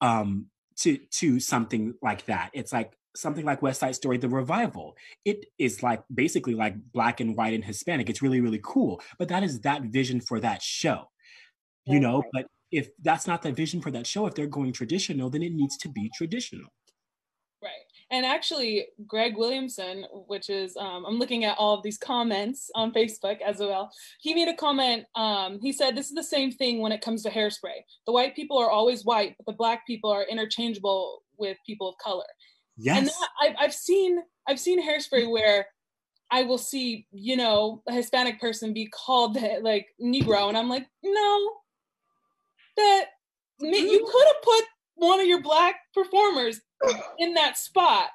um, 0.00 0.46
to 0.76 0.96
to 0.96 1.40
something 1.40 1.94
like 2.02 2.24
that. 2.26 2.50
It's 2.52 2.72
like 2.72 2.96
something 3.16 3.44
like 3.44 3.62
West 3.62 3.80
Side 3.80 3.94
Story, 3.94 4.18
the 4.18 4.28
revival, 4.28 4.96
it 5.24 5.46
is 5.58 5.82
like 5.82 6.02
basically 6.12 6.54
like 6.54 6.74
black 6.92 7.20
and 7.20 7.36
white 7.36 7.54
and 7.54 7.64
Hispanic. 7.64 8.10
It's 8.10 8.22
really, 8.22 8.40
really 8.40 8.60
cool. 8.62 9.00
But 9.18 9.28
that 9.28 9.42
is 9.42 9.60
that 9.60 9.82
vision 9.82 10.20
for 10.20 10.40
that 10.40 10.62
show, 10.62 11.10
you 11.86 12.00
know. 12.00 12.22
But 12.32 12.46
if 12.76 12.88
that's 13.02 13.26
not 13.26 13.42
the 13.42 13.52
vision 13.52 13.80
for 13.80 13.90
that 13.92 14.06
show, 14.06 14.26
if 14.26 14.34
they're 14.34 14.46
going 14.46 14.72
traditional, 14.72 15.30
then 15.30 15.42
it 15.42 15.52
needs 15.52 15.76
to 15.78 15.88
be 15.88 16.10
traditional. 16.14 16.70
Right. 17.62 17.72
And 18.10 18.26
actually, 18.26 18.86
Greg 19.06 19.36
Williamson, 19.36 20.04
which 20.26 20.50
is, 20.50 20.76
um, 20.76 21.04
I'm 21.06 21.18
looking 21.18 21.44
at 21.44 21.56
all 21.56 21.74
of 21.74 21.82
these 21.82 21.96
comments 21.96 22.70
on 22.74 22.92
Facebook 22.92 23.40
as 23.40 23.58
well. 23.58 23.90
He 24.20 24.34
made 24.34 24.48
a 24.48 24.54
comment. 24.54 25.04
Um, 25.14 25.58
he 25.62 25.72
said, 25.72 25.96
This 25.96 26.08
is 26.08 26.14
the 26.14 26.22
same 26.22 26.52
thing 26.52 26.80
when 26.80 26.92
it 26.92 27.00
comes 27.00 27.22
to 27.22 27.30
hairspray. 27.30 27.80
The 28.06 28.12
white 28.12 28.36
people 28.36 28.58
are 28.58 28.70
always 28.70 29.04
white, 29.04 29.34
but 29.38 29.46
the 29.46 29.56
black 29.56 29.86
people 29.86 30.10
are 30.10 30.24
interchangeable 30.24 31.22
with 31.38 31.56
people 31.66 31.88
of 31.88 31.96
color. 31.98 32.24
Yes. 32.76 32.98
And 32.98 33.10
I've, 33.40 33.56
I've 33.58 33.74
seen 33.74 34.18
I've 34.46 34.60
seen 34.60 34.86
hairspray 34.86 35.30
where 35.30 35.66
I 36.30 36.42
will 36.42 36.58
see, 36.58 37.06
you 37.12 37.36
know, 37.36 37.82
a 37.88 37.92
Hispanic 37.92 38.40
person 38.40 38.72
be 38.72 38.86
called 38.86 39.38
like 39.62 39.86
Negro, 40.02 40.48
and 40.48 40.58
I'm 40.58 40.68
like, 40.68 40.86
no, 41.02 41.50
that 42.76 43.06
you 43.60 44.08
could 44.10 44.26
have 44.26 44.42
put 44.42 44.64
one 44.96 45.20
of 45.20 45.26
your 45.26 45.42
black 45.42 45.76
performers 45.92 46.60
in 47.18 47.34
that 47.34 47.56
spot, 47.56 48.08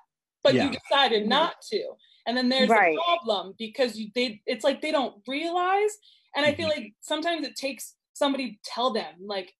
but 0.43 0.53
yeah. 0.53 0.65
you 0.65 0.71
decided 0.71 1.27
not 1.27 1.55
to. 1.71 1.83
And 2.25 2.37
then 2.37 2.49
there's 2.49 2.69
right. 2.69 2.95
a 2.95 3.01
problem 3.01 3.55
because 3.57 3.97
you 3.97 4.09
they 4.13 4.41
it's 4.45 4.63
like 4.63 4.81
they 4.81 4.91
don't 4.91 5.15
realize. 5.27 5.97
And 6.35 6.45
I 6.45 6.53
feel 6.53 6.69
mm-hmm. 6.69 6.81
like 6.81 6.93
sometimes 7.01 7.45
it 7.45 7.55
takes 7.55 7.95
somebody 8.13 8.51
to 8.51 8.57
tell 8.63 8.93
them, 8.93 9.13
like, 9.19 9.53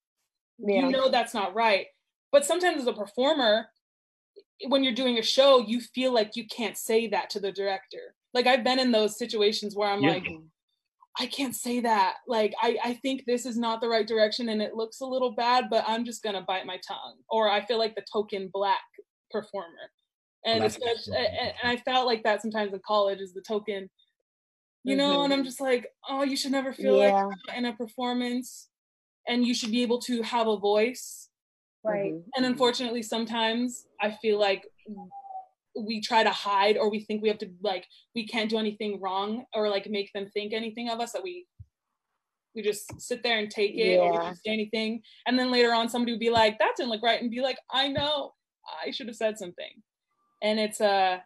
yeah. 0.60 0.82
you 0.82 0.92
know 0.92 1.10
that's 1.10 1.34
not 1.34 1.56
right. 1.56 1.88
But 2.32 2.46
sometimes 2.46 2.82
as 2.82 2.88
a 2.88 2.94
performer, 2.94 3.68
when 4.68 4.84
you're 4.84 4.94
doing 4.94 5.18
a 5.18 5.24
show, 5.24 5.66
you 5.66 5.82
feel 5.82 6.14
like 6.14 6.36
you 6.36 6.46
can't 6.46 6.78
say 6.78 7.08
that 7.08 7.32
to 7.32 7.40
the 7.40 7.52
director. 7.52 8.14
Like 8.34 8.46
I've 8.46 8.64
been 8.64 8.78
in 8.78 8.92
those 8.92 9.18
situations 9.18 9.76
where 9.76 9.90
I'm 9.90 10.04
yeah. 10.04 10.12
like, 10.12 10.28
I 11.20 11.26
can't 11.26 11.56
say 11.56 11.82
that. 11.82 12.16
Like 12.28 12.54
I, 12.62 12.78
I 12.84 12.94
think 12.96 13.24
this 13.26 13.46
is 13.46 13.58
not 13.58 13.82
the 13.82 13.90
right 13.90 14.08
direction 14.08 14.50
and 14.50 14.62
it 14.62 14.74
looks 14.74 15.02
a 15.02 15.06
little 15.06 15.36
bad, 15.36 15.66
but 15.70 15.84
I'm 15.88 16.06
just 16.06 16.24
gonna 16.24 16.42
bite 16.42 16.66
my 16.66 16.80
tongue. 16.88 17.18
Or 17.30 17.50
I 17.50 17.66
feel 17.66 17.78
like 17.78 17.96
the 17.96 18.06
token 18.12 18.50
black 18.54 18.80
performer. 19.32 19.92
And 20.46 20.64
especially 20.64 21.18
and, 21.18 21.54
and 21.62 21.72
I 21.72 21.78
felt 21.78 22.06
like 22.06 22.24
that 22.24 22.42
sometimes 22.42 22.74
in 22.74 22.80
college 22.88 23.20
is 23.20 23.34
the 23.34 23.42
token, 23.42 23.90
you 24.84 24.96
know, 24.96 25.16
mm-hmm. 25.16 25.24
and 25.26 25.34
I'm 25.34 25.44
just 25.44 25.60
like, 25.60 25.88
oh, 26.08 26.24
you 26.24 26.38
should 26.38 26.54
never 26.54 26.72
feel 26.72 26.98
yeah. 26.98 27.26
like 27.26 27.58
in 27.58 27.66
a 27.66 27.74
performance 27.74 28.70
and 29.28 29.46
you 29.46 29.54
should 29.54 29.72
be 29.72 29.82
able 29.82 30.00
to 30.02 30.22
have 30.22 30.48
a 30.48 30.58
voice 30.58 31.30
Right. 31.84 32.14
Mm-hmm. 32.14 32.30
And 32.36 32.46
unfortunately, 32.46 33.02
sometimes 33.02 33.86
I 34.02 34.12
feel 34.22 34.40
like 34.40 34.66
we 35.86 36.02
try 36.02 36.24
to 36.24 36.30
hide 36.30 36.78
or 36.78 36.90
we 36.90 37.02
think 37.02 37.22
we 37.22 37.30
have 37.30 37.38
to 37.38 37.50
like 37.62 37.86
we 38.16 38.28
can't 38.28 38.50
do 38.50 38.58
anything 38.58 39.00
wrong 39.02 39.46
or 39.54 39.70
like 39.70 39.90
make 39.90 40.12
them 40.14 40.28
think 40.34 40.54
anything 40.54 40.90
of 40.90 41.00
us 41.00 41.12
that 41.12 41.24
we 41.24 41.46
we 42.56 42.62
just 42.62 43.00
sit 43.00 43.24
there 43.24 43.38
and 43.40 43.50
take 43.50 43.72
it 43.72 43.96
yeah. 43.96 43.98
or 43.98 44.12
we 44.12 44.18
don't 44.18 44.36
say 44.36 44.52
anything. 44.52 45.02
And 45.28 45.38
then 45.38 45.52
later 45.52 45.74
on 45.74 45.90
somebody 45.90 46.14
would 46.14 46.20
be 46.20 46.30
like 46.30 46.58
that 46.60 46.74
didn't 46.76 46.90
look 46.90 47.04
right 47.04 47.22
and 47.22 47.32
be 47.32 47.42
like 47.42 47.58
i 47.72 47.88
know. 47.88 48.34
I 48.86 48.92
should 48.92 49.08
have 49.08 49.16
said 49.16 49.38
something. 49.38 49.72
And 50.42 50.60
it's 50.60 50.82
a 50.82 51.24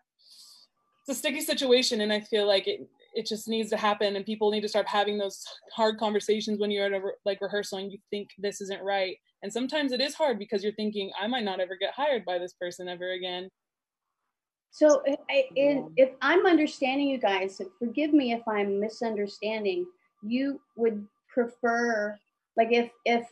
it's 1.02 1.18
a 1.18 1.20
sticky 1.20 1.42
situation 1.42 2.00
and 2.00 2.14
i 2.14 2.22
feel 2.22 2.48
like 2.48 2.68
it 2.68 2.88
it 3.16 3.28
just 3.28 3.48
needs 3.48 3.70
to 3.70 3.78
happen 3.78 4.16
and 4.16 4.26
people 4.26 4.50
need 4.50 4.62
to 4.62 4.68
start 4.68 4.88
having 4.88 5.20
those 5.20 5.44
hard 5.76 6.00
conversations 6.00 6.60
when 6.60 6.72
you're 6.72 6.86
at 6.86 6.94
a 6.94 7.06
re- 7.06 7.14
like 7.26 7.42
rehearsal 7.42 7.78
and 7.78 7.92
you 7.92 8.00
think 8.10 8.30
this 8.40 8.60
isn't 8.60 8.82
right. 8.82 9.18
And 9.44 9.54
sometimes 9.54 9.92
it 9.92 10.02
is 10.02 10.16
hard 10.16 10.40
because 10.40 10.64
you're 10.64 10.74
thinking 10.74 11.12
i 11.20 11.28
might 11.28 11.44
not 11.44 11.60
ever 11.60 11.78
get 11.80 11.94
hired 11.94 12.26
by 12.26 12.38
this 12.38 12.54
person 12.54 12.88
ever 12.88 13.12
again 13.12 13.50
So, 14.74 15.04
I, 15.30 15.50
in, 15.56 15.94
if 15.98 16.10
I'm 16.20 16.48
understanding 16.48 17.08
you 17.08 17.20
guys, 17.20 17.62
forgive 17.78 18.12
me 18.12 18.34
if 18.34 18.42
I'm 18.48 18.80
misunderstanding. 18.80 19.86
You 20.24 20.60
would 20.76 21.06
prefer, 21.32 22.20
like, 22.58 22.70
if 22.72 22.90
if 23.06 23.32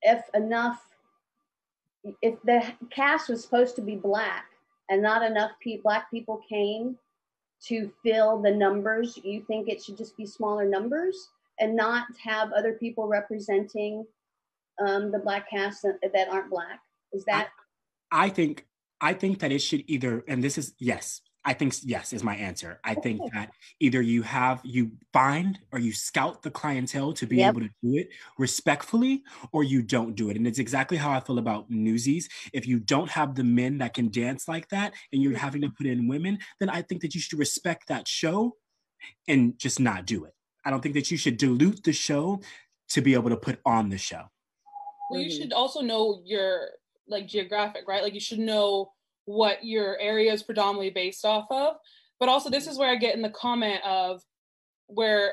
if 0.00 0.24
enough, 0.32 0.82
if 2.22 2.40
the 2.44 2.64
cast 2.88 3.28
was 3.28 3.42
supposed 3.42 3.76
to 3.76 3.82
be 3.82 3.96
black 3.96 4.46
and 4.88 5.02
not 5.02 5.22
enough 5.22 5.50
pe- 5.62 5.82
black 5.82 6.10
people 6.10 6.40
came 6.48 6.96
to 7.66 7.92
fill 8.02 8.40
the 8.40 8.50
numbers, 8.50 9.18
you 9.22 9.44
think 9.46 9.68
it 9.68 9.84
should 9.84 9.98
just 9.98 10.16
be 10.16 10.24
smaller 10.24 10.64
numbers 10.64 11.28
and 11.60 11.76
not 11.76 12.06
have 12.24 12.50
other 12.52 12.72
people 12.72 13.06
representing 13.06 14.06
um, 14.80 15.12
the 15.12 15.18
black 15.18 15.50
cast 15.50 15.82
that, 15.82 15.98
that 16.14 16.28
aren't 16.30 16.48
black? 16.48 16.80
Is 17.12 17.26
that? 17.26 17.50
I, 18.10 18.24
I 18.24 18.28
think 18.30 18.66
I 19.02 19.14
think 19.14 19.40
that 19.40 19.50
it 19.50 19.58
should 19.58 19.82
either, 19.88 20.24
and 20.28 20.42
this 20.42 20.56
is 20.56 20.74
yes, 20.78 21.20
I 21.44 21.54
think 21.54 21.74
yes 21.82 22.12
is 22.12 22.22
my 22.22 22.36
answer. 22.36 22.78
I 22.84 22.94
think 22.94 23.20
that 23.32 23.50
either 23.80 24.00
you 24.00 24.22
have 24.22 24.60
you 24.62 24.92
find 25.12 25.58
or 25.72 25.80
you 25.80 25.92
scout 25.92 26.42
the 26.42 26.52
clientele 26.52 27.12
to 27.14 27.26
be 27.26 27.38
yep. 27.38 27.50
able 27.50 27.62
to 27.62 27.70
do 27.82 27.96
it 27.98 28.10
respectfully, 28.38 29.24
or 29.50 29.64
you 29.64 29.82
don't 29.82 30.14
do 30.14 30.30
it. 30.30 30.36
And 30.36 30.46
it's 30.46 30.60
exactly 30.60 30.98
how 30.98 31.10
I 31.10 31.18
feel 31.18 31.38
about 31.38 31.68
Newsies. 31.68 32.28
If 32.52 32.68
you 32.68 32.78
don't 32.78 33.10
have 33.10 33.34
the 33.34 33.42
men 33.42 33.78
that 33.78 33.92
can 33.92 34.08
dance 34.08 34.46
like 34.46 34.68
that, 34.68 34.94
and 35.12 35.20
you're 35.20 35.36
having 35.36 35.62
to 35.62 35.70
put 35.70 35.86
in 35.86 36.06
women, 36.06 36.38
then 36.60 36.70
I 36.70 36.82
think 36.82 37.02
that 37.02 37.12
you 37.12 37.20
should 37.20 37.40
respect 37.40 37.88
that 37.88 38.06
show 38.06 38.54
and 39.26 39.58
just 39.58 39.80
not 39.80 40.06
do 40.06 40.24
it. 40.24 40.34
I 40.64 40.70
don't 40.70 40.80
think 40.80 40.94
that 40.94 41.10
you 41.10 41.16
should 41.16 41.38
dilute 41.38 41.82
the 41.82 41.92
show 41.92 42.40
to 42.90 43.00
be 43.00 43.14
able 43.14 43.30
to 43.30 43.36
put 43.36 43.58
on 43.66 43.88
the 43.88 43.98
show. 43.98 44.26
Well, 45.10 45.20
you 45.20 45.26
mm-hmm. 45.28 45.42
should 45.42 45.52
also 45.52 45.80
know 45.80 46.22
your 46.24 46.68
like 47.12 47.28
geographic, 47.28 47.84
right? 47.86 48.02
Like 48.02 48.14
you 48.14 48.20
should 48.20 48.38
know 48.38 48.92
what 49.24 49.64
your 49.64 49.98
area 50.00 50.32
is 50.32 50.42
predominantly 50.42 50.90
based 50.90 51.24
off 51.24 51.46
of. 51.50 51.76
But 52.18 52.28
also, 52.28 52.50
this 52.50 52.66
is 52.66 52.78
where 52.78 52.90
I 52.90 52.96
get 52.96 53.14
in 53.14 53.22
the 53.22 53.30
comment 53.30 53.80
of 53.84 54.22
where 54.86 55.32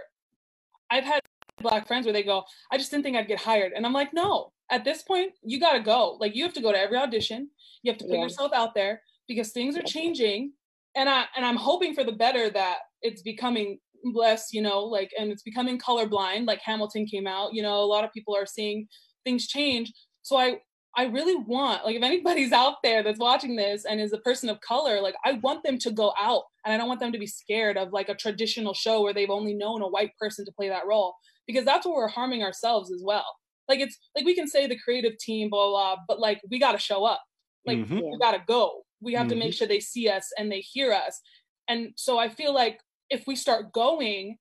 I've 0.90 1.04
had 1.04 1.22
black 1.62 1.88
friends 1.88 2.06
where 2.06 2.14
they 2.14 2.24
go, 2.24 2.44
I 2.72 2.78
just 2.78 2.90
didn't 2.90 3.04
think 3.04 3.18
I'd 3.18 3.28
get 3.28 3.40
hired. 3.40 3.74
And 3.74 3.86
I'm 3.86 3.94
like, 3.94 4.14
no, 4.14 4.52
at 4.72 4.84
this 4.84 5.04
point, 5.04 5.34
you 5.44 5.60
got 5.60 5.74
to 5.74 5.82
go. 5.82 6.18
Like, 6.20 6.36
you 6.36 6.44
have 6.44 6.54
to 6.54 6.62
go 6.62 6.72
to 6.72 6.80
every 6.80 6.98
audition. 6.98 7.50
You 7.84 7.92
have 7.92 8.00
to 8.00 8.06
put 8.06 8.16
yeah. 8.16 8.24
yourself 8.24 8.52
out 8.54 8.74
there 8.74 9.02
because 9.28 9.52
things 9.52 9.78
are 9.78 9.84
changing. 9.84 10.54
And 10.96 11.08
I 11.08 11.26
and 11.36 11.46
I'm 11.46 11.56
hoping 11.56 11.94
for 11.94 12.04
the 12.04 12.12
better 12.12 12.50
that 12.50 12.80
it's 13.02 13.22
becoming 13.22 13.78
less, 14.04 14.48
you 14.52 14.62
know, 14.62 14.84
like 14.84 15.12
and 15.18 15.32
it's 15.32 15.44
becoming 15.44 15.78
colorblind. 15.78 16.48
Like 16.48 16.62
Hamilton 16.64 17.06
came 17.06 17.28
out, 17.28 17.54
you 17.54 17.62
know, 17.62 17.76
a 17.76 17.86
lot 17.86 18.04
of 18.04 18.12
people 18.12 18.36
are 18.36 18.48
seeing 18.48 18.88
things 19.24 19.48
change. 19.48 19.94
So 20.24 20.38
I 20.38 20.60
I 20.98 21.06
really 21.06 21.36
want, 21.36 21.86
like, 21.86 21.96
if 21.96 22.04
anybody's 22.04 22.52
out 22.64 22.76
there 22.84 23.04
that's 23.04 23.20
watching 23.20 23.56
this 23.56 23.86
and 23.86 24.00
is 24.00 24.14
a 24.14 24.20
person 24.20 24.50
of 24.50 24.60
color, 24.62 25.02
like, 25.02 25.16
I 25.26 25.34
want 25.44 25.64
them 25.64 25.78
to 25.80 25.92
go 25.92 26.14
out 26.20 26.44
and 26.66 26.74
I 26.74 26.78
don't 26.78 26.88
want 26.88 27.00
them 27.00 27.12
to 27.12 27.20
be 27.20 27.28
scared 27.28 27.78
of 27.78 27.94
like 27.94 28.10
a 28.10 28.16
traditional 28.16 28.74
show 28.74 29.02
where 29.02 29.14
they've 29.14 29.30
only 29.30 29.54
known 29.54 29.82
a 29.82 29.88
white 29.88 30.12
person 30.20 30.46
to 30.46 30.52
play 30.52 30.70
that 30.70 30.88
role 30.88 31.16
because 31.48 31.66
that's 31.66 31.86
where 31.86 31.96
we're 31.96 32.08
harming 32.08 32.44
ourselves 32.44 32.92
as 32.92 33.02
well. 33.04 33.26
Like, 33.68 33.80
it's 33.80 33.98
like 34.16 34.26
we 34.26 34.36
can 34.36 34.48
say 34.48 34.68
the 34.68 34.80
creative 34.80 35.18
team, 35.20 35.50
blah, 35.50 35.70
blah, 35.70 35.96
blah 35.96 36.04
but 36.08 36.20
like, 36.20 36.42
we 36.50 36.60
got 36.60 36.74
to 36.74 36.80
show 36.80 37.06
up. 37.06 37.22
Like, 37.66 37.80
mm-hmm. 37.80 38.00
we 38.00 38.18
got 38.20 38.32
to 38.32 38.44
go. 38.48 38.84
We 39.02 39.14
have 39.14 39.24
mm-hmm. 39.24 39.30
to 39.30 39.36
make 39.36 39.50
mm-hmm. 39.50 39.58
sure 39.58 39.68
they 39.68 39.80
see 39.80 40.10
us 40.10 40.30
and 40.38 40.52
they 40.52 40.60
hear 40.60 40.92
us. 40.92 41.20
And 41.68 41.90
so 41.96 42.18
I 42.18 42.30
feel 42.30 42.54
like 42.54 42.80
if 43.10 43.26
we 43.28 43.36
start 43.36 43.72
going, 43.74 44.38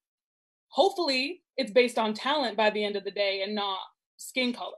hopefully 0.68 1.42
it's 1.56 1.72
based 1.72 1.98
on 1.98 2.14
talent 2.14 2.56
by 2.56 2.70
the 2.70 2.84
end 2.84 2.96
of 2.96 3.04
the 3.04 3.10
day 3.10 3.42
and 3.42 3.54
not 3.54 3.78
skin 4.16 4.52
color 4.52 4.72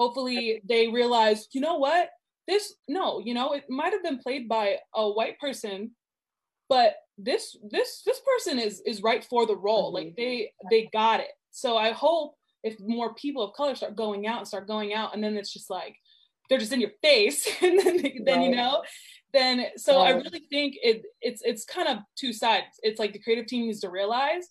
hopefully 0.00 0.62
they 0.66 0.88
realize 0.88 1.46
you 1.52 1.60
know 1.60 1.76
what 1.76 2.08
this 2.48 2.74
no 2.88 3.20
you 3.20 3.34
know 3.34 3.52
it 3.52 3.64
might 3.68 3.92
have 3.92 4.02
been 4.02 4.18
played 4.18 4.48
by 4.48 4.76
a 4.94 5.10
white 5.10 5.38
person 5.38 5.90
but 6.70 6.94
this 7.18 7.54
this 7.70 8.00
this 8.06 8.18
person 8.20 8.58
is 8.58 8.80
is 8.86 9.02
right 9.02 9.22
for 9.22 9.44
the 9.44 9.54
role 9.54 9.92
mm-hmm. 9.92 10.06
like 10.06 10.16
they 10.16 10.50
they 10.70 10.88
got 10.90 11.20
it 11.20 11.32
so 11.50 11.76
i 11.76 11.90
hope 11.90 12.34
if 12.64 12.80
more 12.80 13.12
people 13.14 13.42
of 13.42 13.52
color 13.52 13.74
start 13.74 13.94
going 13.94 14.26
out 14.26 14.38
and 14.38 14.48
start 14.48 14.66
going 14.66 14.94
out 14.94 15.14
and 15.14 15.22
then 15.22 15.36
it's 15.36 15.52
just 15.52 15.68
like 15.68 15.94
they're 16.48 16.58
just 16.58 16.72
in 16.72 16.80
your 16.80 16.96
face 17.02 17.46
and 17.62 17.78
then 17.78 18.02
then 18.24 18.38
right. 18.38 18.48
you 18.48 18.56
know 18.56 18.82
then 19.34 19.66
so 19.76 19.98
right. 19.98 20.14
i 20.14 20.16
really 20.16 20.46
think 20.50 20.76
it 20.82 21.02
it's 21.20 21.42
it's 21.44 21.66
kind 21.66 21.88
of 21.88 21.98
two 22.16 22.32
sides 22.32 22.80
it's 22.82 22.98
like 22.98 23.12
the 23.12 23.18
creative 23.18 23.46
team 23.46 23.66
needs 23.66 23.80
to 23.80 23.90
realize 23.90 24.48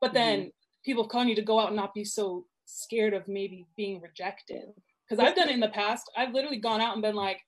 but 0.00 0.12
then 0.12 0.40
mm-hmm. 0.40 0.48
people 0.84 1.04
of 1.04 1.10
color 1.10 1.26
need 1.26 1.36
to 1.36 1.42
go 1.42 1.60
out 1.60 1.68
and 1.68 1.76
not 1.76 1.94
be 1.94 2.04
so 2.04 2.44
scared 2.70 3.14
of 3.14 3.26
maybe 3.28 3.66
being 3.76 4.00
rejected. 4.00 4.68
Because 5.08 5.24
I've 5.24 5.34
done 5.34 5.48
it 5.48 5.54
in 5.54 5.60
the 5.60 5.68
past. 5.68 6.10
I've 6.16 6.32
literally 6.32 6.58
gone 6.58 6.80
out 6.80 6.92
and 6.92 7.02
been 7.02 7.16
like, 7.16 7.40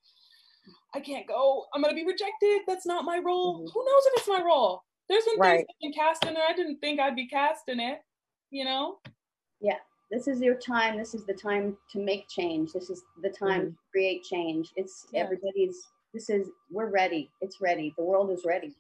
I 0.95 1.01
can't 1.01 1.27
go. 1.27 1.67
I'm 1.75 1.83
gonna 1.83 1.95
be 1.95 2.05
rejected. 2.05 2.63
That's 2.67 2.87
not 2.87 3.05
my 3.05 3.19
role. 3.25 3.59
Mm-hmm. 3.59 3.69
Who 3.73 3.85
knows 3.85 4.03
if 4.07 4.13
it's 4.19 4.29
my 4.29 4.43
role? 4.45 4.83
There's 5.09 5.25
been 5.25 5.39
right. 5.39 5.57
things 5.59 5.67
been 5.81 5.93
cast 5.93 6.25
in 6.27 6.35
there. 6.35 6.45
I 6.49 6.55
didn't 6.55 6.79
think 6.79 7.01
I'd 7.01 7.17
be 7.17 7.29
cast 7.29 7.69
in 7.69 7.81
it. 7.81 8.01
You 8.51 8.65
know? 8.65 8.99
Yeah. 9.61 9.79
This 10.11 10.29
is 10.29 10.41
your 10.41 10.57
time. 10.57 10.99
This 10.99 11.15
is 11.15 11.25
the 11.25 11.35
time 11.35 11.77
to 11.93 11.99
make 11.99 12.29
change. 12.29 12.73
This 12.73 12.91
is 12.91 13.03
the 13.23 13.31
time 13.31 13.61
mm-hmm. 13.61 13.71
to 13.71 13.77
create 13.91 14.23
change. 14.25 14.71
It's 14.77 15.07
yes. 15.13 15.25
everybody's. 15.25 15.77
This 16.13 16.29
is 16.29 16.51
we're 16.71 16.91
ready. 16.91 17.31
It's 17.41 17.61
ready. 17.61 17.95
The 17.97 18.05
world 18.05 18.31
is 18.31 18.43
ready. 18.45 18.75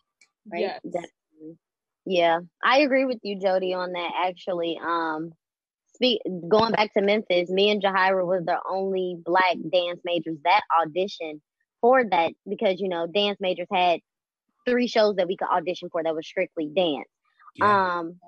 Right. 0.51 0.61
Yes. 0.61 0.81
Definitely. 0.85 1.59
Yeah, 2.05 2.41
I 2.65 2.79
agree 2.79 3.05
with 3.05 3.19
you, 3.23 3.39
Jody, 3.39 3.75
on 3.75 3.93
that. 3.93 4.11
Actually, 4.27 4.79
um, 4.85 5.33
speak 5.95 6.21
going 6.49 6.73
back 6.73 6.93
to 6.95 7.03
Memphis, 7.03 7.51
me 7.51 7.71
and 7.71 7.83
Jahira 7.83 8.27
was 8.27 8.45
the 8.45 8.59
only 8.71 9.17
black 9.25 9.57
dance 9.73 10.01
majors 10.05 10.39
that 10.45 10.63
auditioned 10.81 11.41
for 11.81 12.03
that 12.11 12.33
because 12.49 12.81
you 12.81 12.89
know 12.89 13.07
dance 13.07 13.39
majors 13.41 13.69
had 13.73 14.01
three 14.67 14.87
shows 14.87 15.17
that 15.17 15.27
we 15.27 15.37
could 15.37 15.49
audition 15.49 15.89
for 15.91 16.03
that 16.03 16.15
was 16.15 16.27
strictly 16.27 16.71
dance. 16.75 17.09
Yeah. 17.57 17.99
Um, 17.99 18.19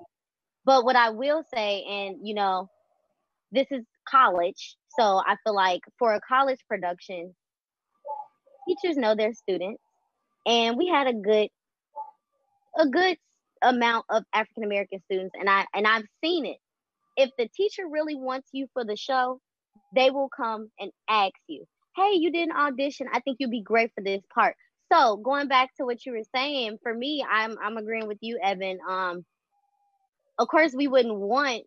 but 0.65 0.83
what 0.83 0.95
I 0.95 1.09
will 1.11 1.43
say, 1.53 1.83
and 1.83 2.17
you 2.23 2.33
know, 2.33 2.69
this 3.51 3.67
is 3.71 3.83
college, 4.07 4.75
so 4.97 5.21
I 5.25 5.35
feel 5.43 5.55
like 5.55 5.81
for 5.97 6.13
a 6.13 6.21
college 6.21 6.59
production, 6.67 7.33
teachers 8.67 8.97
know 8.97 9.15
their 9.15 9.33
students, 9.33 9.81
and 10.45 10.77
we 10.77 10.87
had 10.87 11.07
a 11.07 11.13
good, 11.13 11.49
a 12.77 12.87
good 12.87 13.17
amount 13.61 14.05
of 14.09 14.23
African 14.33 14.63
American 14.63 14.99
students, 15.05 15.35
and 15.39 15.49
I 15.49 15.65
and 15.73 15.87
I've 15.87 16.05
seen 16.23 16.45
it 16.45 16.57
if 17.17 17.31
the 17.37 17.47
teacher 17.47 17.83
really 17.89 18.15
wants 18.15 18.49
you 18.51 18.67
for 18.73 18.83
the 18.83 18.95
show, 18.95 19.39
they 19.93 20.09
will 20.11 20.29
come 20.29 20.69
and 20.79 20.91
ask 21.09 21.33
you, 21.47 21.65
hey, 21.95 22.13
you 22.15 22.31
did 22.31 22.49
an 22.49 22.55
audition. 22.55 23.07
I 23.11 23.19
think 23.21 23.37
you'd 23.39 23.51
be 23.51 23.61
great 23.61 23.91
for 23.95 24.03
this 24.03 24.21
part. 24.33 24.55
So 24.91 25.17
going 25.17 25.47
back 25.47 25.69
to 25.77 25.85
what 25.85 26.05
you 26.05 26.11
were 26.11 26.23
saying, 26.35 26.77
for 26.83 26.93
me, 26.93 27.25
I'm 27.29 27.57
I'm 27.61 27.77
agreeing 27.77 28.07
with 28.07 28.19
you, 28.21 28.39
Evan. 28.41 28.79
Um, 28.87 29.25
of 30.37 30.47
course, 30.47 30.73
we 30.75 30.87
wouldn't 30.87 31.15
want 31.15 31.63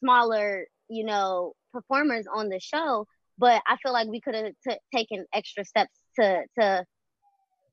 smaller, 0.00 0.66
you 0.88 1.04
know, 1.04 1.54
performers 1.72 2.26
on 2.32 2.48
the 2.48 2.60
show, 2.60 3.06
but 3.36 3.60
I 3.66 3.76
feel 3.82 3.92
like 3.92 4.08
we 4.08 4.20
could 4.20 4.34
have 4.34 4.52
t- 4.66 4.78
taken 4.94 5.26
extra 5.34 5.64
steps 5.64 5.92
to 6.18 6.42
to 6.58 6.84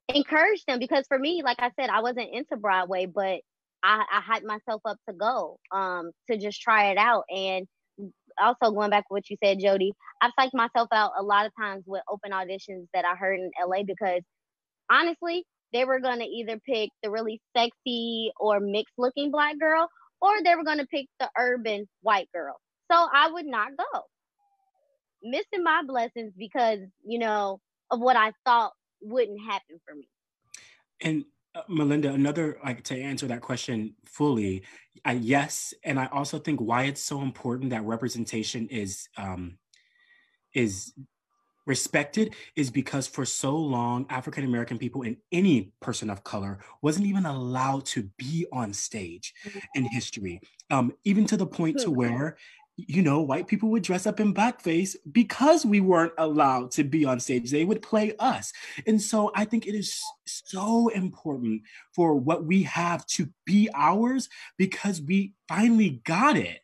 encourage 0.10 0.64
them 0.66 0.80
because 0.80 1.06
for 1.08 1.18
me, 1.18 1.42
like 1.44 1.60
I 1.60 1.72
said, 1.80 1.90
I 1.90 2.02
wasn't 2.02 2.34
into 2.34 2.58
Broadway, 2.58 3.06
but 3.06 3.42
I, 3.86 4.04
I 4.12 4.22
hyped 4.22 4.46
myself 4.46 4.82
up 4.86 4.98
to 5.08 5.16
go, 5.16 5.60
um, 5.72 6.12
to 6.30 6.38
just 6.38 6.60
try 6.60 6.92
it 6.92 6.98
out. 6.98 7.24
And 7.30 7.68
also 8.42 8.72
going 8.72 8.90
back 8.90 9.04
to 9.04 9.14
what 9.14 9.30
you 9.30 9.38
said, 9.44 9.60
Jody, 9.60 9.94
I've 10.22 10.32
psyched 10.40 10.54
myself 10.54 10.90
out 10.92 11.12
a 11.18 11.24
lot 11.24 11.46
of 11.46 11.52
times 11.60 11.84
with 11.86 12.02
open 12.10 12.32
auditions 12.32 12.88
that 12.94 13.06
I 13.06 13.16
heard 13.16 13.40
in 13.40 13.52
LA 13.64 13.84
because 13.84 14.22
honestly, 14.90 15.46
they 15.72 15.86
were 15.86 16.00
gonna 16.00 16.26
either 16.26 16.60
pick 16.66 16.90
the 17.04 17.12
really 17.12 17.42
sexy 17.56 18.32
or 18.40 18.60
mixed 18.60 18.94
looking 18.98 19.30
black 19.30 19.60
girl, 19.60 19.88
or 20.22 20.32
they 20.44 20.56
were 20.56 20.64
gonna 20.64 20.86
pick 20.88 21.06
the 21.20 21.30
urban 21.38 21.88
white 22.02 22.30
girl. 22.34 22.56
So 22.92 22.98
I 22.98 23.30
would 23.32 23.46
not 23.46 23.70
go. 23.78 24.02
Missing 25.24 25.64
my 25.64 25.82
blessings 25.86 26.34
because, 26.38 26.80
you 27.06 27.20
know, 27.20 27.60
of 27.92 28.00
what 28.00 28.16
I 28.16 28.32
thought 28.46 28.74
wouldn't 29.02 29.40
happen 29.42 29.80
for 29.86 29.96
me. 29.96 30.08
And 31.02 31.26
uh, 31.56 31.62
Melinda, 31.70 32.14
another 32.14 32.58
like 32.64 32.84
to 32.84 33.00
answer 33.00 33.28
that 33.28 33.42
question 33.42 33.96
fully, 34.06 34.64
I, 35.04 35.14
yes, 35.14 35.74
and 35.84 36.00
I 36.00 36.08
also 36.08 36.38
think 36.38 36.60
why 36.60 36.84
it's 36.84 37.02
so 37.02 37.22
important 37.22 37.70
that 37.70 37.84
representation 37.84 38.68
is 38.68 39.08
um, 39.18 39.58
is 40.54 40.94
respected 41.66 42.36
is 42.56 42.70
because 42.70 43.08
for 43.08 43.26
so 43.26 43.56
long 43.56 44.06
African 44.10 44.44
American 44.44 44.78
people 44.78 45.02
and 45.02 45.18
any 45.32 45.72
person 45.82 46.10
of 46.10 46.24
color 46.24 46.60
wasn't 46.82 47.06
even 47.08 47.26
allowed 47.26 47.86
to 47.86 48.04
be 48.18 48.46
on 48.52 48.72
stage 48.74 49.34
in 49.74 49.84
mm-hmm. 49.84 49.96
history, 49.96 50.42
um, 50.70 50.94
even 51.04 51.26
to 51.26 51.38
the 51.38 51.48
point 51.48 51.80
to 51.80 51.90
where 51.92 52.38
you 52.78 53.02
know, 53.02 53.22
white 53.22 53.48
people 53.48 53.70
would 53.70 53.84
dress 53.84 54.06
up 54.06 54.20
in 54.20 54.34
blackface 54.34 54.96
because 55.12 55.66
we 55.66 55.80
weren't 55.80 56.12
allowed 56.18 56.72
to 56.72 56.84
be 56.84 57.06
on 57.06 57.20
stage. 57.20 57.50
They 57.50 57.64
would 57.64 57.82
play 57.82 58.14
us. 58.20 58.52
And 58.86 59.02
so 59.02 59.32
I 59.34 59.46
think 59.46 59.66
it 59.66 59.76
is 59.76 60.02
so 60.26 60.90
important 60.90 61.62
for 61.94 62.16
what 62.16 62.46
we 62.46 62.64
have 62.64 63.06
to 63.08 63.30
be 63.46 63.70
ours 63.74 64.28
because 64.58 65.02
we 65.02 65.34
finally 65.48 66.02
got 66.06 66.36
it, 66.36 66.60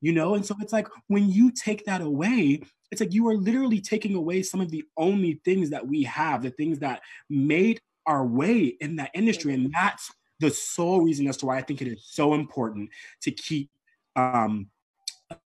you 0.00 0.12
know? 0.12 0.34
And 0.34 0.44
so 0.44 0.56
it's 0.60 0.72
like 0.72 0.88
when 1.06 1.30
you 1.30 1.52
take 1.52 1.84
that 1.84 2.00
away, 2.00 2.62
it's 2.90 3.00
like 3.00 3.14
you 3.14 3.28
are 3.28 3.36
literally 3.36 3.80
taking 3.80 4.16
away 4.16 4.42
some 4.42 4.60
of 4.60 4.70
the 4.70 4.84
only 4.96 5.40
things 5.44 5.70
that 5.70 5.86
we 5.86 6.02
have, 6.02 6.42
the 6.42 6.50
things 6.50 6.80
that 6.80 7.02
made 7.30 7.80
our 8.06 8.26
way 8.26 8.76
in 8.80 8.96
that 8.96 9.10
industry. 9.14 9.54
And 9.54 9.72
that's 9.72 10.12
the 10.40 10.50
sole 10.50 11.00
reason 11.00 11.28
as 11.28 11.36
to 11.38 11.46
why 11.46 11.58
I 11.58 11.62
think 11.62 11.80
it 11.80 11.88
is 11.88 12.04
so 12.04 12.34
important 12.34 12.90
to 13.22 13.30
keep 13.30 13.70
um, 14.16 14.68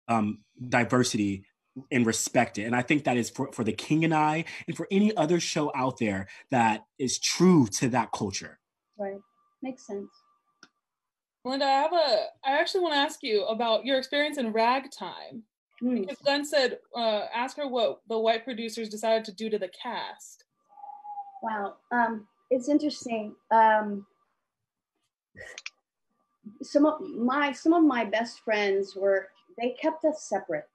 um, 0.09 0.38
diversity 0.68 1.44
and 1.90 2.07
respect 2.07 2.59
it. 2.59 2.64
And 2.64 2.75
I 2.75 2.83
think 2.83 3.05
that 3.05 3.16
is 3.16 3.31
for, 3.31 3.53
for 3.53 3.62
the 3.62 3.73
King 3.73 4.05
and 4.05 4.14
I 4.14 4.44
and 4.66 4.77
for 4.77 4.88
any 4.90 5.16
other 5.16 5.38
show 5.40 5.71
out 5.75 5.99
there 5.99 6.29
that 6.51 6.85
is 6.99 7.18
true 7.18 7.66
to 7.73 7.88
that 7.90 8.11
culture. 8.12 8.59
Right. 8.99 9.21
Makes 9.62 9.87
sense. 9.87 10.09
Linda, 11.44 11.64
I 11.64 11.68
have 11.68 11.92
a 11.92 12.25
I 12.44 12.59
actually 12.59 12.81
want 12.81 12.94
to 12.94 12.99
ask 12.99 13.23
you 13.23 13.44
about 13.47 13.85
your 13.85 13.99
experience 13.99 14.38
in 14.38 14.53
ragtime. 14.53 15.44
Mm. 15.83 16.01
Because 16.01 16.18
Glenn 16.18 16.44
said, 16.44 16.79
uh, 16.97 17.27
ask 17.33 17.57
her 17.57 17.68
what 17.68 18.01
the 18.09 18.18
white 18.18 18.44
producers 18.44 18.88
decided 18.88 19.25
to 19.27 19.33
do 19.33 19.49
to 19.49 19.59
the 19.59 19.71
cast. 19.81 20.44
Wow. 21.42 21.77
Um, 21.92 22.27
it's 22.51 22.68
interesting. 22.68 23.35
Um, 23.53 24.05
some 26.62 26.87
of 26.87 27.01
my 27.01 27.53
some 27.53 27.73
of 27.73 27.85
my 27.85 28.05
best 28.05 28.40
friends 28.40 28.97
were 28.97 29.29
they 29.59 29.71
kept 29.81 30.05
us 30.05 30.25
separate 30.29 30.68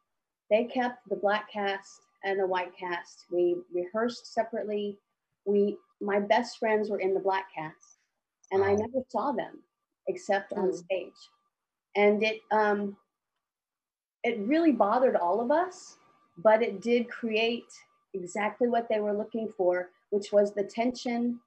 they 0.54 0.66
kept 0.66 1.08
the 1.10 1.16
black 1.16 1.52
cast 1.52 2.02
and 2.24 2.40
the 2.40 2.46
white 2.46 2.78
cast. 2.80 3.26
We 3.32 3.56
rehearsed 3.74 4.34
separately. 4.34 5.00
We, 5.46 5.78
my 6.00 6.20
best 6.20 6.60
friends 6.60 6.92
were 6.92 7.00
in 7.00 7.16
the 7.16 7.20
black 7.20 7.46
cast, 7.54 7.98
and 8.52 8.62
wow. 8.62 8.68
I 8.68 8.76
never 8.76 9.04
saw 9.10 9.32
them 9.32 9.64
except 10.08 10.54
mm. 10.54 10.60
on 10.60 10.74
stage. 10.74 11.14
And 11.96 12.22
it, 12.22 12.42
um, 12.52 12.96
it 14.24 14.40
really 14.42 14.72
bothered 14.72 15.16
all 15.16 15.42
of 15.42 15.50
us, 15.50 15.98
but 16.38 16.62
it 16.62 16.82
did 16.82 17.10
create 17.10 17.72
exactly 18.14 18.70
what 18.70 18.88
they 18.90 19.00
were 19.00 19.14
looking 19.14 19.52
for, 19.58 19.90
which 20.12 20.32
was 20.32 20.54
the 20.54 20.64
tension 20.64 21.40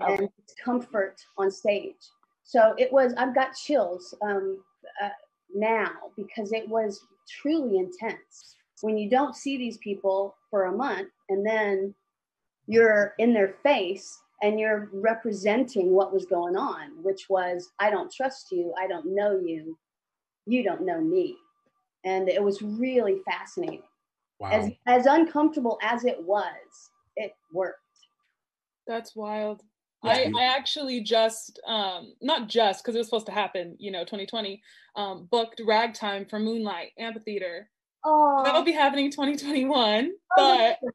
and 0.00 0.28
comfort 0.64 1.20
on 1.36 1.52
stage. 1.52 1.94
So 2.42 2.74
it 2.78 2.92
was, 2.92 3.14
I've 3.16 3.34
got 3.34 3.54
chills 3.54 4.14
um, 4.22 4.62
uh, 5.02 5.10
now 5.54 5.90
because 6.16 6.52
it 6.52 6.68
was 6.68 7.00
truly 7.28 7.78
intense 7.78 8.56
when 8.80 8.96
you 8.96 9.10
don't 9.10 9.34
see 9.34 9.56
these 9.56 9.78
people 9.78 10.36
for 10.50 10.64
a 10.64 10.72
month 10.72 11.08
and 11.28 11.44
then 11.44 11.94
you're 12.66 13.14
in 13.18 13.32
their 13.32 13.54
face 13.62 14.18
and 14.42 14.60
you're 14.60 14.88
representing 14.92 15.90
what 15.90 16.12
was 16.12 16.26
going 16.26 16.56
on, 16.56 17.02
which 17.02 17.28
was, 17.28 17.70
I 17.80 17.90
don't 17.90 18.12
trust 18.12 18.52
you, 18.52 18.72
I 18.78 18.86
don't 18.86 19.14
know 19.14 19.38
you, 19.38 19.76
you 20.46 20.62
don't 20.62 20.82
know 20.82 21.00
me. 21.00 21.36
And 22.04 22.28
it 22.28 22.42
was 22.42 22.62
really 22.62 23.20
fascinating. 23.26 23.82
Wow. 24.38 24.50
As, 24.50 24.70
as 24.86 25.06
uncomfortable 25.06 25.78
as 25.82 26.04
it 26.04 26.22
was, 26.22 26.90
it 27.16 27.32
worked. 27.52 27.80
That's 28.86 29.16
wild. 29.16 29.62
I, 30.02 30.32
I 30.38 30.44
actually 30.44 31.00
just 31.00 31.60
um 31.66 32.14
not 32.20 32.48
just 32.48 32.82
because 32.82 32.94
it 32.94 32.98
was 32.98 33.08
supposed 33.08 33.26
to 33.26 33.32
happen 33.32 33.76
you 33.78 33.90
know 33.90 34.00
2020 34.00 34.62
um 34.96 35.28
booked 35.30 35.60
ragtime 35.66 36.24
for 36.26 36.38
moonlight 36.38 36.90
amphitheater. 36.98 37.68
Oh 38.04 38.42
that'll 38.44 38.62
be 38.62 38.72
happening 38.72 39.10
2021 39.10 40.10
oh, 40.12 40.74
but 40.82 40.90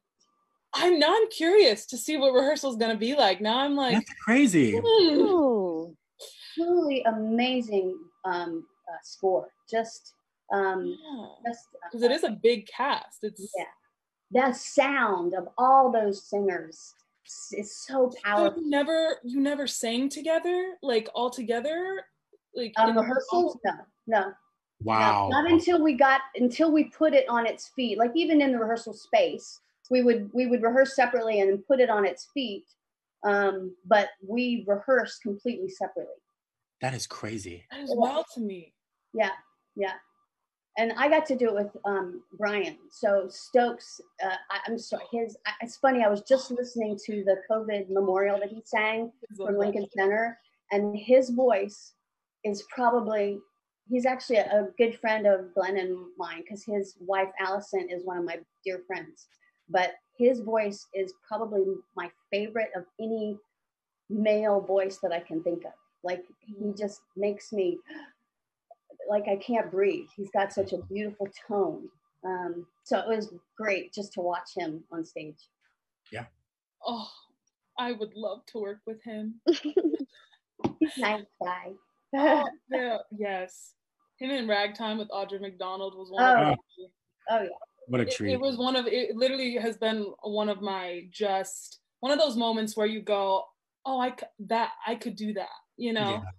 i'm 0.73 0.99
now 0.99 1.13
i'm 1.13 1.29
curious 1.29 1.85
to 1.87 1.97
see 1.97 2.17
what 2.17 2.33
rehearsal's 2.33 2.77
gonna 2.77 2.97
be 2.97 3.15
like. 3.15 3.41
Now 3.41 3.59
i'm 3.59 3.75
like 3.75 3.95
that's 3.95 4.13
crazy. 4.23 4.79
hmm. 4.83 5.91
truly 6.55 7.03
amazing 7.03 7.97
um 8.25 8.65
uh, 8.89 8.97
score. 9.03 9.49
Just 9.69 10.13
um 10.53 10.85
yeah. 10.85 11.51
just 11.51 11.67
because 11.91 12.03
uh, 12.03 12.05
it 12.05 12.11
is 12.11 12.23
a 12.23 12.31
big 12.31 12.67
cast. 12.67 13.19
It's 13.23 13.51
yeah. 13.57 13.65
That 14.31 14.55
sound 14.55 15.35
of 15.35 15.47
all 15.59 15.91
those 15.91 16.23
singers 16.23 16.95
it's 17.51 17.85
so 17.85 18.11
powerful. 18.23 18.55
So 18.55 18.61
you 18.61 18.69
never 18.69 19.17
you 19.23 19.39
never 19.39 19.67
sang 19.67 20.09
together 20.09 20.75
like 20.81 21.09
all 21.13 21.29
together 21.29 22.01
like 22.55 22.73
um, 22.77 22.97
rehearsals? 22.97 23.57
No, 23.65 23.73
no. 24.07 24.33
Wow. 24.81 25.29
No, 25.29 25.41
not 25.41 25.51
until 25.51 25.81
we 25.81 25.93
got 25.93 26.21
until 26.35 26.71
we 26.71 26.85
put 26.85 27.13
it 27.13 27.25
on 27.29 27.45
its 27.45 27.71
feet. 27.75 27.97
Like 27.97 28.11
even 28.15 28.41
in 28.41 28.51
the 28.51 28.59
rehearsal 28.59 28.93
space, 28.93 29.61
we 29.89 30.03
would 30.03 30.29
we 30.33 30.47
would 30.47 30.61
rehearse 30.61 30.95
separately 30.95 31.39
and 31.39 31.65
put 31.65 31.79
it 31.79 31.89
on 31.89 32.05
its 32.05 32.27
feet. 32.33 32.65
Um, 33.23 33.75
but 33.85 34.09
we 34.27 34.65
rehearsed 34.67 35.21
completely 35.21 35.69
separately. 35.69 36.15
That 36.81 36.93
is 36.93 37.07
crazy. 37.07 37.65
That 37.71 37.79
is 37.79 37.93
wild 37.95 38.25
to 38.33 38.41
me. 38.41 38.73
Yeah, 39.13 39.31
yeah 39.75 39.93
and 40.77 40.91
I 40.97 41.07
got 41.07 41.25
to 41.27 41.35
do 41.35 41.49
it 41.49 41.53
with 41.53 41.77
um, 41.85 42.23
Brian. 42.37 42.77
So 42.89 43.27
Stokes, 43.29 44.01
uh, 44.23 44.35
I, 44.49 44.71
am 44.71 44.79
sorry, 44.79 45.03
his. 45.11 45.37
I, 45.45 45.51
it's 45.61 45.77
funny. 45.77 46.03
I 46.03 46.09
was 46.09 46.21
just 46.21 46.49
listening 46.51 46.97
to 47.05 47.23
the 47.23 47.37
COVID 47.49 47.89
memorial 47.89 48.39
that 48.39 48.49
he 48.49 48.61
sang 48.65 49.11
from 49.37 49.57
Lincoln 49.57 49.87
Center, 49.95 50.37
and 50.71 50.97
his 50.97 51.29
voice 51.29 51.93
is 52.43 52.63
probably. 52.73 53.39
He's 53.89 54.05
actually 54.05 54.37
a, 54.37 54.45
a 54.45 54.67
good 54.77 54.97
friend 54.99 55.27
of 55.27 55.53
Glenn 55.53 55.77
and 55.77 55.97
mine 56.17 56.41
because 56.41 56.63
his 56.63 56.95
wife 57.01 57.27
Allyson 57.39 57.89
is 57.89 58.05
one 58.05 58.17
of 58.17 58.23
my 58.23 58.39
dear 58.63 58.81
friends. 58.87 59.27
But 59.69 59.91
his 60.17 60.39
voice 60.39 60.87
is 60.93 61.13
probably 61.27 61.63
my 61.95 62.09
favorite 62.31 62.69
of 62.75 62.85
any 62.99 63.37
male 64.09 64.61
voice 64.61 64.99
that 65.03 65.11
I 65.11 65.19
can 65.19 65.43
think 65.43 65.65
of. 65.65 65.73
Like 66.03 66.23
he 66.39 66.73
just 66.77 67.01
makes 67.15 67.51
me 67.53 67.79
like 69.09 69.27
I 69.27 69.35
can't 69.37 69.71
breathe. 69.71 70.07
He's 70.15 70.31
got 70.31 70.53
such 70.53 70.73
a 70.73 70.77
beautiful 70.77 71.27
tone. 71.47 71.89
Um, 72.25 72.65
so 72.83 72.99
it 72.99 73.07
was 73.07 73.33
great 73.57 73.93
just 73.93 74.13
to 74.13 74.21
watch 74.21 74.49
him 74.55 74.83
on 74.91 75.03
stage. 75.03 75.49
Yeah. 76.11 76.25
Oh, 76.85 77.09
I 77.77 77.91
would 77.91 78.13
love 78.15 78.45
to 78.47 78.59
work 78.59 78.79
with 78.85 79.01
him. 79.03 79.35
He's 80.79 80.97
nice 80.97 81.25
guy. 81.43 81.71
oh, 82.15 82.47
yeah, 82.71 82.97
yes. 83.11 83.73
Him 84.19 84.31
in 84.31 84.47
Ragtime 84.47 84.97
with 84.97 85.09
Audra 85.09 85.41
McDonald 85.41 85.95
was 85.95 86.09
one 86.11 86.23
oh. 86.23 86.51
of 86.51 86.57
Oh 87.29 87.41
yeah. 87.41 87.49
What 87.87 88.01
a 88.01 88.05
treat. 88.05 88.31
It, 88.31 88.33
it 88.35 88.39
was 88.39 88.57
one 88.57 88.75
of 88.75 88.87
it 88.87 89.15
literally 89.15 89.55
has 89.55 89.77
been 89.77 90.13
one 90.21 90.49
of 90.49 90.61
my 90.61 91.07
just 91.11 91.79
one 91.99 92.11
of 92.11 92.19
those 92.19 92.37
moments 92.37 92.77
where 92.77 92.85
you 92.85 93.01
go, 93.01 93.43
"Oh, 93.85 93.99
I 93.99 94.13
that 94.47 94.71
I 94.85 94.95
could 94.95 95.15
do 95.15 95.33
that." 95.33 95.49
You 95.77 95.93
know. 95.93 96.21
Yeah 96.23 96.31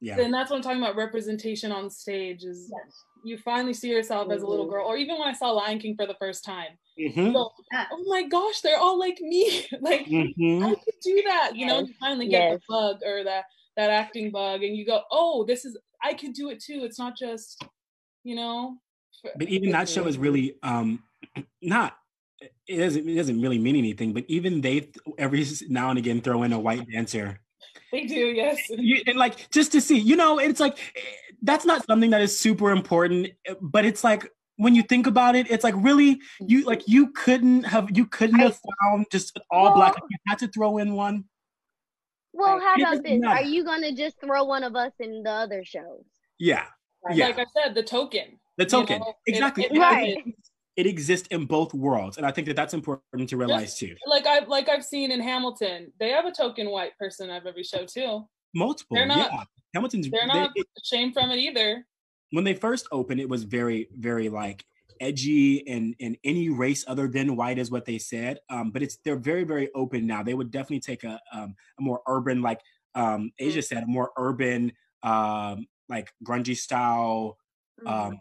yeah 0.00 0.18
and 0.20 0.32
that's 0.32 0.50
what 0.50 0.56
i'm 0.56 0.62
talking 0.62 0.80
about 0.80 0.96
representation 0.96 1.72
on 1.72 1.90
stage 1.90 2.44
is 2.44 2.70
yes. 2.72 3.04
you 3.24 3.38
finally 3.38 3.74
see 3.74 3.88
yourself 3.88 4.24
mm-hmm. 4.24 4.32
as 4.32 4.42
a 4.42 4.46
little 4.46 4.68
girl 4.68 4.86
or 4.86 4.96
even 4.96 5.18
when 5.18 5.28
i 5.28 5.32
saw 5.32 5.50
lion 5.50 5.78
king 5.78 5.96
for 5.96 6.06
the 6.06 6.14
first 6.14 6.44
time 6.44 6.78
mm-hmm. 6.98 7.32
go, 7.32 7.50
oh 7.72 8.04
my 8.06 8.22
gosh 8.22 8.60
they're 8.60 8.78
all 8.78 8.98
like 8.98 9.20
me 9.20 9.66
like 9.80 10.06
mm-hmm. 10.06 10.64
i 10.64 10.74
could 10.74 10.94
do 11.02 11.22
that 11.26 11.52
you 11.54 11.66
know 11.66 11.80
you 11.80 11.94
finally 12.00 12.28
get 12.28 12.50
yes. 12.50 12.60
the 12.60 12.74
bug 12.74 12.98
or 13.04 13.24
that 13.24 13.44
that 13.76 13.90
acting 13.90 14.30
bug 14.30 14.62
and 14.62 14.76
you 14.76 14.84
go 14.84 15.02
oh 15.10 15.44
this 15.44 15.64
is 15.64 15.76
i 16.02 16.14
could 16.14 16.32
do 16.32 16.50
it 16.50 16.62
too 16.62 16.82
it's 16.84 16.98
not 16.98 17.16
just 17.16 17.64
you 18.24 18.34
know 18.34 18.76
but 19.36 19.48
even 19.48 19.70
that 19.70 19.88
show 19.88 20.06
is 20.06 20.18
really 20.18 20.54
um 20.62 21.02
not 21.62 21.96
it 22.66 22.76
doesn't 22.76 23.08
it 23.08 23.14
doesn't 23.16 23.40
really 23.40 23.58
mean 23.58 23.76
anything 23.76 24.12
but 24.12 24.24
even 24.28 24.60
they 24.60 24.88
every 25.16 25.44
now 25.68 25.90
and 25.90 25.98
again 25.98 26.20
throw 26.20 26.42
in 26.42 26.52
a 26.52 26.58
white 26.58 26.86
dancer 26.90 27.40
they 27.92 28.04
do, 28.04 28.26
yes. 28.28 28.58
You, 28.70 29.02
and 29.06 29.18
like 29.18 29.50
just 29.50 29.72
to 29.72 29.80
see, 29.80 29.98
you 29.98 30.16
know, 30.16 30.38
it's 30.38 30.60
like 30.60 30.78
that's 31.42 31.64
not 31.64 31.84
something 31.86 32.10
that 32.10 32.20
is 32.20 32.38
super 32.38 32.70
important, 32.70 33.28
but 33.60 33.84
it's 33.84 34.04
like 34.04 34.30
when 34.56 34.74
you 34.74 34.82
think 34.82 35.06
about 35.06 35.36
it, 35.36 35.50
it's 35.50 35.64
like 35.64 35.74
really 35.76 36.20
you 36.40 36.64
like 36.64 36.82
you 36.86 37.10
couldn't 37.12 37.64
have 37.64 37.96
you 37.96 38.06
couldn't 38.06 38.40
I, 38.40 38.44
have 38.44 38.58
found 38.82 39.06
just 39.10 39.38
all 39.50 39.64
well, 39.64 39.74
black. 39.74 39.94
You 39.96 40.16
had 40.26 40.38
to 40.40 40.48
throw 40.48 40.78
in 40.78 40.94
one. 40.94 41.24
Well, 42.32 42.60
how 42.60 42.74
about 42.74 43.02
this? 43.02 43.20
Matter. 43.20 43.42
Are 43.42 43.48
you 43.48 43.64
gonna 43.64 43.92
just 43.92 44.20
throw 44.20 44.44
one 44.44 44.64
of 44.64 44.76
us 44.76 44.92
in 45.00 45.22
the 45.22 45.30
other 45.30 45.64
shows? 45.64 46.04
Yeah. 46.38 46.64
Like, 47.04 47.16
yeah. 47.16 47.26
like 47.28 47.38
I 47.38 47.46
said, 47.56 47.74
the 47.74 47.82
token. 47.82 48.38
The 48.58 48.66
token. 48.66 48.94
You 48.94 48.98
know, 49.00 49.14
exactly. 49.26 49.64
It, 49.64 49.72
it, 49.72 49.78
right 49.78 50.18
it 50.18 50.34
exists 50.86 51.26
in 51.28 51.44
both 51.44 51.74
worlds 51.74 52.16
and 52.16 52.26
i 52.26 52.30
think 52.30 52.46
that 52.46 52.56
that's 52.56 52.74
important 52.74 53.28
to 53.28 53.36
realize 53.36 53.76
too. 53.76 53.94
Like 54.06 54.26
i've 54.26 54.48
like 54.48 54.68
i've 54.68 54.84
seen 54.84 55.10
in 55.10 55.20
hamilton 55.20 55.92
they 55.98 56.10
have 56.10 56.24
a 56.24 56.32
token 56.32 56.70
white 56.70 56.96
person 56.98 57.30
of 57.30 57.46
every 57.46 57.64
show 57.64 57.84
too. 57.84 58.26
Multiple 58.54 58.96
they're 58.96 59.06
not 59.06 59.30
yeah. 59.32 59.42
hamilton's 59.74 60.08
they're 60.10 60.26
not 60.26 60.52
they, 60.56 60.62
ashamed 60.82 61.14
from 61.14 61.30
it 61.30 61.38
either. 61.38 61.84
When 62.30 62.44
they 62.44 62.54
first 62.54 62.86
opened 62.92 63.20
it 63.20 63.28
was 63.28 63.44
very 63.44 63.88
very 63.98 64.28
like 64.28 64.64
edgy 65.00 65.66
and 65.68 65.94
and 66.00 66.16
any 66.24 66.48
race 66.48 66.84
other 66.88 67.08
than 67.08 67.36
white 67.36 67.58
is 67.58 67.70
what 67.70 67.84
they 67.84 67.98
said 67.98 68.38
um 68.50 68.70
but 68.70 68.82
it's 68.82 68.98
they're 69.04 69.16
very 69.16 69.44
very 69.44 69.70
open 69.74 70.06
now. 70.06 70.22
They 70.22 70.34
would 70.34 70.50
definitely 70.50 70.80
take 70.80 71.04
a 71.04 71.20
um 71.32 71.54
a 71.78 71.82
more 71.82 72.00
urban 72.06 72.40
like 72.42 72.60
um 72.94 73.32
asia 73.38 73.62
said 73.62 73.82
a 73.82 73.86
more 73.86 74.10
urban 74.16 74.72
um 75.02 75.66
like 75.88 76.12
grungy 76.24 76.56
style 76.56 77.36
mm-hmm. 77.84 77.88
um 77.88 78.18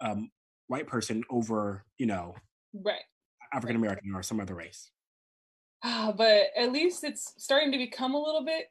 um 0.00 0.30
white 0.68 0.86
person 0.86 1.22
over, 1.30 1.84
you 1.98 2.06
know, 2.06 2.34
right, 2.74 3.02
African 3.52 3.76
American 3.76 4.14
or 4.14 4.22
some 4.22 4.40
other 4.40 4.54
race. 4.54 4.90
Ah, 5.84 6.12
but 6.16 6.48
at 6.56 6.72
least 6.72 7.04
it's 7.04 7.34
starting 7.36 7.70
to 7.72 7.78
become 7.78 8.14
a 8.14 8.20
little 8.20 8.44
bit 8.44 8.66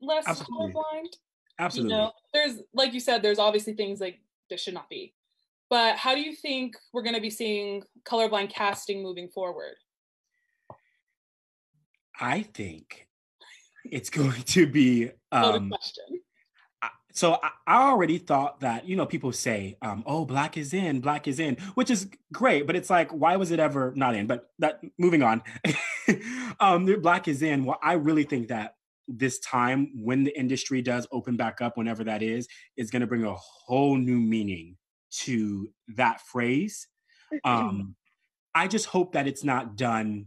less 0.00 0.26
Absolutely. 0.26 0.72
colorblind. 0.72 1.16
Absolutely. 1.58 1.94
You 1.94 2.00
know, 2.00 2.12
there's 2.32 2.60
like 2.74 2.92
you 2.92 3.00
said, 3.00 3.22
there's 3.22 3.38
obviously 3.38 3.74
things 3.74 4.00
like 4.00 4.20
this 4.50 4.62
should 4.62 4.74
not 4.74 4.88
be. 4.88 5.14
But 5.70 5.96
how 5.96 6.14
do 6.14 6.20
you 6.20 6.34
think 6.34 6.76
we're 6.92 7.02
going 7.02 7.14
to 7.14 7.20
be 7.20 7.30
seeing 7.30 7.82
colorblind 8.04 8.50
casting 8.50 9.02
moving 9.02 9.28
forward? 9.28 9.76
I 12.20 12.42
think 12.42 13.06
it's 13.84 14.10
going 14.10 14.42
to 14.42 14.66
be 14.66 15.10
um, 15.30 15.68
question. 15.70 16.20
So 17.18 17.36
I, 17.42 17.50
I, 17.66 17.88
already 17.88 18.18
thought 18.18 18.60
that 18.60 18.86
you 18.86 18.94
know 18.94 19.04
people 19.04 19.32
say, 19.32 19.76
um, 19.82 20.04
"Oh, 20.06 20.24
black 20.24 20.56
is 20.56 20.72
in, 20.72 21.00
black 21.00 21.26
is 21.26 21.40
in," 21.40 21.56
which 21.74 21.90
is 21.90 22.08
great, 22.32 22.64
but 22.64 22.76
it's 22.76 22.90
like, 22.90 23.10
why 23.10 23.34
was 23.34 23.50
it 23.50 23.58
ever 23.58 23.92
not 23.96 24.14
in? 24.14 24.28
But 24.28 24.50
that 24.60 24.80
moving 24.98 25.24
on, 25.24 25.42
um, 26.60 26.86
black 27.02 27.26
is 27.26 27.42
in. 27.42 27.64
Well, 27.64 27.80
I 27.82 27.94
really 27.94 28.22
think 28.22 28.46
that 28.48 28.76
this 29.08 29.40
time 29.40 29.90
when 29.96 30.22
the 30.22 30.38
industry 30.38 30.80
does 30.80 31.08
open 31.10 31.36
back 31.36 31.60
up, 31.60 31.76
whenever 31.76 32.04
that 32.04 32.22
is, 32.22 32.46
is 32.76 32.88
going 32.88 33.00
to 33.00 33.08
bring 33.08 33.24
a 33.24 33.34
whole 33.34 33.96
new 33.96 34.20
meaning 34.20 34.76
to 35.22 35.70
that 35.96 36.20
phrase. 36.20 36.86
Um, 37.44 37.96
I 38.54 38.68
just 38.68 38.86
hope 38.86 39.14
that 39.14 39.26
it's 39.26 39.42
not 39.42 39.74
done 39.74 40.26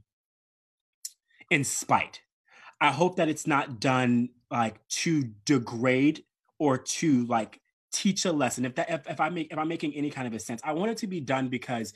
in 1.49 1.63
spite. 1.63 2.19
I 2.82 2.91
hope 2.91 3.15
that 3.15 3.30
it's 3.30 3.47
not 3.47 3.80
done 3.80 4.32
like 4.51 4.86
to 4.89 5.23
degrade 5.45 6.25
or 6.62 6.78
to 6.78 7.26
like 7.26 7.60
teach 7.91 8.26
a 8.26 8.32
lesson. 8.32 8.65
If 8.65 8.76
that 8.76 8.89
if, 8.91 9.10
if 9.10 9.19
I 9.19 9.30
make 9.30 9.52
if 9.52 9.58
I'm 9.58 9.67
making 9.67 9.95
any 9.95 10.12
kind 10.12 10.28
of 10.28 10.34
a 10.34 10.39
sense, 10.39 10.62
I 10.63 10.74
want 10.74 10.91
it 10.91 10.97
to 10.97 11.08
be 11.08 11.19
done 11.19 11.50
because 11.50 11.91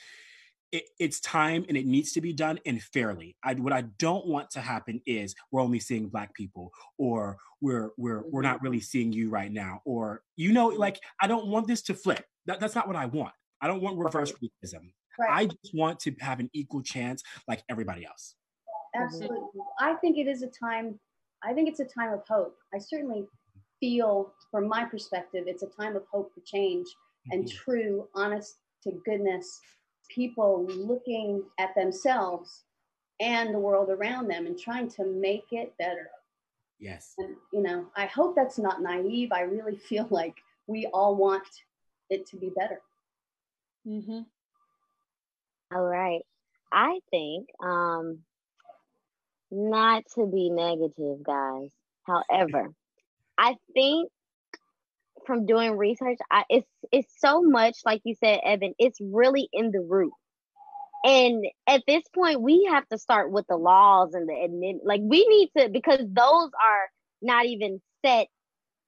it, 0.71 0.85
it's 0.99 1.19
time 1.19 1.65
and 1.69 1.77
it 1.77 1.85
needs 1.85 2.13
to 2.13 2.21
be 2.21 2.33
done 2.33 2.59
and 2.65 2.81
fairly. 2.81 3.37
I, 3.43 3.53
what 3.53 3.73
I 3.73 3.81
don't 3.99 4.25
want 4.25 4.49
to 4.51 4.61
happen 4.61 5.01
is 5.05 5.35
we're 5.51 5.61
only 5.61 5.79
seeing 5.79 6.07
black 6.07 6.33
people, 6.33 6.71
or 6.97 7.37
we're 7.61 7.91
we're 7.95 8.23
we're 8.23 8.41
mm-hmm. 8.41 8.53
not 8.53 8.63
really 8.63 8.79
seeing 8.79 9.13
you 9.13 9.29
right 9.29 9.51
now, 9.51 9.81
or 9.85 10.23
you 10.35 10.51
know, 10.51 10.71
mm-hmm. 10.71 10.79
like 10.79 10.99
I 11.21 11.27
don't 11.27 11.45
want 11.45 11.67
this 11.67 11.83
to 11.83 11.93
flip. 11.93 12.25
That, 12.47 12.59
that's 12.59 12.73
not 12.73 12.87
what 12.87 12.95
I 12.95 13.05
want. 13.05 13.33
I 13.61 13.67
don't 13.67 13.83
want 13.83 13.99
reverse 13.99 14.33
racism. 14.33 14.91
Right. 15.19 15.29
I 15.29 15.45
just 15.45 15.75
want 15.75 15.99
to 16.01 16.11
have 16.21 16.39
an 16.39 16.49
equal 16.53 16.81
chance 16.81 17.21
like 17.47 17.63
everybody 17.69 18.03
else. 18.03 18.33
Mm-hmm. 18.95 19.03
Absolutely. 19.03 19.61
I 19.79 19.93
think 19.93 20.17
it 20.17 20.27
is 20.27 20.41
a 20.41 20.47
time, 20.47 20.99
I 21.43 21.53
think 21.53 21.69
it's 21.69 21.79
a 21.79 21.85
time 21.85 22.11
of 22.13 22.21
hope. 22.27 22.55
I 22.73 22.79
certainly 22.79 23.25
feel, 23.85 24.33
from 24.49 24.67
my 24.67 24.83
perspective, 24.85 25.43
it's 25.45 25.61
a 25.61 25.67
time 25.67 25.95
of 25.95 26.03
hope 26.11 26.33
for 26.33 26.41
change 26.41 26.87
mm-hmm. 26.87 27.33
and 27.33 27.51
true, 27.51 28.07
honest 28.15 28.55
to 28.83 28.91
goodness 29.05 29.59
people 30.09 30.65
looking 30.67 31.43
at 31.59 31.75
themselves 31.75 32.63
and 33.19 33.53
the 33.53 33.59
world 33.59 33.89
around 33.89 34.27
them 34.27 34.47
and 34.47 34.57
trying 34.59 34.89
to 34.89 35.05
make 35.05 35.45
it 35.51 35.71
better. 35.77 36.09
Yes. 36.79 37.13
And, 37.19 37.35
you 37.53 37.61
know, 37.61 37.85
I 37.95 38.07
hope 38.07 38.35
that's 38.35 38.57
not 38.57 38.81
naive. 38.81 39.31
I 39.31 39.41
really 39.41 39.75
feel 39.89 40.07
like 40.09 40.35
we 40.65 40.87
all 40.87 41.15
want 41.15 41.47
it 42.09 42.25
to 42.27 42.37
be 42.37 42.49
better. 42.49 42.81
Mm-hmm. 43.87 44.21
All 45.75 45.83
right. 45.83 46.21
I 46.71 46.99
think 47.11 47.49
um, 47.63 48.19
not 49.51 50.03
to 50.15 50.25
be 50.25 50.49
negative, 50.49 51.23
guys. 51.23 51.69
However, 52.03 52.73
I 53.37 53.55
think 53.73 54.09
from 55.25 55.45
doing 55.45 55.77
research, 55.77 56.17
I, 56.31 56.43
it's 56.49 56.69
it's 56.91 57.13
so 57.19 57.41
much 57.41 57.77
like 57.85 58.01
you 58.03 58.15
said, 58.15 58.39
Evan. 58.43 58.73
It's 58.79 58.99
really 59.01 59.47
in 59.51 59.71
the 59.71 59.81
root, 59.81 60.13
and 61.03 61.45
at 61.67 61.83
this 61.87 62.03
point, 62.13 62.41
we 62.41 62.69
have 62.71 62.87
to 62.89 62.97
start 62.97 63.31
with 63.31 63.45
the 63.47 63.57
laws 63.57 64.13
and 64.13 64.27
the 64.27 64.33
admit. 64.33 64.77
Like 64.83 65.01
we 65.03 65.27
need 65.27 65.49
to 65.57 65.69
because 65.69 65.99
those 65.99 66.49
are 66.63 66.89
not 67.21 67.45
even 67.45 67.81
set 68.05 68.27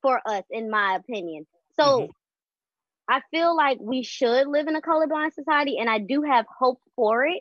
for 0.02 0.20
us, 0.24 0.44
in 0.50 0.70
my 0.70 0.96
opinion. 0.96 1.46
So. 1.78 1.84
Mm-hmm. 1.84 2.10
I 3.10 3.22
feel 3.30 3.56
like 3.56 3.78
we 3.80 4.02
should 4.02 4.46
live 4.48 4.68
in 4.68 4.76
a 4.76 4.82
colorblind 4.82 5.32
society, 5.32 5.78
and 5.80 5.88
I 5.88 5.98
do 5.98 6.24
have 6.24 6.44
hope 6.58 6.78
for 6.94 7.24
it. 7.24 7.40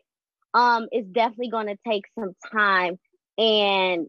Um, 0.53 0.87
it's 0.91 1.09
definitely 1.09 1.49
going 1.49 1.67
to 1.67 1.77
take 1.85 2.05
some 2.17 2.31
time 2.53 2.97
and 3.37 4.07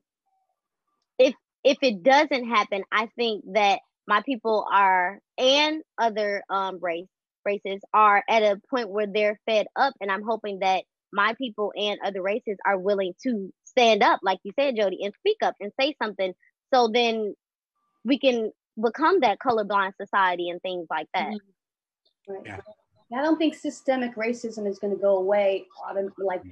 if 1.18 1.34
if 1.68 1.76
it 1.82 2.02
doesn't 2.02 2.48
happen, 2.48 2.82
I 2.90 3.08
think 3.14 3.44
that 3.52 3.80
my 4.06 4.22
people 4.24 4.66
are 4.72 5.20
and 5.36 5.82
other 5.98 6.42
um 6.48 6.78
race 6.80 7.06
races 7.44 7.80
are 7.92 8.24
at 8.28 8.42
a 8.42 8.60
point 8.70 8.88
where 8.88 9.06
they're 9.06 9.38
fed 9.46 9.66
up 9.76 9.94
and 10.00 10.10
I'm 10.10 10.22
hoping 10.22 10.60
that 10.60 10.84
my 11.12 11.34
people 11.38 11.72
and 11.76 11.98
other 12.04 12.22
races 12.22 12.56
are 12.66 12.78
willing 12.78 13.14
to 13.22 13.52
stand 13.64 14.02
up, 14.02 14.20
like 14.22 14.38
you 14.44 14.52
said, 14.58 14.76
Jody, 14.76 15.04
and 15.04 15.14
speak 15.18 15.36
up 15.42 15.54
and 15.60 15.70
say 15.78 15.94
something 16.02 16.32
so 16.72 16.88
then 16.92 17.34
we 18.04 18.18
can 18.18 18.50
become 18.82 19.20
that 19.20 19.38
colorblind 19.38 19.92
society 20.00 20.48
and 20.48 20.60
things 20.62 20.86
like 20.90 21.06
that. 21.14 21.28
Mm-hmm. 21.28 22.32
Right. 22.32 22.42
Yeah. 22.46 23.18
I 23.18 23.22
don't 23.22 23.38
think 23.38 23.54
systemic 23.54 24.16
racism 24.16 24.66
is 24.68 24.78
going 24.78 24.94
to 24.94 25.00
go 25.00 25.16
away 25.18 25.66
like 26.18 26.42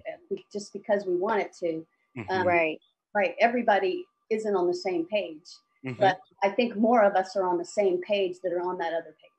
just 0.52 0.72
because 0.72 1.04
we 1.06 1.16
want 1.16 1.42
it 1.42 1.52
to. 1.60 1.86
Mm-hmm. 2.16 2.30
Um, 2.30 2.46
right. 2.46 2.78
Right. 3.14 3.34
Everybody 3.40 4.06
isn't 4.30 4.54
on 4.54 4.66
the 4.66 4.74
same 4.74 5.06
page, 5.06 5.46
mm-hmm. 5.84 6.00
but 6.00 6.18
I 6.42 6.50
think 6.50 6.76
more 6.76 7.02
of 7.02 7.14
us 7.14 7.36
are 7.36 7.46
on 7.46 7.58
the 7.58 7.64
same 7.64 8.00
page 8.02 8.36
that 8.42 8.52
are 8.52 8.62
on 8.62 8.78
that 8.78 8.92
other 8.92 9.14
page. 9.20 9.36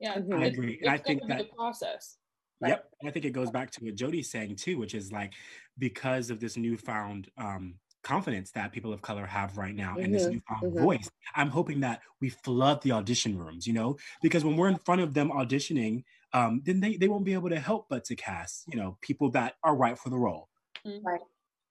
Yeah, 0.00 0.16
mm-hmm. 0.16 0.34
I 0.34 0.46
agree. 0.46 0.78
and 0.80 0.90
I 0.90 0.96
think 0.96 1.22
that 1.28 1.38
the 1.38 1.44
process. 1.56 2.16
Right? 2.60 2.70
Yep. 2.70 2.90
I 3.06 3.10
think 3.10 3.24
it 3.24 3.30
goes 3.30 3.50
back 3.50 3.70
to 3.72 3.84
what 3.84 3.94
Jody's 3.94 4.30
saying 4.30 4.56
too, 4.56 4.78
which 4.78 4.94
is 4.94 5.12
like 5.12 5.32
because 5.78 6.28
of 6.28 6.40
this 6.40 6.58
newfound 6.58 7.30
um, 7.38 7.74
confidence 8.02 8.50
that 8.52 8.72
people 8.72 8.92
of 8.92 9.00
color 9.00 9.24
have 9.24 9.56
right 9.56 9.74
now 9.74 9.92
mm-hmm. 9.92 10.04
and 10.04 10.14
this 10.14 10.24
mm-hmm. 10.24 10.32
newfound 10.32 10.74
mm-hmm. 10.74 10.84
voice, 10.84 11.10
I'm 11.34 11.48
hoping 11.48 11.80
that 11.80 12.00
we 12.20 12.28
flood 12.28 12.82
the 12.82 12.92
audition 12.92 13.38
rooms, 13.38 13.66
you 13.66 13.72
know, 13.72 13.96
because 14.22 14.44
when 14.44 14.56
we're 14.56 14.68
in 14.68 14.78
front 14.78 15.00
of 15.00 15.14
them 15.14 15.30
auditioning, 15.30 16.04
um, 16.32 16.60
then 16.64 16.80
they, 16.80 16.96
they 16.96 17.08
won't 17.08 17.24
be 17.24 17.32
able 17.32 17.48
to 17.50 17.58
help 17.58 17.86
but 17.88 18.04
to 18.04 18.14
cast, 18.14 18.64
you 18.68 18.78
know, 18.78 18.98
people 19.00 19.30
that 19.30 19.54
are 19.64 19.74
right 19.74 19.98
for 19.98 20.10
the 20.10 20.18
role. 20.18 20.48
Mm-hmm. 20.86 21.06
Right 21.06 21.20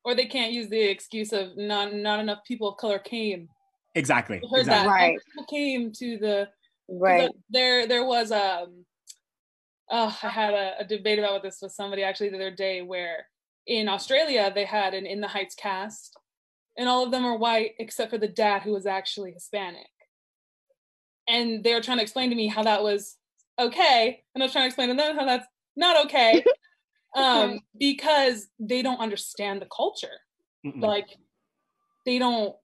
or 0.03 0.15
they 0.15 0.25
can't 0.25 0.51
use 0.51 0.69
the 0.69 0.81
excuse 0.81 1.33
of 1.33 1.57
not 1.57 1.93
not 1.93 2.19
enough 2.19 2.39
people 2.47 2.69
of 2.69 2.77
color 2.77 2.99
came. 2.99 3.49
Exactly. 3.95 4.37
I 4.37 4.47
heard 4.49 4.61
exactly. 4.61 4.87
that 4.87 4.93
right. 4.93 5.17
People 5.25 5.45
came 5.45 5.91
to 5.93 6.17
the 6.17 6.49
right. 6.89 7.29
There 7.49 7.87
there 7.87 8.05
was 8.05 8.31
um 8.31 8.85
oh 9.89 10.17
I 10.23 10.29
had 10.29 10.53
a, 10.53 10.75
a 10.79 10.85
debate 10.85 11.19
about 11.19 11.43
this 11.43 11.59
with 11.61 11.71
somebody 11.71 12.03
actually 12.03 12.29
the 12.29 12.37
other 12.37 12.55
day 12.55 12.81
where 12.81 13.25
in 13.67 13.87
Australia 13.87 14.51
they 14.53 14.65
had 14.65 14.93
an 14.93 15.05
In 15.05 15.21
the 15.21 15.27
Heights 15.27 15.55
cast 15.55 16.17
and 16.77 16.87
all 16.87 17.03
of 17.03 17.11
them 17.11 17.25
are 17.25 17.37
white 17.37 17.71
except 17.77 18.11
for 18.11 18.17
the 18.17 18.27
dad 18.27 18.61
who 18.61 18.71
was 18.71 18.85
actually 18.85 19.31
Hispanic. 19.31 19.87
And 21.27 21.63
they 21.63 21.73
were 21.73 21.81
trying 21.81 21.97
to 21.97 22.03
explain 22.03 22.29
to 22.29 22.35
me 22.35 22.47
how 22.47 22.63
that 22.63 22.81
was 22.81 23.17
okay. 23.59 24.23
And 24.33 24.41
I 24.41 24.45
was 24.45 24.53
trying 24.53 24.63
to 24.63 24.67
explain 24.67 24.89
to 24.89 24.95
them 24.95 25.15
how 25.15 25.25
that's 25.25 25.45
not 25.75 26.05
okay. 26.05 26.43
um, 27.15 27.59
because 27.77 28.47
they 28.59 28.81
don't 28.81 28.99
understand 28.99 29.61
the 29.61 29.67
culture. 29.75 30.07
Mm-mm. 30.65 30.81
Like 30.81 31.07
they 32.05 32.19
don't, 32.19 32.55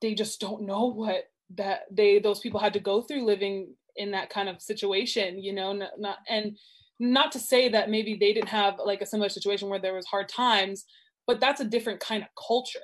they 0.00 0.14
just 0.14 0.40
don't 0.40 0.62
know 0.62 0.86
what 0.86 1.24
that 1.54 1.82
they 1.90 2.18
those 2.18 2.40
people 2.40 2.60
had 2.60 2.72
to 2.72 2.80
go 2.80 3.02
through 3.02 3.24
living 3.24 3.74
in 3.96 4.12
that 4.12 4.30
kind 4.30 4.48
of 4.48 4.62
situation. 4.62 5.42
You 5.42 5.52
know, 5.52 5.72
not, 5.72 5.90
not 5.98 6.18
and 6.28 6.56
not 6.98 7.32
to 7.32 7.38
say 7.38 7.68
that 7.68 7.90
maybe 7.90 8.14
they 8.14 8.32
didn't 8.32 8.48
have 8.48 8.74
like 8.84 9.02
a 9.02 9.06
similar 9.06 9.28
situation 9.28 9.68
where 9.68 9.80
there 9.80 9.94
was 9.94 10.06
hard 10.06 10.28
times, 10.28 10.84
but 11.26 11.40
that's 11.40 11.60
a 11.60 11.64
different 11.64 12.00
kind 12.00 12.22
of 12.22 12.28
culture. 12.46 12.78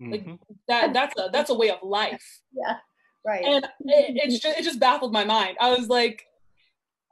Mm-hmm. 0.00 0.12
Like 0.12 0.38
that 0.68 0.92
that's 0.92 1.18
a 1.18 1.28
that's 1.32 1.50
a 1.50 1.54
way 1.54 1.70
of 1.70 1.78
life. 1.82 2.40
Yeah. 2.52 2.76
Right. 3.26 3.44
And 3.44 3.64
it, 3.64 4.20
it's 4.22 4.38
just, 4.38 4.58
it 4.58 4.64
just 4.64 4.78
baffled 4.78 5.12
my 5.12 5.24
mind. 5.24 5.56
I 5.58 5.70
was 5.70 5.88
like, 5.88 6.26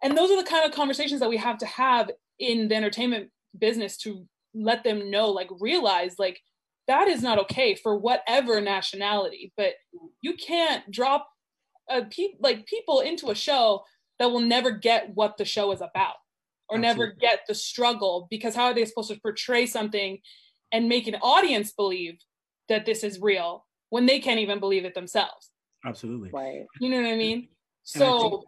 and 0.03 0.17
those 0.17 0.31
are 0.31 0.37
the 0.37 0.49
kind 0.49 0.65
of 0.65 0.73
conversations 0.73 1.21
that 1.21 1.31
we 1.31 1.39
have 1.39 1.57
to 1.59 1.67
have 1.67 2.11
in 2.39 2.69
the 2.69 2.75
entertainment 2.75 3.31
business 3.59 3.97
to 3.97 4.27
let 4.55 4.85
them 4.85 5.11
know 5.11 5.31
like 5.31 5.49
realize 5.61 6.15
like 6.19 6.41
that 6.89 7.09
is 7.09 7.23
not 7.23 7.39
okay 7.39 7.75
for 7.75 7.97
whatever 7.97 8.61
nationality 8.61 9.53
but 9.57 9.75
you 10.21 10.35
can't 10.35 10.91
drop 10.91 11.29
a 11.91 12.03
pe- 12.05 12.37
like 12.41 12.67
people 12.67 13.01
into 13.01 13.31
a 13.31 13.35
show 13.35 13.83
that 14.19 14.31
will 14.31 14.41
never 14.41 14.71
get 14.71 15.11
what 15.15 15.37
the 15.37 15.45
show 15.45 15.73
is 15.73 15.81
about 15.81 16.15
or 16.69 16.77
Absolutely. 16.77 16.87
never 16.87 17.17
get 17.19 17.41
the 17.49 17.55
struggle 17.55 18.27
because 18.31 18.55
how 18.55 18.65
are 18.65 18.75
they 18.75 18.85
supposed 18.85 19.11
to 19.11 19.21
portray 19.21 19.67
something 19.67 20.19
and 20.71 20.89
make 20.89 21.07
an 21.07 21.17
audience 21.17 21.73
believe 21.73 22.19
that 22.69 22.87
this 22.87 23.03
is 23.03 23.21
real 23.21 23.67
when 23.91 24.07
they 24.07 24.19
can't 24.19 24.41
even 24.41 24.61
believe 24.61 24.85
it 24.85 24.95
themselves 24.95 25.53
Absolutely. 25.85 26.31
Right. 26.33 26.67
You 26.81 26.91
know 26.91 26.97
what 26.97 27.07
I 27.07 27.17
mean? 27.17 27.49
So, 27.83 28.45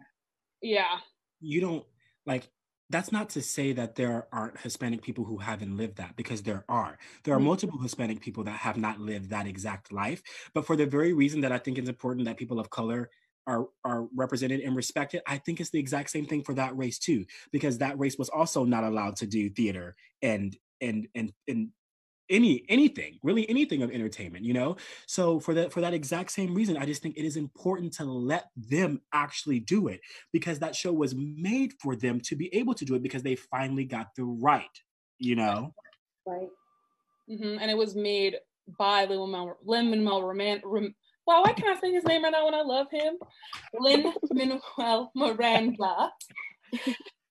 yeah. 0.61 0.99
You 1.41 1.61
don't 1.61 1.85
like 2.25 2.47
that's 2.89 3.11
not 3.11 3.29
to 3.31 3.41
say 3.41 3.73
that 3.73 3.95
there 3.95 4.27
aren't 4.31 4.59
Hispanic 4.59 5.01
people 5.01 5.25
who 5.25 5.37
haven't 5.37 5.75
lived 5.75 5.97
that, 5.97 6.15
because 6.15 6.43
there 6.43 6.63
are. 6.69 6.97
There 7.23 7.33
are 7.33 7.37
mm-hmm. 7.37 7.47
multiple 7.47 7.79
Hispanic 7.81 8.21
people 8.21 8.43
that 8.43 8.59
have 8.59 8.77
not 8.77 8.99
lived 8.99 9.29
that 9.31 9.47
exact 9.47 9.91
life. 9.91 10.21
But 10.53 10.65
for 10.65 10.75
the 10.75 10.85
very 10.85 11.13
reason 11.13 11.41
that 11.41 11.51
I 11.51 11.57
think 11.57 11.77
it's 11.77 11.89
important 11.89 12.25
that 12.25 12.37
people 12.37 12.59
of 12.59 12.69
color 12.69 13.09
are 13.47 13.67
are 13.83 14.07
represented 14.15 14.61
and 14.61 14.75
respected, 14.75 15.21
I 15.27 15.37
think 15.37 15.59
it's 15.59 15.69
the 15.69 15.79
exact 15.79 16.09
same 16.09 16.25
thing 16.25 16.43
for 16.43 16.53
that 16.55 16.77
race 16.77 16.99
too, 16.99 17.25
because 17.51 17.77
that 17.79 17.97
race 17.97 18.17
was 18.17 18.29
also 18.29 18.63
not 18.63 18.83
allowed 18.83 19.15
to 19.17 19.27
do 19.27 19.49
theater 19.49 19.95
and 20.21 20.55
and 20.81 21.07
and 21.15 21.31
and 21.47 21.69
any 22.29 22.65
anything 22.69 23.19
really 23.23 23.47
anything 23.49 23.83
of 23.83 23.91
entertainment 23.91 24.43
you 24.43 24.53
know 24.53 24.75
so 25.05 25.39
for 25.39 25.53
that 25.53 25.71
for 25.71 25.81
that 25.81 25.93
exact 25.93 26.31
same 26.31 26.55
reason 26.55 26.75
i 26.77 26.85
just 26.85 27.01
think 27.01 27.15
it 27.17 27.25
is 27.25 27.37
important 27.37 27.93
to 27.93 28.03
let 28.03 28.45
them 28.55 28.99
actually 29.13 29.59
do 29.59 29.87
it 29.87 30.01
because 30.31 30.59
that 30.59 30.75
show 30.75 30.91
was 30.91 31.13
made 31.15 31.73
for 31.79 31.95
them 31.95 32.19
to 32.19 32.35
be 32.35 32.53
able 32.53 32.73
to 32.73 32.85
do 32.85 32.95
it 32.95 33.03
because 33.03 33.21
they 33.23 33.35
finally 33.35 33.85
got 33.85 34.07
the 34.15 34.23
right 34.23 34.65
you 35.19 35.35
know 35.35 35.73
right 36.25 36.49
mm-hmm. 37.29 37.57
and 37.59 37.69
it 37.69 37.77
was 37.77 37.95
made 37.95 38.35
by 38.77 39.05
Lin 39.05 39.89
Manuel 39.89 40.23
Roman. 40.23 40.61
Wow, 41.27 41.41
why 41.43 41.53
can't 41.53 41.75
I 41.75 41.79
say 41.79 41.91
his 41.91 42.03
name 42.03 42.23
right 42.23 42.31
now 42.31 42.45
when 42.45 42.53
I 42.53 42.61
love 42.61 42.87
him? 42.91 43.15
Lin 43.79 44.13
Manuel 44.31 45.11
Miranda. 45.15 46.11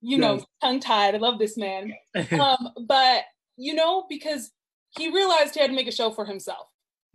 You 0.01 0.18
know, 0.18 0.34
yes. 0.34 0.45
tongue 0.61 0.80
tied. 0.80 1.14
I 1.14 1.18
love 1.18 1.38
this 1.38 1.57
man. 1.57 1.92
Um, 2.32 2.70
but 2.86 3.24
you 3.57 3.74
know, 3.74 4.05
because 4.09 4.51
he 4.97 5.11
realized 5.11 5.55
he 5.55 5.61
had 5.61 5.70
to 5.70 5.76
make 5.76 5.88
a 5.88 5.92
show 5.92 6.11
for 6.11 6.24
himself. 6.24 6.66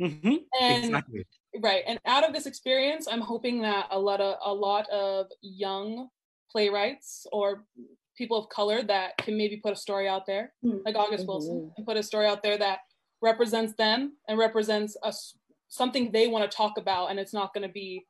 Mm-hmm. 0.01 0.36
And 0.61 0.86
exactly. 0.86 1.25
right. 1.61 1.84
And 1.86 1.99
out 2.05 2.23
of 2.23 2.34
this 2.34 2.45
experience, 2.45 3.07
I'm 3.11 3.21
hoping 3.21 3.61
that 3.63 3.88
a 3.91 3.99
lot 3.99 4.21
of 4.21 4.38
a 4.43 4.53
lot 4.53 4.89
of 4.89 5.27
young 5.41 6.07
playwrights 6.51 7.27
or 7.32 7.65
people 8.17 8.38
of 8.38 8.49
color 8.49 8.84
that 8.84 9.17
can 9.17 9.38
maybe 9.38 9.57
put 9.57 9.73
a 9.73 9.75
story 9.75 10.07
out 10.07 10.25
there, 10.25 10.53
mm-hmm. 10.63 10.80
like 10.86 10.95
August 10.95 11.27
Wilson, 11.27 11.71
and 11.77 11.86
put 11.86 11.97
a 11.97 12.03
story 12.03 12.27
out 12.27 12.43
there 12.43 12.57
that 12.57 12.80
represents 13.21 13.73
them 13.73 14.13
and 14.27 14.38
represents 14.38 14.95
us 15.03 15.36
something 15.69 16.11
they 16.11 16.27
want 16.27 16.49
to 16.49 16.55
talk 16.55 16.77
about, 16.77 17.11
and 17.11 17.19
it's 17.19 17.34
not 17.34 17.53
going 17.53 17.65
to 17.65 17.71
be 17.71 18.05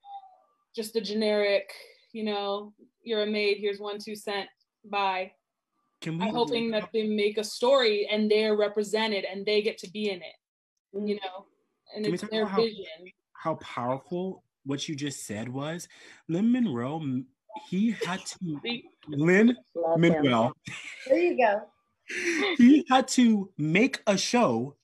just 0.76 0.96
a 0.96 1.02
generic, 1.02 1.70
you 2.14 2.24
know, 2.24 2.74
you're 3.04 3.24
a 3.24 3.28
maid, 3.28 3.58
here's 3.60 3.80
one 3.80 4.00
two 4.00 4.16
cent, 4.16 4.48
bye. 4.86 5.32
I'm 6.06 6.20
hoping 6.20 6.72
that 6.72 6.90
they 6.94 7.08
make 7.08 7.38
a 7.38 7.44
story 7.44 8.08
and 8.10 8.32
they're 8.32 8.56
represented 8.56 9.26
and 9.26 9.46
they 9.46 9.62
get 9.62 9.78
to 9.80 9.90
be 9.92 10.10
in 10.10 10.22
it, 10.22 10.36
you 10.94 11.16
mm. 11.16 11.20
know, 11.22 11.46
and 11.96 12.06
Can 12.06 12.14
it's 12.14 12.24
their 12.30 12.46
vision. 12.46 12.86
How, 13.34 13.52
how 13.52 13.56
powerful 13.56 14.44
what 14.66 14.88
you 14.88 14.96
just 14.96 15.26
said 15.26 15.50
was. 15.50 15.88
Lynn 16.28 16.52
Monroe, 16.52 17.24
he 17.70 17.96
had 18.06 18.26
to 18.26 18.62
Lin 19.10 19.56
Manuel. 19.98 20.54
There 21.08 21.18
you 21.18 21.38
go. 21.38 21.64
he 22.58 22.86
had 22.90 23.08
to 23.10 23.52
make 23.58 24.02
a 24.08 24.18
show 24.18 24.76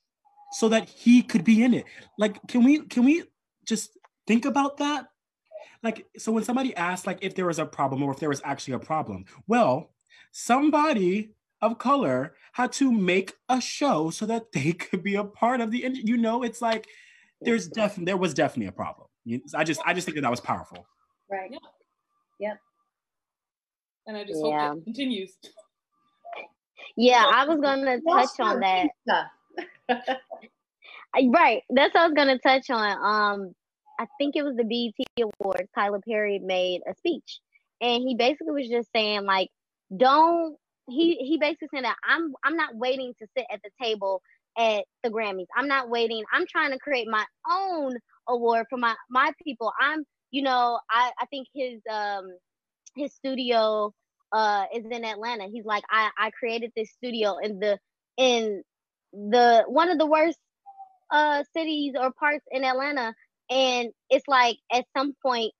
so 0.52 0.68
that 0.68 0.88
he 0.88 1.22
could 1.22 1.44
be 1.44 1.62
in 1.62 1.74
it. 1.74 1.84
Like, 2.18 2.38
can 2.48 2.64
we 2.64 2.80
can 2.86 3.04
we 3.04 3.24
just 3.64 3.96
think 4.26 4.44
about 4.44 4.78
that? 4.78 5.06
Like, 5.82 6.06
so 6.16 6.32
when 6.32 6.44
somebody 6.44 6.74
asks, 6.74 7.06
like, 7.06 7.18
if 7.20 7.34
there 7.34 7.46
was 7.46 7.58
a 7.58 7.66
problem 7.66 8.02
or 8.02 8.10
if 8.10 8.18
there 8.18 8.28
was 8.28 8.40
actually 8.44 8.74
a 8.74 8.78
problem, 8.78 9.24
well, 9.46 9.90
somebody 10.32 11.32
of 11.62 11.78
color 11.78 12.34
had 12.52 12.72
to 12.72 12.92
make 12.92 13.34
a 13.48 13.60
show 13.60 14.10
so 14.10 14.26
that 14.26 14.50
they 14.52 14.72
could 14.72 15.02
be 15.02 15.14
a 15.14 15.24
part 15.24 15.60
of 15.60 15.70
the. 15.70 15.88
You 15.92 16.16
know, 16.16 16.42
it's 16.42 16.62
like 16.62 16.88
there's 17.40 17.68
definitely 17.68 18.06
there 18.06 18.16
was 18.16 18.34
definitely 18.34 18.68
a 18.68 18.72
problem. 18.72 19.08
I 19.54 19.64
just 19.64 19.80
I 19.84 19.92
just 19.92 20.06
think 20.06 20.16
that 20.16 20.22
that 20.22 20.30
was 20.30 20.40
powerful. 20.40 20.86
Right. 21.30 21.50
Yeah. 21.50 21.58
Yep 22.38 22.58
and 24.06 24.16
I 24.16 24.24
just 24.24 24.40
yeah. 24.44 24.68
hope 24.68 24.78
it 24.78 24.84
continues. 24.84 25.36
Yeah, 26.96 27.24
I 27.32 27.46
was 27.46 27.60
gonna 27.60 28.00
touch 28.00 28.40
on 28.40 28.60
that. 28.60 28.88
right, 31.34 31.62
that's 31.70 31.94
what 31.94 32.02
I 32.02 32.06
was 32.06 32.14
gonna 32.14 32.38
touch 32.38 32.70
on. 32.70 32.90
Um, 32.90 33.54
I 33.98 34.06
think 34.18 34.36
it 34.36 34.44
was 34.44 34.56
the 34.56 34.64
BET 34.64 35.26
Awards. 35.40 35.68
Tyler 35.74 36.00
Perry 36.06 36.38
made 36.38 36.82
a 36.88 36.94
speech, 36.94 37.40
and 37.80 38.02
he 38.02 38.14
basically 38.14 38.52
was 38.52 38.68
just 38.68 38.90
saying 38.92 39.24
like, 39.24 39.50
don't. 39.94 40.56
He 40.88 41.16
he 41.16 41.38
basically 41.38 41.68
said 41.74 41.84
that 41.84 41.96
I'm 42.08 42.32
I'm 42.44 42.56
not 42.56 42.76
waiting 42.76 43.12
to 43.20 43.26
sit 43.36 43.46
at 43.50 43.60
the 43.62 43.70
table 43.82 44.22
at 44.58 44.84
the 45.02 45.10
Grammys. 45.10 45.46
I'm 45.56 45.68
not 45.68 45.90
waiting. 45.90 46.24
I'm 46.32 46.46
trying 46.46 46.72
to 46.72 46.78
create 46.78 47.08
my 47.08 47.24
own 47.50 47.96
award 48.28 48.66
for 48.70 48.78
my 48.78 48.94
my 49.10 49.32
people. 49.44 49.72
I'm 49.80 50.04
you 50.30 50.42
know 50.42 50.78
I 50.90 51.12
I 51.20 51.26
think 51.26 51.48
his 51.54 51.80
um 51.90 52.28
his 52.96 53.14
studio 53.14 53.92
uh 54.32 54.64
is 54.74 54.84
in 54.90 55.04
Atlanta. 55.04 55.48
He's 55.52 55.64
like, 55.64 55.84
I 55.90 56.10
I 56.18 56.30
created 56.30 56.72
this 56.76 56.90
studio 56.92 57.38
in 57.42 57.58
the 57.60 57.78
in 58.16 58.62
the 59.12 59.64
one 59.68 59.90
of 59.90 59.98
the 59.98 60.06
worst 60.06 60.38
uh 61.10 61.44
cities 61.54 61.94
or 61.98 62.12
parts 62.12 62.44
in 62.50 62.64
Atlanta, 62.64 63.14
and 63.50 63.90
it's 64.10 64.28
like 64.28 64.56
at 64.72 64.84
some 64.96 65.14
point 65.22 65.52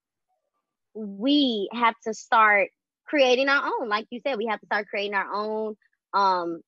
we 0.94 1.68
have 1.72 1.94
to 2.04 2.14
start 2.14 2.68
creating 3.06 3.48
our 3.48 3.62
own. 3.64 3.88
Like 3.88 4.06
you 4.10 4.20
said, 4.26 4.36
we 4.36 4.46
have 4.46 4.60
to 4.60 4.66
start 4.66 4.88
creating 4.88 5.14
our 5.14 5.32
own. 5.32 5.76
Um, 6.12 6.60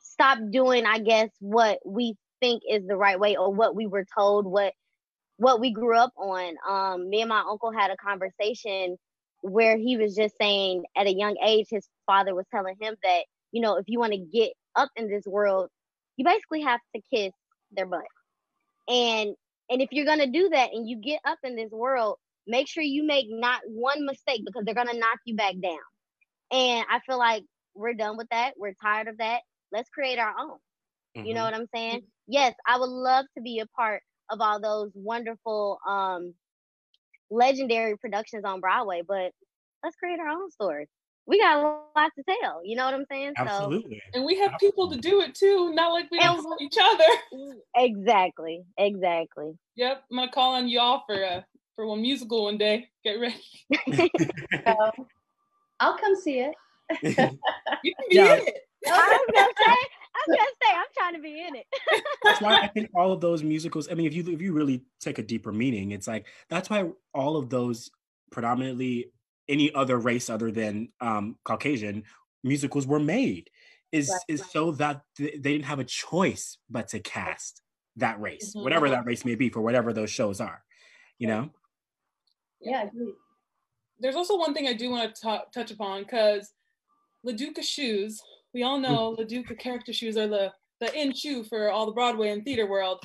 stop 0.00 0.38
doing, 0.50 0.86
I 0.86 0.98
guess, 0.98 1.30
what 1.40 1.78
we 1.84 2.16
think 2.40 2.62
is 2.68 2.86
the 2.86 2.96
right 2.96 3.18
way 3.18 3.36
or 3.36 3.52
what 3.52 3.74
we 3.74 3.86
were 3.86 4.06
told, 4.16 4.46
what 4.46 4.72
what 5.36 5.60
we 5.60 5.72
grew 5.72 5.96
up 5.96 6.12
on. 6.16 6.54
Um, 6.68 7.08
me 7.08 7.20
and 7.20 7.28
my 7.28 7.44
uncle 7.48 7.72
had 7.72 7.90
a 7.90 7.96
conversation 7.96 8.96
where 9.40 9.76
he 9.76 9.96
was 9.96 10.16
just 10.16 10.36
saying 10.36 10.84
at 10.96 11.06
a 11.06 11.14
young 11.14 11.36
age, 11.44 11.66
his 11.70 11.88
father 12.06 12.34
was 12.34 12.44
telling 12.52 12.74
him 12.80 12.96
that, 13.04 13.20
you 13.52 13.62
know, 13.62 13.76
if 13.76 13.84
you 13.86 14.00
want 14.00 14.12
to 14.12 14.18
get 14.18 14.52
up 14.74 14.90
in 14.96 15.08
this 15.08 15.24
world, 15.26 15.68
you 16.16 16.24
basically 16.24 16.62
have 16.62 16.80
to 16.94 17.02
kiss 17.12 17.32
their 17.70 17.86
butt. 17.86 18.02
And 18.88 19.34
and 19.70 19.82
if 19.82 19.90
you're 19.92 20.06
gonna 20.06 20.26
do 20.26 20.48
that 20.48 20.70
and 20.72 20.88
you 20.88 20.96
get 20.96 21.20
up 21.24 21.38
in 21.44 21.54
this 21.54 21.70
world, 21.70 22.16
make 22.48 22.66
sure 22.66 22.82
you 22.82 23.04
make 23.04 23.26
not 23.28 23.60
one 23.66 24.04
mistake 24.04 24.42
because 24.44 24.64
they're 24.64 24.74
gonna 24.74 24.98
knock 24.98 25.18
you 25.24 25.36
back 25.36 25.54
down. 25.62 25.78
And 26.50 26.84
I 26.90 27.00
feel 27.06 27.18
like 27.18 27.44
we're 27.74 27.94
done 27.94 28.16
with 28.16 28.28
that. 28.30 28.54
We're 28.56 28.74
tired 28.82 29.06
of 29.06 29.18
that. 29.18 29.42
Let's 29.70 29.90
create 29.90 30.18
our 30.18 30.34
own. 30.38 30.56
Mm-hmm. 31.16 31.26
You 31.26 31.34
know 31.34 31.42
mm-hmm. 31.42 31.52
what 31.52 31.60
I'm 31.60 31.68
saying? 31.74 32.02
Yes, 32.26 32.54
I 32.66 32.78
would 32.78 32.88
love 32.88 33.26
to 33.36 33.42
be 33.42 33.60
a 33.60 33.66
part 33.66 34.02
of 34.30 34.40
all 34.40 34.60
those 34.60 34.90
wonderful 34.94 35.78
um 35.86 36.34
legendary 37.30 37.96
productions 37.98 38.44
on 38.44 38.60
Broadway, 38.60 39.02
but 39.06 39.32
let's 39.84 39.96
create 39.96 40.18
our 40.18 40.28
own 40.28 40.50
stories. 40.50 40.88
We 41.26 41.38
got 41.38 41.58
a 41.58 41.60
lot 41.60 42.10
to 42.16 42.24
tell. 42.40 42.62
You 42.64 42.76
know 42.76 42.86
what 42.86 42.94
I'm 42.94 43.04
saying? 43.10 43.34
Absolutely. 43.36 43.96
So, 43.96 44.16
and 44.16 44.24
we 44.24 44.38
have 44.38 44.52
people 44.58 44.88
to 44.90 44.96
do 44.96 45.20
it 45.20 45.34
too, 45.34 45.74
not 45.74 45.92
like 45.92 46.10
we 46.10 46.18
have 46.20 46.42
each 46.60 46.76
other. 46.80 47.04
Exactly. 47.76 48.62
Exactly. 48.78 49.52
Yep. 49.76 50.04
I'm 50.10 50.16
gonna 50.16 50.32
call 50.32 50.54
on 50.54 50.68
y'all 50.68 51.02
for 51.06 51.22
uh 51.22 51.42
for 51.78 51.86
one 51.86 52.02
musical 52.02 52.42
one 52.42 52.58
day. 52.58 52.88
Get 53.04 53.20
ready. 53.20 53.40
so, 54.66 55.06
I'll 55.78 55.96
come 55.96 56.16
see 56.16 56.40
it. 56.40 56.54
you 57.02 57.14
can 57.14 57.38
be 58.10 58.16
yeah. 58.16 58.34
in 58.34 58.48
it. 58.48 58.58
I 58.88 58.90
was 58.90 59.32
gonna 59.32 59.52
say 59.56 59.76
I'm 60.16 60.34
gonna 60.34 60.50
say 60.60 60.72
I'm 60.74 60.86
trying 60.96 61.14
to 61.14 61.20
be 61.20 61.46
in 61.46 61.54
it. 61.54 61.66
that's 62.24 62.40
why 62.40 62.62
I 62.62 62.66
think 62.66 62.90
all 62.96 63.12
of 63.12 63.20
those 63.20 63.44
musicals. 63.44 63.88
I 63.88 63.94
mean, 63.94 64.08
if 64.08 64.14
you 64.14 64.28
if 64.28 64.42
you 64.42 64.52
really 64.52 64.82
take 64.98 65.20
a 65.20 65.22
deeper 65.22 65.52
meaning, 65.52 65.92
it's 65.92 66.08
like 66.08 66.26
that's 66.50 66.68
why 66.68 66.90
all 67.14 67.36
of 67.36 67.48
those 67.48 67.90
predominantly 68.32 69.12
any 69.48 69.72
other 69.72 69.98
race 69.98 70.28
other 70.28 70.50
than 70.50 70.88
um, 71.00 71.36
Caucasian 71.44 72.02
musicals 72.42 72.88
were 72.88 72.98
made 72.98 73.50
is 73.92 74.08
right, 74.08 74.20
is 74.26 74.44
so 74.50 74.72
that 74.72 75.02
th- 75.16 75.34
they 75.34 75.52
didn't 75.52 75.66
have 75.66 75.78
a 75.78 75.84
choice 75.84 76.58
but 76.68 76.88
to 76.88 76.98
cast 76.98 77.62
that 77.96 78.20
race, 78.20 78.50
mm-hmm. 78.50 78.64
whatever 78.64 78.90
that 78.90 79.06
race 79.06 79.24
may 79.24 79.36
be, 79.36 79.48
for 79.48 79.60
whatever 79.60 79.92
those 79.92 80.10
shows 80.10 80.40
are. 80.40 80.64
You 81.20 81.28
know. 81.28 81.50
Yeah, 82.60 82.84
agree. 82.84 83.14
There's 84.00 84.16
also 84.16 84.38
one 84.38 84.54
thing 84.54 84.66
I 84.66 84.74
do 84.74 84.90
want 84.90 85.14
to 85.14 85.20
t- 85.20 85.44
touch 85.52 85.70
upon 85.70 86.02
because 86.02 86.52
LaDuca 87.26 87.62
shoes 87.62 88.22
we 88.54 88.62
all 88.62 88.78
know 88.78 89.16
Duke 89.28 89.56
character 89.58 89.92
shoes 89.92 90.16
are 90.16 90.28
the 90.28 90.52
the 90.80 90.94
in 90.94 91.12
shoe 91.12 91.42
for 91.44 91.70
all 91.70 91.86
the 91.86 91.92
Broadway 91.92 92.30
and 92.30 92.44
theater 92.44 92.66
world. 92.66 93.04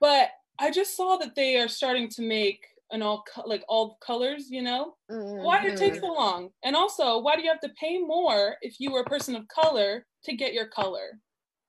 But 0.00 0.30
I 0.58 0.70
just 0.70 0.96
saw 0.96 1.16
that 1.16 1.34
they 1.34 1.58
are 1.58 1.68
starting 1.68 2.08
to 2.10 2.22
make 2.22 2.64
an 2.92 3.02
all 3.02 3.24
co- 3.32 3.46
like 3.46 3.64
all 3.68 3.98
colors. 4.04 4.46
You 4.50 4.62
know, 4.62 4.94
mm-hmm. 5.10 5.44
why 5.44 5.62
did 5.62 5.74
it 5.74 5.78
take 5.78 5.96
so 5.96 6.06
long? 6.06 6.50
And 6.64 6.76
also, 6.76 7.18
why 7.20 7.36
do 7.36 7.42
you 7.42 7.48
have 7.48 7.60
to 7.60 7.70
pay 7.80 7.98
more 7.98 8.56
if 8.62 8.76
you 8.78 8.92
were 8.92 9.00
a 9.00 9.04
person 9.04 9.34
of 9.34 9.46
color 9.48 10.06
to 10.24 10.36
get 10.36 10.52
your 10.52 10.66
color? 10.66 11.18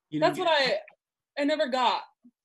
You 0.09 0.19
know, 0.19 0.27
That's 0.27 0.39
what 0.39 0.47
I 0.49 0.77
I 1.39 1.45
never 1.45 1.67
got. 1.67 2.01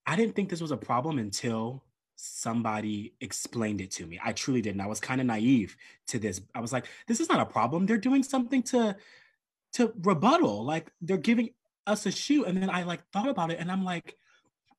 I 0.07 0.17
didn't 0.17 0.35
think 0.35 0.49
this 0.49 0.61
was 0.61 0.71
a 0.71 0.77
problem 0.77 1.19
until 1.19 1.83
somebody 2.17 3.15
explained 3.21 3.81
it 3.81 3.91
to 3.93 4.07
me. 4.07 4.19
I 4.25 4.33
truly 4.33 4.63
didn't. 4.63 4.81
I 4.81 4.87
was 4.87 5.01
kind 5.01 5.21
of 5.21 5.27
naive 5.27 5.77
to 6.09 6.19
this. 6.19 6.41
I 6.55 6.61
was 6.61 6.73
like, 6.73 6.87
this 7.07 7.21
is 7.21 7.29
not 7.29 7.41
a 7.41 7.47
problem. 7.47 7.87
They're 7.87 7.99
doing 7.99 8.23
something 8.23 8.63
to 8.65 8.97
to 9.75 9.93
rebuttal. 10.03 10.65
Like 10.65 10.91
they're 11.01 11.19
giving 11.19 11.51
us 11.87 12.07
a 12.07 12.11
shoe. 12.11 12.45
And 12.45 12.61
then 12.61 12.71
I 12.71 12.83
like 12.83 13.07
thought 13.13 13.29
about 13.29 13.51
it 13.51 13.61
and 13.61 13.71
I'm 13.71 13.85
like, 13.85 14.17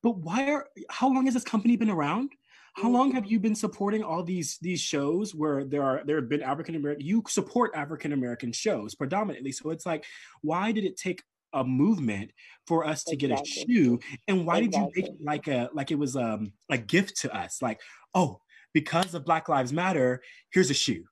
but 0.02 0.18
why 0.18 0.50
are 0.50 0.66
how 0.90 1.08
long 1.08 1.24
has 1.26 1.34
this 1.34 1.44
company 1.44 1.76
been 1.76 1.90
around? 1.90 2.30
How 2.74 2.88
long 2.88 3.12
have 3.12 3.26
you 3.26 3.40
been 3.40 3.56
supporting 3.56 4.02
all 4.02 4.22
these 4.22 4.58
these 4.58 4.80
shows 4.80 5.34
where 5.34 5.64
there 5.64 5.82
are 5.82 6.02
there 6.04 6.16
have 6.16 6.28
been 6.28 6.42
African 6.42 6.74
American 6.74 7.04
you 7.04 7.22
support 7.28 7.72
African 7.74 8.12
American 8.12 8.52
shows 8.52 8.94
predominantly. 8.94 9.52
So 9.52 9.70
it's 9.70 9.86
like, 9.86 10.04
why 10.42 10.72
did 10.72 10.84
it 10.84 10.96
take 10.96 11.22
a 11.52 11.64
movement 11.64 12.30
for 12.66 12.86
us 12.86 13.04
to 13.04 13.14
exactly. 13.14 13.36
get 13.36 13.40
a 13.40 13.72
shoe? 13.72 14.00
And 14.26 14.46
why 14.46 14.58
exactly. 14.58 15.02
did 15.02 15.10
you 15.10 15.16
make 15.20 15.48
it 15.48 15.48
like 15.48 15.48
a 15.48 15.70
like 15.72 15.90
it 15.90 15.98
was 15.98 16.16
um 16.16 16.52
a 16.70 16.78
gift 16.78 17.20
to 17.22 17.36
us? 17.36 17.60
Like, 17.62 17.80
oh, 18.14 18.40
because 18.72 19.14
of 19.14 19.24
Black 19.24 19.48
Lives 19.48 19.72
Matter, 19.72 20.22
here's 20.50 20.70
a 20.70 20.74
shoe. 20.74 21.04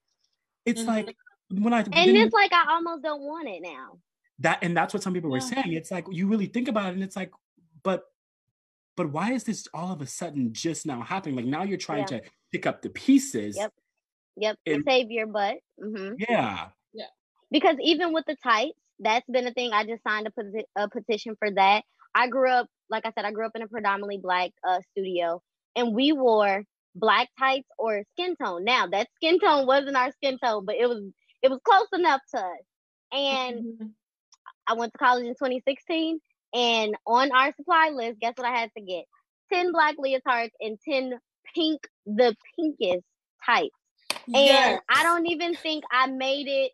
It's 0.64 0.80
mm-hmm. 0.80 0.88
like 0.88 1.16
when 1.50 1.72
I 1.72 1.80
and 1.80 2.16
it's 2.16 2.34
like 2.34 2.52
I 2.52 2.64
almost 2.70 3.02
don't 3.02 3.22
want 3.22 3.48
it 3.48 3.62
now. 3.62 3.98
That 4.40 4.58
and 4.62 4.76
that's 4.76 4.92
what 4.92 5.02
some 5.02 5.14
people 5.14 5.30
were 5.30 5.40
saying. 5.40 5.72
It's 5.72 5.90
like 5.90 6.06
you 6.10 6.26
really 6.28 6.46
think 6.46 6.68
about 6.68 6.90
it, 6.90 6.94
and 6.94 7.02
it's 7.02 7.16
like, 7.16 7.30
but 7.82 8.04
but 8.96 9.12
why 9.12 9.32
is 9.32 9.44
this 9.44 9.68
all 9.72 9.92
of 9.92 10.00
a 10.00 10.06
sudden 10.06 10.52
just 10.52 10.86
now 10.86 11.02
happening? 11.02 11.36
Like 11.36 11.44
now 11.44 11.62
you're 11.62 11.78
trying 11.78 12.06
yeah. 12.10 12.20
to 12.20 12.22
pick 12.52 12.66
up 12.66 12.82
the 12.82 12.90
pieces. 12.90 13.56
Yep. 13.56 13.72
Yep. 14.38 14.58
And, 14.66 14.84
to 14.84 14.90
save 14.90 15.10
your 15.10 15.26
butt. 15.26 15.56
Mm-hmm. 15.82 16.14
Yeah. 16.28 16.68
Yeah. 16.92 17.04
Because 17.50 17.76
even 17.82 18.12
with 18.12 18.24
the 18.26 18.36
tights, 18.42 18.78
that's 18.98 19.28
been 19.30 19.46
a 19.46 19.52
thing. 19.52 19.72
I 19.72 19.84
just 19.84 20.02
signed 20.02 20.26
a, 20.26 20.30
peti- 20.30 20.66
a 20.76 20.88
petition 20.88 21.36
for 21.38 21.50
that. 21.52 21.82
I 22.14 22.28
grew 22.28 22.50
up 22.50 22.66
like 22.90 23.04
I 23.04 23.12
said, 23.14 23.24
I 23.24 23.32
grew 23.32 23.46
up 23.46 23.52
in 23.54 23.62
a 23.62 23.68
predominantly 23.68 24.18
black 24.18 24.50
uh, 24.66 24.80
studio, 24.92 25.42
and 25.74 25.94
we 25.94 26.12
wore 26.12 26.62
black 26.94 27.28
tights 27.38 27.68
or 27.78 28.02
skin 28.12 28.36
tone. 28.42 28.64
Now 28.64 28.86
that 28.86 29.08
skin 29.16 29.38
tone 29.38 29.66
wasn't 29.66 29.96
our 29.96 30.12
skin 30.12 30.38
tone, 30.42 30.64
but 30.64 30.76
it 30.76 30.88
was 30.88 31.02
it 31.42 31.50
was 31.50 31.60
close 31.64 31.88
enough 31.92 32.20
to 32.34 32.40
us. 32.40 32.62
And 33.12 33.56
mm-hmm. 33.56 33.86
I 34.66 34.74
went 34.74 34.92
to 34.92 34.98
college 34.98 35.26
in 35.26 35.34
2016, 35.34 36.18
and 36.54 36.96
on 37.06 37.30
our 37.32 37.52
supply 37.56 37.90
list, 37.94 38.20
guess 38.20 38.34
what 38.36 38.46
I 38.46 38.56
had 38.56 38.70
to 38.76 38.82
get? 38.82 39.04
10 39.52 39.72
black 39.72 39.96
leotards 39.96 40.50
and 40.60 40.76
10 40.88 41.18
pink, 41.54 41.80
the 42.04 42.34
pinkest. 42.56 43.04
Yes. 44.26 44.72
And 44.72 44.80
I 44.88 45.04
don't 45.04 45.26
even 45.26 45.54
think 45.54 45.84
I 45.90 46.08
made 46.08 46.48
it. 46.48 46.72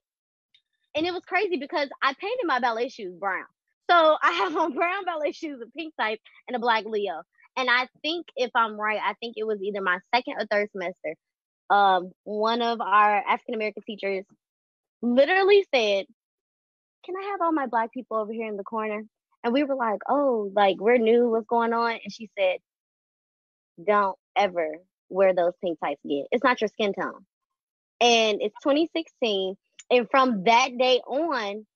And 0.95 1.07
it 1.07 1.13
was 1.13 1.23
crazy 1.27 1.57
because 1.57 1.89
I 2.03 2.15
painted 2.15 2.45
my 2.47 2.61
ballet 2.61 2.89
shoes 2.89 3.15
brown. 3.19 3.47
So 3.91 4.17
I 4.23 4.33
have 4.33 4.57
on 4.57 4.73
brown 4.75 5.05
ballet 5.05 5.33
shoes, 5.33 5.61
a 5.63 5.71
pink 5.71 5.95
type, 5.99 6.21
and 6.47 6.57
a 6.57 6.61
black 6.61 6.85
Leo. 6.87 7.23
And 7.57 7.69
I 7.69 7.89
think 8.03 8.27
if 8.37 8.51
I'm 8.55 8.79
right, 8.79 9.01
I 9.03 9.15
think 9.21 9.35
it 9.37 9.47
was 9.47 9.61
either 9.63 9.83
my 9.83 9.99
second 10.15 10.35
or 10.39 10.47
third 10.47 10.71
semester. 10.73 11.15
Um, 11.71 12.13
one 12.25 12.63
of 12.63 12.81
our 12.81 13.17
African 13.19 13.55
American 13.55 13.83
teachers 13.87 14.25
literally 15.01 15.65
said, 15.75 16.07
Can 17.05 17.17
I 17.17 17.29
have 17.33 17.41
all 17.43 17.53
my 17.53 17.67
black 17.67 17.93
people 17.93 18.17
over 18.19 18.33
here 18.33 18.49
in 18.49 18.57
the 18.57 18.65
corner? 18.65 19.03
And 19.45 19.53
we 19.53 19.65
were 19.65 19.75
like, 19.75 20.01
Oh, 20.09 20.51
like 20.55 20.77
we're 20.81 20.99
new, 20.99 21.29
what's 21.29 21.47
going 21.47 21.73
on? 21.73 21.93
And 21.93 22.13
she 22.13 22.31
said, 22.39 22.59
Don't 23.85 24.17
ever 24.37 24.69
wear 25.09 25.35
those 25.35 25.53
pink 25.63 25.79
tights 25.81 26.01
again. 26.05 26.25
It's 26.31 26.45
not 26.45 26.61
your 26.61 26.69
skin 26.69 26.95
tone. 26.95 27.27
And 28.01 28.41
it's 28.41 28.57
2016. 28.63 29.57
And 29.93 30.09
from 30.11 30.45
that 30.45 30.71
day 30.79 31.01
on, 31.07 31.67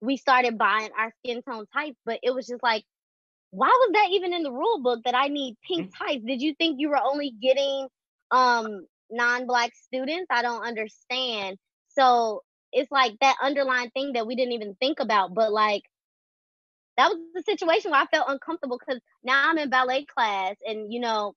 we 0.00 0.16
started 0.16 0.58
buying 0.58 0.90
our 0.98 1.12
skin 1.18 1.42
tone 1.42 1.66
tights, 1.72 1.96
but 2.04 2.18
it 2.24 2.34
was 2.34 2.48
just 2.48 2.62
like, 2.62 2.82
why 3.52 3.68
was 3.68 3.90
that 3.92 4.08
even 4.10 4.34
in 4.34 4.42
the 4.42 4.50
rule 4.50 4.82
book 4.82 5.00
that 5.04 5.14
I 5.14 5.28
need 5.28 5.56
pink 5.66 5.90
mm. 5.90 5.92
tights? 5.96 6.24
Did 6.24 6.42
you 6.42 6.54
think 6.54 6.80
you 6.80 6.88
were 6.88 7.00
only 7.00 7.32
getting 7.40 7.86
um 8.32 8.86
non-black 9.10 9.70
students? 9.76 10.26
I 10.28 10.42
don't 10.42 10.64
understand. 10.64 11.56
So 11.90 12.42
it's 12.72 12.90
like 12.90 13.14
that 13.20 13.36
underlying 13.40 13.90
thing 13.90 14.14
that 14.14 14.26
we 14.26 14.34
didn't 14.34 14.54
even 14.54 14.74
think 14.80 14.98
about, 14.98 15.32
but 15.32 15.52
like 15.52 15.82
that 16.96 17.10
was 17.10 17.18
the 17.34 17.42
situation 17.42 17.92
where 17.92 18.00
I 18.00 18.06
felt 18.06 18.28
uncomfortable 18.28 18.78
because 18.78 19.00
now 19.22 19.50
I'm 19.50 19.58
in 19.58 19.70
ballet 19.70 20.04
class 20.04 20.56
and 20.66 20.92
you 20.92 21.00
know 21.00 21.34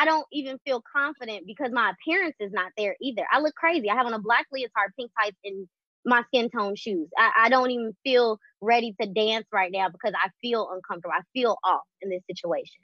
I 0.00 0.06
don't 0.06 0.26
even 0.32 0.58
feel 0.64 0.82
confident 0.90 1.46
because 1.46 1.70
my 1.72 1.92
appearance 1.92 2.36
is 2.40 2.52
not 2.52 2.72
there 2.78 2.96
either. 3.02 3.22
I 3.30 3.40
look 3.40 3.54
crazy. 3.54 3.90
I 3.90 3.96
have 3.96 4.06
on 4.06 4.14
a 4.14 4.18
black 4.18 4.46
leotard, 4.50 4.94
pink 4.98 5.10
tights, 5.20 5.36
and 5.44 5.68
my 6.06 6.22
skin 6.28 6.48
tone 6.48 6.74
shoes. 6.74 7.08
I, 7.18 7.32
I 7.36 7.48
don't 7.50 7.70
even 7.70 7.94
feel 8.02 8.38
ready 8.62 8.94
to 8.98 9.06
dance 9.06 9.46
right 9.52 9.70
now 9.70 9.90
because 9.90 10.14
I 10.16 10.30
feel 10.40 10.70
uncomfortable. 10.72 11.12
I 11.14 11.22
feel 11.34 11.58
off 11.62 11.82
in 12.00 12.08
this 12.08 12.22
situation. 12.26 12.80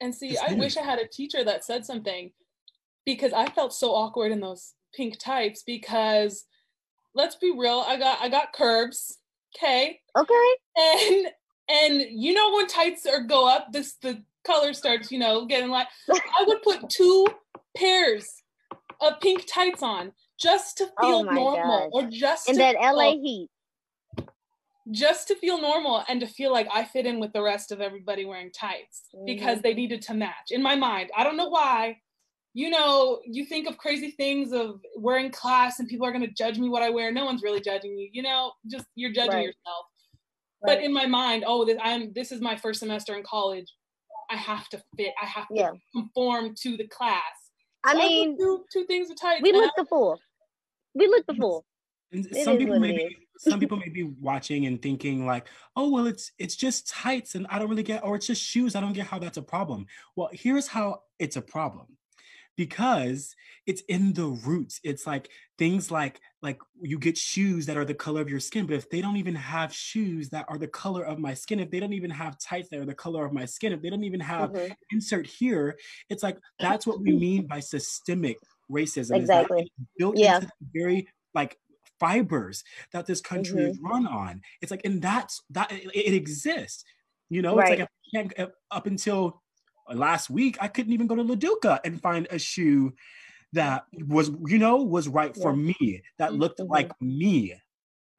And 0.00 0.12
see, 0.12 0.36
I 0.36 0.54
wish 0.54 0.76
I 0.76 0.82
had 0.82 0.98
a 0.98 1.06
teacher 1.06 1.44
that 1.44 1.64
said 1.64 1.86
something 1.86 2.32
because 3.04 3.32
I 3.32 3.46
felt 3.46 3.72
so 3.72 3.94
awkward 3.94 4.32
in 4.32 4.40
those 4.40 4.74
pink 4.96 5.20
tights 5.20 5.62
because 5.62 6.44
let's 7.14 7.36
be 7.36 7.52
real, 7.56 7.84
I 7.86 7.98
got 7.98 8.20
I 8.20 8.28
got 8.28 8.52
curves. 8.52 9.18
Okay. 9.56 10.00
Okay. 10.18 10.50
And 10.76 11.26
and 11.68 12.06
you 12.10 12.34
know 12.34 12.52
when 12.52 12.66
tights 12.66 13.06
are 13.06 13.22
go 13.22 13.48
up, 13.48 13.72
this 13.72 13.94
the 14.02 14.24
color 14.46 14.72
starts, 14.72 15.10
you 15.10 15.18
know, 15.18 15.46
getting 15.46 15.70
like 15.70 15.88
I 16.10 16.44
would 16.46 16.62
put 16.62 16.88
two 16.88 17.26
pairs 17.76 18.42
of 19.00 19.20
pink 19.20 19.44
tights 19.52 19.82
on 19.82 20.12
just 20.38 20.78
to 20.78 20.88
oh 20.98 21.22
feel 21.22 21.28
oh 21.30 21.34
normal 21.34 21.90
or 21.92 22.08
just 22.10 22.48
in 22.48 22.56
that 22.58 22.76
LA 22.80 23.12
heat. 23.12 23.48
Just 24.92 25.26
to 25.28 25.34
feel 25.34 25.60
normal 25.60 26.04
and 26.08 26.20
to 26.20 26.28
feel 26.28 26.52
like 26.52 26.68
I 26.72 26.84
fit 26.84 27.06
in 27.06 27.18
with 27.18 27.32
the 27.32 27.42
rest 27.42 27.72
of 27.72 27.80
everybody 27.80 28.24
wearing 28.24 28.52
tights 28.52 29.02
mm-hmm. 29.14 29.24
because 29.24 29.60
they 29.60 29.74
needed 29.74 30.00
to 30.02 30.14
match. 30.14 30.50
In 30.50 30.62
my 30.62 30.76
mind, 30.76 31.10
I 31.16 31.24
don't 31.24 31.36
know 31.36 31.48
why. 31.48 31.98
You 32.54 32.70
know, 32.70 33.20
you 33.26 33.44
think 33.44 33.68
of 33.68 33.76
crazy 33.76 34.12
things 34.12 34.52
of 34.52 34.80
wearing 34.96 35.30
class 35.30 35.78
and 35.78 35.88
people 35.88 36.06
are 36.06 36.12
going 36.12 36.24
to 36.24 36.32
judge 36.32 36.58
me 36.58 36.68
what 36.68 36.82
I 36.82 36.88
wear. 36.88 37.12
No 37.12 37.24
one's 37.24 37.42
really 37.42 37.60
judging 37.60 37.98
you. 37.98 38.08
You 38.12 38.22
know, 38.22 38.52
just 38.70 38.86
you're 38.94 39.12
judging 39.12 39.34
right. 39.34 39.44
yourself. 39.44 39.86
Right. 40.64 40.76
But 40.76 40.82
in 40.82 40.92
my 40.92 41.06
mind, 41.06 41.44
oh, 41.46 41.66
this, 41.66 41.76
I'm 41.82 42.12
this 42.14 42.32
is 42.32 42.40
my 42.40 42.56
first 42.56 42.80
semester 42.80 43.14
in 43.16 43.24
college. 43.24 43.70
I 44.30 44.36
have 44.36 44.68
to 44.70 44.82
fit. 44.96 45.12
I 45.22 45.26
have 45.26 45.48
to 45.48 45.54
yeah. 45.54 45.70
conform 45.94 46.54
to 46.62 46.76
the 46.76 46.86
class. 46.88 47.20
I 47.84 47.94
mean, 47.94 48.36
two, 48.36 48.64
two 48.72 48.84
things 48.86 49.10
are 49.10 49.14
tight. 49.14 49.42
We 49.42 49.52
look 49.52 49.72
the 49.76 49.84
fool. 49.84 50.18
We 50.94 51.06
look 51.06 51.24
the 51.26 51.34
fool. 51.34 51.64
some 52.42 52.58
people 52.58 52.80
may 52.80 52.92
be 52.92 53.16
some 53.38 53.60
people 53.60 53.76
may 53.76 53.90
be 53.90 54.04
watching 54.20 54.66
and 54.66 54.80
thinking 54.80 55.26
like, 55.26 55.46
oh 55.76 55.90
well, 55.90 56.06
it's 56.06 56.32
it's 56.38 56.56
just 56.56 56.88
tights 56.88 57.34
and 57.34 57.46
I 57.50 57.58
don't 57.58 57.68
really 57.68 57.82
get, 57.82 58.02
or 58.04 58.16
it's 58.16 58.26
just 58.26 58.42
shoes. 58.42 58.74
I 58.74 58.80
don't 58.80 58.92
get 58.92 59.06
how 59.06 59.18
that's 59.18 59.36
a 59.36 59.42
problem. 59.42 59.86
Well, 60.16 60.30
here's 60.32 60.66
how 60.66 61.02
it's 61.18 61.36
a 61.36 61.42
problem 61.42 61.95
because 62.56 63.34
it's 63.66 63.82
in 63.82 64.12
the 64.14 64.26
roots. 64.26 64.80
It's 64.82 65.06
like 65.06 65.28
things 65.58 65.90
like 65.90 66.20
like 66.42 66.58
you 66.80 66.98
get 66.98 67.18
shoes 67.18 67.66
that 67.66 67.76
are 67.76 67.84
the 67.84 67.94
color 67.94 68.20
of 68.20 68.30
your 68.30 68.40
skin, 68.40 68.66
but 68.66 68.76
if 68.76 68.88
they 68.90 69.00
don't 69.00 69.16
even 69.16 69.34
have 69.34 69.72
shoes 69.72 70.30
that 70.30 70.46
are 70.48 70.58
the 70.58 70.68
color 70.68 71.04
of 71.04 71.18
my 71.18 71.34
skin, 71.34 71.60
if 71.60 71.70
they 71.70 71.80
don't 71.80 71.92
even 71.92 72.10
have 72.10 72.38
tights 72.38 72.68
that 72.70 72.80
are 72.80 72.86
the 72.86 72.94
color 72.94 73.24
of 73.24 73.32
my 73.32 73.44
skin, 73.44 73.72
if 73.72 73.82
they 73.82 73.90
don't 73.90 74.04
even 74.04 74.20
have 74.20 74.50
mm-hmm. 74.52 74.72
insert 74.90 75.26
here, 75.26 75.76
it's 76.08 76.22
like 76.22 76.38
that's 76.58 76.86
what 76.86 77.00
we 77.00 77.12
mean 77.18 77.46
by 77.46 77.60
systemic 77.60 78.36
racism. 78.70 79.16
Exactly. 79.16 79.70
built 79.98 80.16
yeah. 80.16 80.36
into 80.36 80.48
very 80.74 81.08
like 81.34 81.58
fibers 81.98 82.62
that 82.92 83.06
this 83.06 83.20
country 83.20 83.62
mm-hmm. 83.62 83.70
is 83.70 83.80
run 83.82 84.06
on. 84.06 84.40
It's 84.62 84.70
like, 84.70 84.84
and 84.84 85.00
that's 85.02 85.42
that 85.50 85.72
it, 85.72 85.90
it 85.94 86.14
exists. 86.14 86.84
You 87.28 87.42
know, 87.42 87.56
right. 87.56 87.80
it's 87.80 88.28
like 88.38 88.50
up 88.70 88.86
until 88.86 89.42
last 89.92 90.30
week, 90.30 90.56
I 90.60 90.68
couldn't 90.68 90.92
even 90.92 91.06
go 91.06 91.16
to 91.16 91.22
LaDuca 91.24 91.80
and 91.84 92.00
find 92.00 92.26
a 92.30 92.38
shoe 92.38 92.94
that 93.52 93.84
was, 93.92 94.30
you 94.46 94.58
know, 94.58 94.76
was 94.76 95.08
right 95.08 95.32
yeah. 95.34 95.42
for 95.42 95.54
me, 95.54 96.02
that 96.18 96.34
looked 96.34 96.60
mm-hmm. 96.60 96.72
like 96.72 96.92
me. 97.00 97.54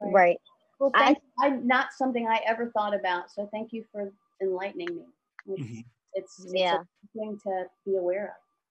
Right. 0.00 0.38
Well, 0.78 0.90
thank, 0.94 1.18
I, 1.42 1.48
am 1.48 1.66
not 1.66 1.88
something 1.96 2.26
I 2.26 2.40
ever 2.46 2.70
thought 2.70 2.94
about. 2.94 3.30
So 3.32 3.48
thank 3.52 3.72
you 3.72 3.84
for 3.92 4.12
enlightening 4.40 4.88
me. 4.88 5.02
It's, 5.46 5.62
mm-hmm. 5.62 5.80
it's, 6.14 6.44
it's 6.44 6.52
yeah. 6.54 6.76
a 6.76 7.18
thing 7.18 7.38
to 7.44 7.64
be 7.84 7.96
aware 7.96 8.26
of. 8.26 8.30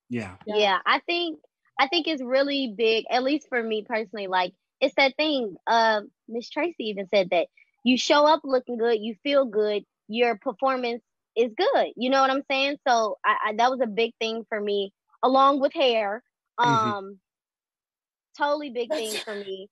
Yeah. 0.10 0.36
yeah. 0.46 0.56
Yeah. 0.56 0.78
I 0.86 1.00
think, 1.06 1.40
I 1.80 1.88
think 1.88 2.08
it's 2.08 2.24
really 2.24 2.74
big, 2.76 3.06
at 3.12 3.24
least 3.24 3.48
for 3.50 3.62
me 3.62 3.86
personally, 3.88 4.28
like 4.28 4.54
it's 4.80 4.96
that 4.96 5.16
thing. 5.18 5.56
Uh, 5.66 6.02
Miss 6.28 6.50
Tracy 6.50 6.86
even 6.86 7.08
said 7.10 7.30
that 7.32 7.48
you 7.84 7.98
show 7.98 8.26
up 8.26 8.42
looking 8.44 8.78
good, 8.78 9.00
you 9.00 9.16
feel 9.24 9.46
good, 9.46 9.84
your 10.08 10.38
performance 10.38 11.04
is 11.38 11.52
good. 11.56 11.88
You 11.96 12.10
know 12.10 12.22
what 12.22 12.32
I'm 12.32 12.44
saying? 12.50 12.78
So 12.88 13.18
I, 13.24 13.38
I 13.48 13.54
that 13.54 13.72
was 13.72 13.80
a 13.82 13.88
big 13.88 14.14
thing 14.20 14.44
for 14.50 14.60
me, 14.60 14.92
along 15.24 15.60
with 15.62 15.74
hair. 15.74 16.24
Mm-hmm. 16.60 16.70
Um, 16.70 17.04
mm-hmm. 17.04 18.44
totally 18.44 18.72
big 18.72 18.90
thing 18.90 19.14
for 19.24 19.36
me. 19.36 19.70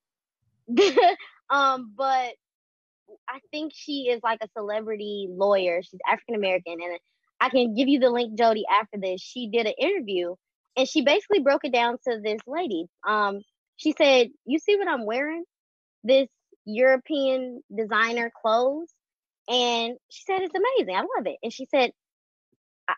um, 1.50 1.92
but 1.96 2.32
I 3.28 3.40
think 3.50 3.72
she 3.74 4.08
is 4.08 4.20
like 4.22 4.38
a 4.42 4.48
celebrity 4.56 5.28
lawyer. 5.30 5.82
She's 5.82 6.00
African 6.08 6.36
American, 6.36 6.78
and 6.82 6.98
I 7.40 7.48
can 7.48 7.74
give 7.74 7.88
you 7.88 7.98
the 7.98 8.10
link, 8.10 8.38
Jody, 8.38 8.64
after 8.70 8.98
this. 8.98 9.20
She 9.20 9.48
did 9.48 9.66
an 9.66 9.74
interview, 9.78 10.34
and 10.76 10.88
she 10.88 11.02
basically 11.02 11.40
broke 11.40 11.64
it 11.64 11.72
down 11.72 11.98
to 12.08 12.20
this 12.22 12.40
lady. 12.46 12.86
Um, 13.06 13.40
she 13.76 13.92
said, 13.96 14.28
"You 14.44 14.58
see 14.58 14.76
what 14.76 14.88
I'm 14.88 15.04
wearing? 15.04 15.44
This 16.04 16.28
European 16.64 17.62
designer 17.74 18.30
clothes." 18.42 18.88
And 19.48 19.96
she 20.10 20.22
said, 20.26 20.42
It's 20.42 20.54
amazing. 20.54 20.94
I 20.94 21.00
love 21.00 21.26
it. 21.26 21.36
And 21.42 21.52
she 21.52 21.66
said, 21.66 21.92
I, 22.88 22.94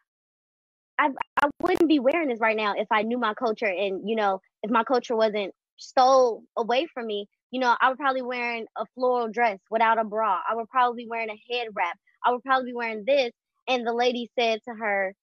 I, 0.99 1.11
I 1.43 1.49
wouldn't 1.61 1.89
be 1.89 1.99
wearing 2.01 2.29
this 2.29 2.41
right 2.41 2.57
now 2.57 2.75
if 2.77 2.89
I 2.91 3.03
knew 3.03 3.19
my 3.19 3.35
culture 3.35 3.67
and, 3.67 4.09
you 4.09 4.17
know, 4.17 4.41
if 4.63 4.71
my 4.71 4.85
culture 4.85 5.17
wasn't 5.17 5.55
stole 5.79 6.43
away 6.57 6.87
from 6.93 7.07
me. 7.07 7.27
You 7.51 7.61
know, 7.61 7.75
I 7.81 7.89
would 7.89 7.99
probably 7.99 8.23
wearing 8.23 8.67
a 8.77 8.85
floral 8.95 9.29
dress 9.29 9.59
without 9.71 9.99
a 9.99 10.05
bra. 10.05 10.41
I 10.49 10.55
would 10.55 10.69
probably 10.69 11.05
be 11.05 11.09
wearing 11.09 11.31
a 11.31 11.55
head 11.55 11.69
wrap. 11.75 11.97
I 12.25 12.33
would 12.33 12.43
probably 12.43 12.73
be 12.73 12.77
wearing 12.77 13.05
this. 13.07 13.33
And 13.67 13.87
the 13.87 13.95
lady 13.95 14.31
said 14.39 14.61
to 14.69 14.75
her, 14.75 15.15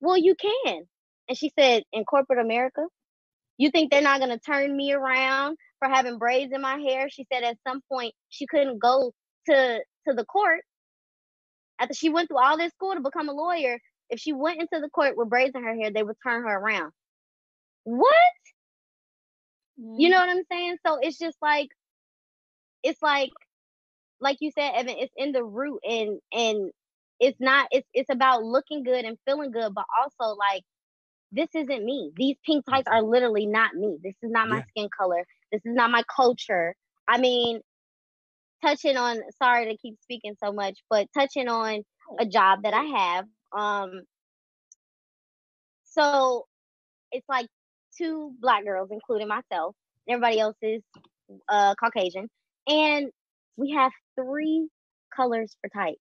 Well, 0.00 0.16
you 0.18 0.34
can. 0.34 0.82
And 1.28 1.38
she 1.38 1.52
said, 1.58 1.84
In 1.92 2.04
corporate 2.04 2.44
America, 2.44 2.82
you 3.56 3.70
think 3.70 3.90
they're 3.90 4.02
not 4.02 4.18
going 4.18 4.30
to 4.30 4.38
turn 4.38 4.76
me 4.76 4.92
around 4.92 5.56
for 5.78 5.88
having 5.88 6.18
braids 6.18 6.52
in 6.52 6.60
my 6.60 6.76
hair? 6.78 7.08
She 7.08 7.26
said 7.32 7.44
at 7.44 7.56
some 7.66 7.80
point 7.90 8.14
she 8.28 8.46
couldn't 8.46 8.78
go 8.78 9.12
to 9.48 9.80
to 10.08 10.14
the 10.14 10.24
court 10.24 10.60
after 11.78 11.94
she 11.94 12.08
went 12.08 12.28
through 12.28 12.42
all 12.42 12.56
this 12.56 12.72
school 12.72 12.94
to 12.94 13.00
become 13.00 13.28
a 13.28 13.32
lawyer. 13.32 13.78
If 14.10 14.20
she 14.20 14.32
went 14.32 14.60
into 14.60 14.80
the 14.80 14.90
court 14.90 15.16
with 15.16 15.30
braids 15.30 15.54
in 15.54 15.64
her 15.64 15.74
hair, 15.74 15.90
they 15.90 16.02
would 16.02 16.16
turn 16.22 16.42
her 16.42 16.58
around. 16.58 16.92
What? 17.84 18.12
Mm-hmm. 19.80 20.00
You 20.00 20.10
know 20.10 20.18
what 20.18 20.28
I'm 20.28 20.44
saying? 20.50 20.76
So 20.86 20.98
it's 21.00 21.18
just 21.18 21.36
like 21.40 21.68
it's 22.82 23.02
like 23.02 23.30
like 24.20 24.36
you 24.40 24.50
said, 24.52 24.72
Evan, 24.74 24.96
it's 24.98 25.12
in 25.16 25.32
the 25.32 25.42
root 25.42 25.80
and 25.82 26.20
and 26.32 26.70
it's 27.18 27.40
not 27.40 27.68
it's 27.70 27.88
it's 27.94 28.10
about 28.10 28.44
looking 28.44 28.84
good 28.84 29.04
and 29.04 29.16
feeling 29.26 29.50
good, 29.50 29.74
but 29.74 29.84
also 30.00 30.36
like 30.36 30.62
this 31.32 31.48
isn't 31.54 31.84
me. 31.84 32.12
These 32.16 32.36
pink 32.44 32.64
tights 32.66 32.88
are 32.88 33.02
literally 33.02 33.46
not 33.46 33.74
me. 33.74 33.96
This 34.02 34.14
is 34.22 34.30
not 34.30 34.48
my 34.48 34.58
yeah. 34.58 34.64
skin 34.68 34.88
color. 34.96 35.24
This 35.50 35.62
is 35.64 35.74
not 35.74 35.90
my 35.90 36.02
culture. 36.14 36.74
I 37.08 37.18
mean, 37.18 37.60
touching 38.64 38.96
on 38.96 39.18
sorry 39.42 39.66
to 39.66 39.76
keep 39.78 39.96
speaking 40.02 40.34
so 40.42 40.52
much, 40.52 40.78
but 40.90 41.06
touching 41.14 41.48
on 41.48 41.82
a 42.18 42.26
job 42.26 42.60
that 42.64 42.74
I 42.74 42.84
have. 42.84 43.26
Um 43.56 44.02
so 45.84 46.46
it's 47.12 47.28
like 47.28 47.46
two 47.98 48.32
black 48.40 48.64
girls, 48.64 48.88
including 48.90 49.28
myself. 49.28 49.74
Everybody 50.08 50.40
else 50.40 50.56
is 50.62 50.82
uh 51.48 51.74
Caucasian. 51.76 52.28
And 52.66 53.10
we 53.56 53.72
have 53.72 53.92
three 54.16 54.68
colors 55.14 55.56
for 55.60 55.68
tights. 55.68 56.00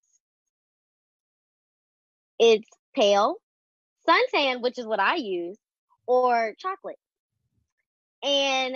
It's 2.39 2.67
pale, 2.95 3.35
suntan, 4.07 4.61
which 4.61 4.79
is 4.79 4.85
what 4.85 4.99
I 4.99 5.15
use, 5.15 5.57
or 6.07 6.53
chocolate. 6.57 6.97
And 8.23 8.75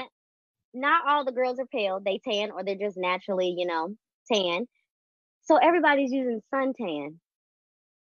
not 0.76 1.08
all 1.08 1.26
the 1.26 1.32
girls 1.32 1.60
are 1.60 1.66
pale. 1.66 2.00
They 2.04 2.20
tan 2.20 2.52
or 2.52 2.64
they're 2.64 2.76
just 2.76 2.98
naturally, 2.98 3.56
you 3.58 3.66
know, 3.66 3.96
tan. 4.32 4.68
So 5.44 5.58
everybody's 5.58 6.12
using 6.12 6.42
suntan. 6.54 7.16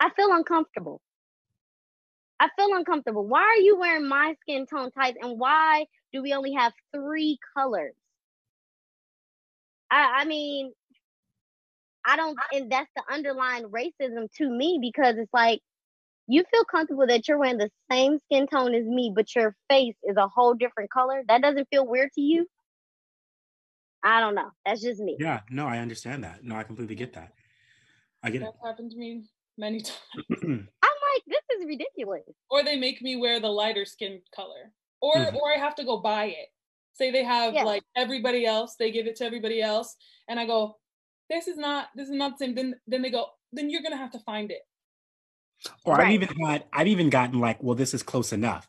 I 0.00 0.10
feel 0.16 0.32
uncomfortable. 0.32 1.00
I 2.38 2.48
feel 2.56 2.74
uncomfortable. 2.74 3.26
Why 3.26 3.40
are 3.42 3.62
you 3.62 3.78
wearing 3.78 4.08
my 4.08 4.34
skin 4.42 4.66
tone 4.66 4.90
tights 4.90 5.18
and 5.20 5.38
why 5.38 5.86
do 6.12 6.22
we 6.22 6.34
only 6.34 6.52
have 6.52 6.72
three 6.94 7.38
colors? 7.56 7.94
I, 9.90 10.20
I 10.20 10.24
mean, 10.24 10.72
I 12.04 12.16
don't, 12.16 12.38
and 12.52 12.70
that's 12.70 12.90
the 12.94 13.02
underlying 13.12 13.64
racism 13.64 14.30
to 14.36 14.48
me 14.48 14.78
because 14.80 15.16
it's 15.16 15.32
like 15.32 15.60
you 16.28 16.44
feel 16.50 16.64
comfortable 16.64 17.06
that 17.06 17.28
you're 17.28 17.38
wearing 17.38 17.58
the 17.58 17.70
same 17.90 18.18
skin 18.26 18.46
tone 18.46 18.74
as 18.74 18.84
me, 18.84 19.12
but 19.14 19.34
your 19.34 19.54
face 19.70 19.96
is 20.02 20.16
a 20.16 20.28
whole 20.28 20.54
different 20.54 20.90
color. 20.90 21.22
That 21.28 21.42
doesn't 21.42 21.68
feel 21.70 21.86
weird 21.86 22.10
to 22.14 22.20
you. 22.20 22.46
I 24.04 24.20
don't 24.20 24.34
know. 24.34 24.50
That's 24.64 24.82
just 24.82 25.00
me. 25.00 25.16
Yeah, 25.18 25.40
no, 25.50 25.66
I 25.66 25.78
understand 25.78 26.22
that. 26.24 26.44
No, 26.44 26.56
I 26.56 26.62
completely 26.62 26.94
get 26.94 27.12
that. 27.14 27.32
I 28.22 28.30
get 28.30 28.40
That's 28.42 28.56
it. 28.62 28.66
happened 28.66 28.90
to 28.92 28.96
me 28.96 29.24
many 29.58 29.80
times. 29.80 29.98
I'm 30.42 30.68
like, 31.14 31.22
this 31.26 31.42
is 31.58 31.66
ridiculous. 31.66 32.22
or 32.50 32.62
they 32.62 32.76
make 32.76 33.02
me 33.02 33.16
wear 33.16 33.40
the 33.40 33.48
lighter 33.48 33.84
skin 33.84 34.20
color. 34.34 34.72
Or 35.00 35.14
Mhm. 35.16 35.34
or 35.34 35.52
I 35.52 35.58
have 35.58 35.74
to 35.76 35.84
go 35.84 35.98
buy 35.98 36.26
it. 36.26 36.48
Say 36.94 37.10
they 37.10 37.24
have 37.24 37.52
Yeah. 37.54 37.64
like 37.64 37.82
everybody 37.96 38.46
else, 38.46 38.76
they 38.76 38.90
give 38.90 39.06
it 39.06 39.16
to 39.16 39.24
everybody 39.24 39.60
else, 39.60 39.94
and 40.28 40.40
I 40.40 40.46
go, 40.46 40.78
this 41.28 41.46
is 41.48 41.56
not 41.58 41.88
this 41.94 42.08
is 42.08 42.14
not 42.14 42.38
the 42.38 42.44
same. 42.46 42.54
Then 42.54 42.80
then 42.86 43.02
they 43.02 43.10
go, 43.10 43.26
then 43.52 43.68
you're 43.70 43.82
gonna 43.82 43.96
have 43.96 44.12
to 44.12 44.18
find 44.20 44.50
it. 44.50 44.62
Or 45.84 46.00
I've 46.00 46.12
even 46.12 46.28
had 46.44 46.64
I've 46.72 46.88
even 46.88 47.10
gotten 47.10 47.40
like, 47.40 47.62
well, 47.62 47.74
this 47.74 47.94
is 47.94 48.02
close 48.02 48.32
enough. 48.32 48.68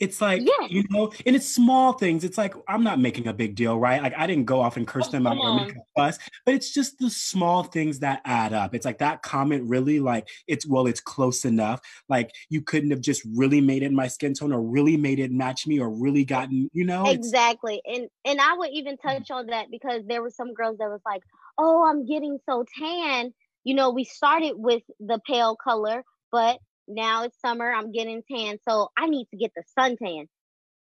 It's 0.00 0.22
like, 0.22 0.40
Yes. 0.42 0.70
you 0.70 0.82
know, 0.88 1.12
and 1.26 1.36
it's 1.36 1.46
small 1.46 1.92
things. 1.92 2.24
It's 2.24 2.38
like 2.38 2.54
I'm 2.66 2.82
not 2.82 2.98
making 2.98 3.26
a 3.28 3.34
big 3.34 3.54
deal, 3.54 3.78
right? 3.78 4.02
Like 4.02 4.14
I 4.16 4.26
didn't 4.26 4.46
go 4.46 4.62
off 4.62 4.78
and 4.78 4.86
curse 4.86 5.08
Oh, 5.08 5.10
them 5.10 5.26
out 5.26 5.36
or 5.36 5.56
make 5.56 5.76
a 5.76 5.80
fuss, 5.94 6.18
but 6.46 6.54
it's 6.54 6.72
just 6.72 6.98
the 6.98 7.10
small 7.10 7.64
things 7.64 7.98
that 7.98 8.22
add 8.24 8.54
up. 8.54 8.74
It's 8.74 8.86
like 8.86 8.96
that 8.98 9.20
comment 9.20 9.68
really 9.68 10.00
like 10.00 10.26
it's 10.46 10.66
well, 10.66 10.86
it's 10.86 11.00
close 11.00 11.44
enough. 11.44 11.82
Like 12.08 12.30
you 12.48 12.62
couldn't 12.62 12.92
have 12.92 13.02
just 13.02 13.22
really 13.36 13.60
made 13.60 13.82
it 13.82 13.92
my 13.92 14.08
skin 14.08 14.32
tone 14.32 14.54
or 14.54 14.62
really 14.62 14.96
made 14.96 15.18
it 15.18 15.32
match 15.32 15.66
me 15.66 15.78
or 15.78 15.90
really 15.90 16.24
gotten, 16.24 16.70
you 16.72 16.86
know, 16.86 17.04
Exactly. 17.04 17.82
And 17.84 18.08
and 18.24 18.40
I 18.40 18.54
would 18.54 18.70
even 18.72 18.96
mm-hmm. 18.96 19.18
touch 19.18 19.30
on 19.30 19.48
that 19.48 19.70
because 19.70 20.02
there 20.06 20.22
were 20.22 20.30
some 20.30 20.54
girls 20.54 20.78
that 20.78 20.88
was 20.88 21.02
like, 21.04 21.22
"Oh, 21.58 21.84
I'm 21.84 22.06
getting 22.06 22.38
so 22.46 22.64
tan." 22.78 23.34
You 23.64 23.74
know, 23.74 23.90
we 23.90 24.04
started 24.04 24.54
with 24.56 24.82
the 24.98 25.20
pale 25.26 25.56
color, 25.56 26.04
but 26.32 26.58
now 26.88 27.24
it's 27.24 27.40
summer, 27.40 27.72
I'm 27.72 27.92
getting 27.92 28.22
tan, 28.30 28.58
so 28.68 28.88
I 28.96 29.06
need 29.06 29.26
to 29.30 29.36
get 29.36 29.52
the 29.56 29.64
suntan. 29.78 30.26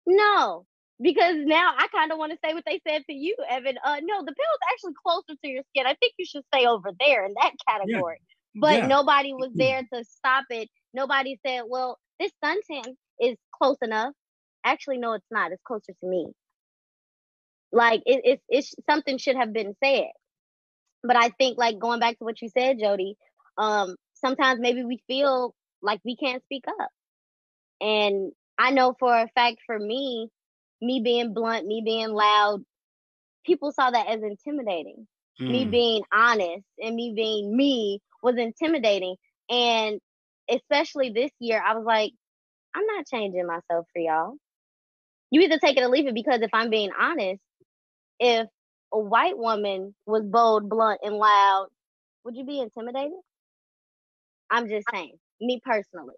No, 0.08 0.66
because 1.02 1.36
now 1.38 1.74
I 1.78 1.88
kind 1.88 2.12
of 2.12 2.18
want 2.18 2.32
to 2.34 2.40
say 2.44 2.54
what 2.54 2.64
they 2.66 2.82
said 2.88 3.04
to 3.10 3.14
you, 3.16 3.36
Evan. 3.50 3.78
Uh 3.84 3.98
no, 4.04 4.20
the 4.22 4.34
pale 4.34 4.56
is 4.56 4.68
actually 4.72 4.94
closer 5.06 5.38
to 5.44 5.50
your 5.50 5.64
skin. 5.72 5.86
I 5.88 5.96
think 5.96 6.14
you 6.18 6.26
should 6.26 6.44
stay 6.54 6.66
over 6.68 6.92
there 7.00 7.26
in 7.26 7.34
that 7.42 7.54
category. 7.68 8.20
But 8.56 8.82
Yeah. 8.82 8.86
nobody 8.86 9.34
was 9.34 9.52
Mhm. 9.56 9.58
there 9.58 9.84
to 9.94 10.04
stop 10.06 10.46
it. 10.50 10.70
Nobody 10.94 11.40
said, 11.46 11.64
"Well, 11.68 12.00
this 12.20 12.32
suntan 12.44 12.96
is 13.20 13.38
close 13.54 13.78
enough." 13.82 14.14
Actually, 14.64 14.98
no, 15.00 15.14
it's 15.14 15.26
not. 15.32 15.52
It's 15.52 15.62
closer 15.64 15.94
to 15.94 16.08
me. 16.08 16.28
Like 17.72 18.02
it, 18.06 18.22
it's 18.24 18.44
it's 18.50 18.76
something 18.90 19.18
should 19.18 19.36
have 19.38 19.54
been 19.54 19.76
said. 19.84 20.12
But 21.04 21.18
I 21.18 21.30
think 21.30 21.58
like 21.58 21.80
going 21.80 22.00
back 22.00 22.18
to 22.20 22.24
what 22.26 22.42
you 22.42 22.50
said, 22.50 22.80
Jody, 22.80 23.16
um, 23.58 23.96
sometimes 24.16 24.60
maybe 24.60 24.84
we 24.84 25.00
feel 25.08 25.56
like 25.82 26.02
we 26.06 26.16
can't 26.16 26.44
speak 26.44 26.66
up. 26.68 26.90
And 27.82 28.32
I 28.58 28.72
know 28.72 28.96
for 29.00 29.14
a 29.16 29.28
fact 29.36 29.58
for 29.66 29.78
me, 29.80 30.30
me 30.82 31.02
being 31.04 31.34
blunt, 31.34 31.66
me 31.68 31.82
being 31.86 32.10
loud, 32.10 32.64
people 33.46 33.72
saw 33.72 33.92
that 33.92 34.08
as 34.08 34.22
intimidating. 34.24 35.08
Me 35.48 35.66
Mm. 35.66 35.72
being 35.72 36.04
honest 36.14 36.66
and 36.80 36.96
me 36.96 37.14
being 37.16 37.56
me 37.56 38.02
was 38.24 38.38
intimidating. 38.38 39.16
And 39.50 40.00
especially 40.50 41.12
this 41.12 41.32
year, 41.40 41.62
I 41.66 41.76
was 41.76 41.86
like, 41.86 42.14
I'm 42.76 42.86
not 42.86 43.08
changing 43.08 43.46
myself 43.48 43.88
for 43.94 44.00
y'all. 44.00 44.36
You 45.32 45.42
either 45.42 45.60
take 45.60 45.78
it 45.78 45.84
or 45.84 45.90
leave 45.90 46.08
it 46.08 46.14
because 46.16 46.42
if 46.42 46.52
I'm 46.54 46.70
being 46.70 46.92
honest, 47.00 47.42
if 48.20 48.48
a 48.94 49.00
white 49.00 49.38
woman 49.38 49.96
was 50.06 50.24
bold, 50.26 50.70
blunt, 50.70 51.02
and 51.04 51.16
loud, 51.16 51.68
would 52.24 52.36
you 52.36 52.46
be 52.46 52.60
intimidated? 52.60 53.20
I'm 54.56 54.68
just 54.70 54.88
saying, 54.92 55.14
me 55.42 55.62
personally. 55.64 56.16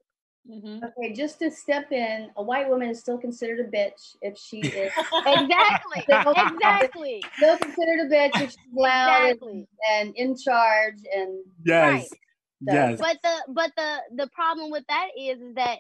Mhm. 0.49 0.81
Okay, 0.81 1.11
just 1.13 1.39
to 1.39 1.51
step 1.51 1.91
in, 1.91 2.29
a 2.38 2.41
white 2.43 2.69
woman 2.69 2.89
is 2.89 2.99
still 2.99 3.17
considered 3.17 3.59
a 3.59 3.69
bitch 3.69 4.15
if 4.21 4.38
she 4.38 4.59
is 4.61 4.91
Exactly. 5.25 6.05
exactly. 6.07 7.23
still 7.35 7.57
considered 7.57 7.99
a 8.05 8.09
bitch 8.09 8.41
if 8.41 8.51
she's 8.51 8.57
loud 8.73 9.21
and- 9.21 9.29
Exactly. 9.31 9.67
and 9.91 10.15
in 10.15 10.38
charge 10.38 10.99
and 11.13 11.43
yes. 11.65 12.09
So- 12.09 12.15
Yes. 12.61 12.99
But 12.99 13.17
the 13.21 13.35
but 13.53 13.71
the 13.77 13.97
the 14.15 14.27
problem 14.33 14.71
with 14.71 14.83
that 14.89 15.09
is 15.15 15.39
is 15.39 15.53
that 15.55 15.77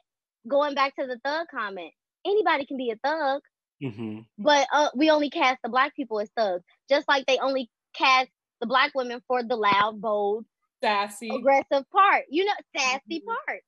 going 0.47 0.75
back 0.75 0.95
to 0.97 1.07
the 1.07 1.17
thug 1.25 1.47
comment, 1.49 1.91
anybody 2.23 2.67
can 2.67 2.77
be 2.77 2.91
a 2.91 2.97
thug, 3.03 3.41
hmm 3.81 4.19
but 4.37 4.67
uh, 4.71 4.89
we 4.95 5.09
only 5.09 5.31
cast 5.31 5.57
the 5.63 5.69
black 5.69 5.95
people 5.95 6.19
as 6.19 6.29
thugs, 6.37 6.63
just 6.87 7.07
like 7.07 7.25
they 7.25 7.39
only 7.39 7.71
cast 7.95 8.29
the 8.61 8.67
black 8.67 8.91
women 8.93 9.21
for 9.27 9.41
the 9.41 9.55
loud, 9.55 9.99
bold, 9.99 10.45
Sassy. 10.83 11.29
aggressive 11.33 11.89
part. 11.91 12.25
You 12.29 12.45
know, 12.45 12.53
sassy 12.75 13.21
Mhm. 13.21 13.25
part. 13.47 13.61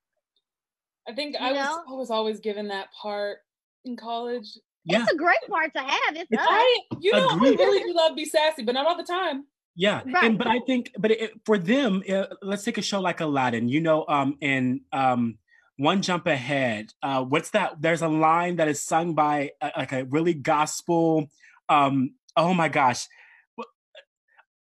I 1.07 1.13
think 1.13 1.33
You 1.39 1.45
I 1.45 1.51
was? 1.53 1.79
I 1.89 1.93
was 1.93 2.11
always 2.11 2.39
given 2.39 2.67
that 2.67 2.91
part 2.93 3.39
in 3.85 3.95
college. 3.95 4.47
Yeah. 4.85 5.01
It's 5.03 5.11
a 5.11 5.15
great 5.15 5.37
part 5.49 5.73
to 5.73 5.79
have. 5.81 6.15
It's 6.15 6.31
It's- 6.31 6.47
I 6.49 6.79
you 6.99 7.11
know 7.11 7.29
I 7.29 7.35
really 7.35 7.83
do 7.83 7.93
love 7.93 8.15
be 8.15 8.25
sassy, 8.25 8.63
but 8.63 8.73
not 8.73 8.85
all 8.85 8.95
the 8.97 9.03
time. 9.03 9.45
Yeah, 9.75 10.01
Right. 10.05 10.23
and 10.25 10.37
but 10.37 10.47
I 10.47 10.59
think, 10.59 10.91
but 10.97 11.11
it, 11.11 11.33
for 11.45 11.57
them, 11.57 12.03
uh, 12.09 12.25
let's 12.41 12.63
take 12.63 12.77
a 12.77 12.81
show 12.81 12.99
like 12.99 13.21
Aladdin. 13.21 13.69
You 13.69 13.79
know, 13.81 14.05
um, 14.07 14.37
and 14.41 14.81
um, 14.91 15.37
one 15.77 16.01
jump 16.01 16.27
ahead. 16.27 16.93
Uh, 17.01 17.23
what's 17.23 17.51
that? 17.51 17.81
There's 17.81 18.01
a 18.01 18.07
line 18.09 18.57
that 18.57 18.67
is 18.67 18.81
sung 18.83 19.13
by 19.15 19.51
uh, 19.61 19.71
like 19.77 19.93
a 19.93 20.03
really 20.05 20.33
gospel. 20.33 21.29
Um, 21.69 22.15
oh 22.35 22.53
my 22.53 22.67
gosh. 22.67 23.07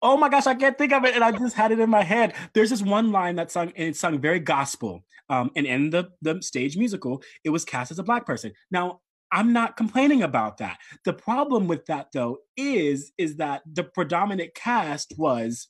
Oh 0.01 0.17
my 0.17 0.29
gosh, 0.29 0.47
I 0.47 0.55
can't 0.55 0.77
think 0.77 0.93
of 0.93 1.05
it, 1.05 1.13
and 1.15 1.23
I 1.23 1.31
just 1.31 1.55
had 1.55 1.71
it 1.71 1.79
in 1.79 1.89
my 1.89 2.03
head. 2.03 2.33
There's 2.53 2.71
this 2.71 2.81
one 2.81 3.11
line 3.11 3.35
that 3.35 3.51
sung, 3.51 3.71
and 3.75 3.89
it's 3.89 3.99
sung 3.99 4.19
very 4.19 4.39
gospel. 4.39 5.03
Um, 5.29 5.51
and 5.55 5.65
in 5.65 5.89
the 5.91 6.09
the 6.21 6.41
stage 6.41 6.75
musical, 6.75 7.23
it 7.43 7.49
was 7.49 7.65
cast 7.65 7.91
as 7.91 7.99
a 7.99 8.03
black 8.03 8.25
person. 8.25 8.53
Now, 8.71 9.01
I'm 9.31 9.53
not 9.53 9.77
complaining 9.77 10.23
about 10.23 10.57
that. 10.57 10.79
The 11.05 11.13
problem 11.13 11.67
with 11.67 11.85
that 11.85 12.07
though 12.13 12.39
is 12.57 13.11
is 13.17 13.37
that 13.37 13.61
the 13.71 13.83
predominant 13.83 14.53
cast 14.53 15.13
was 15.17 15.67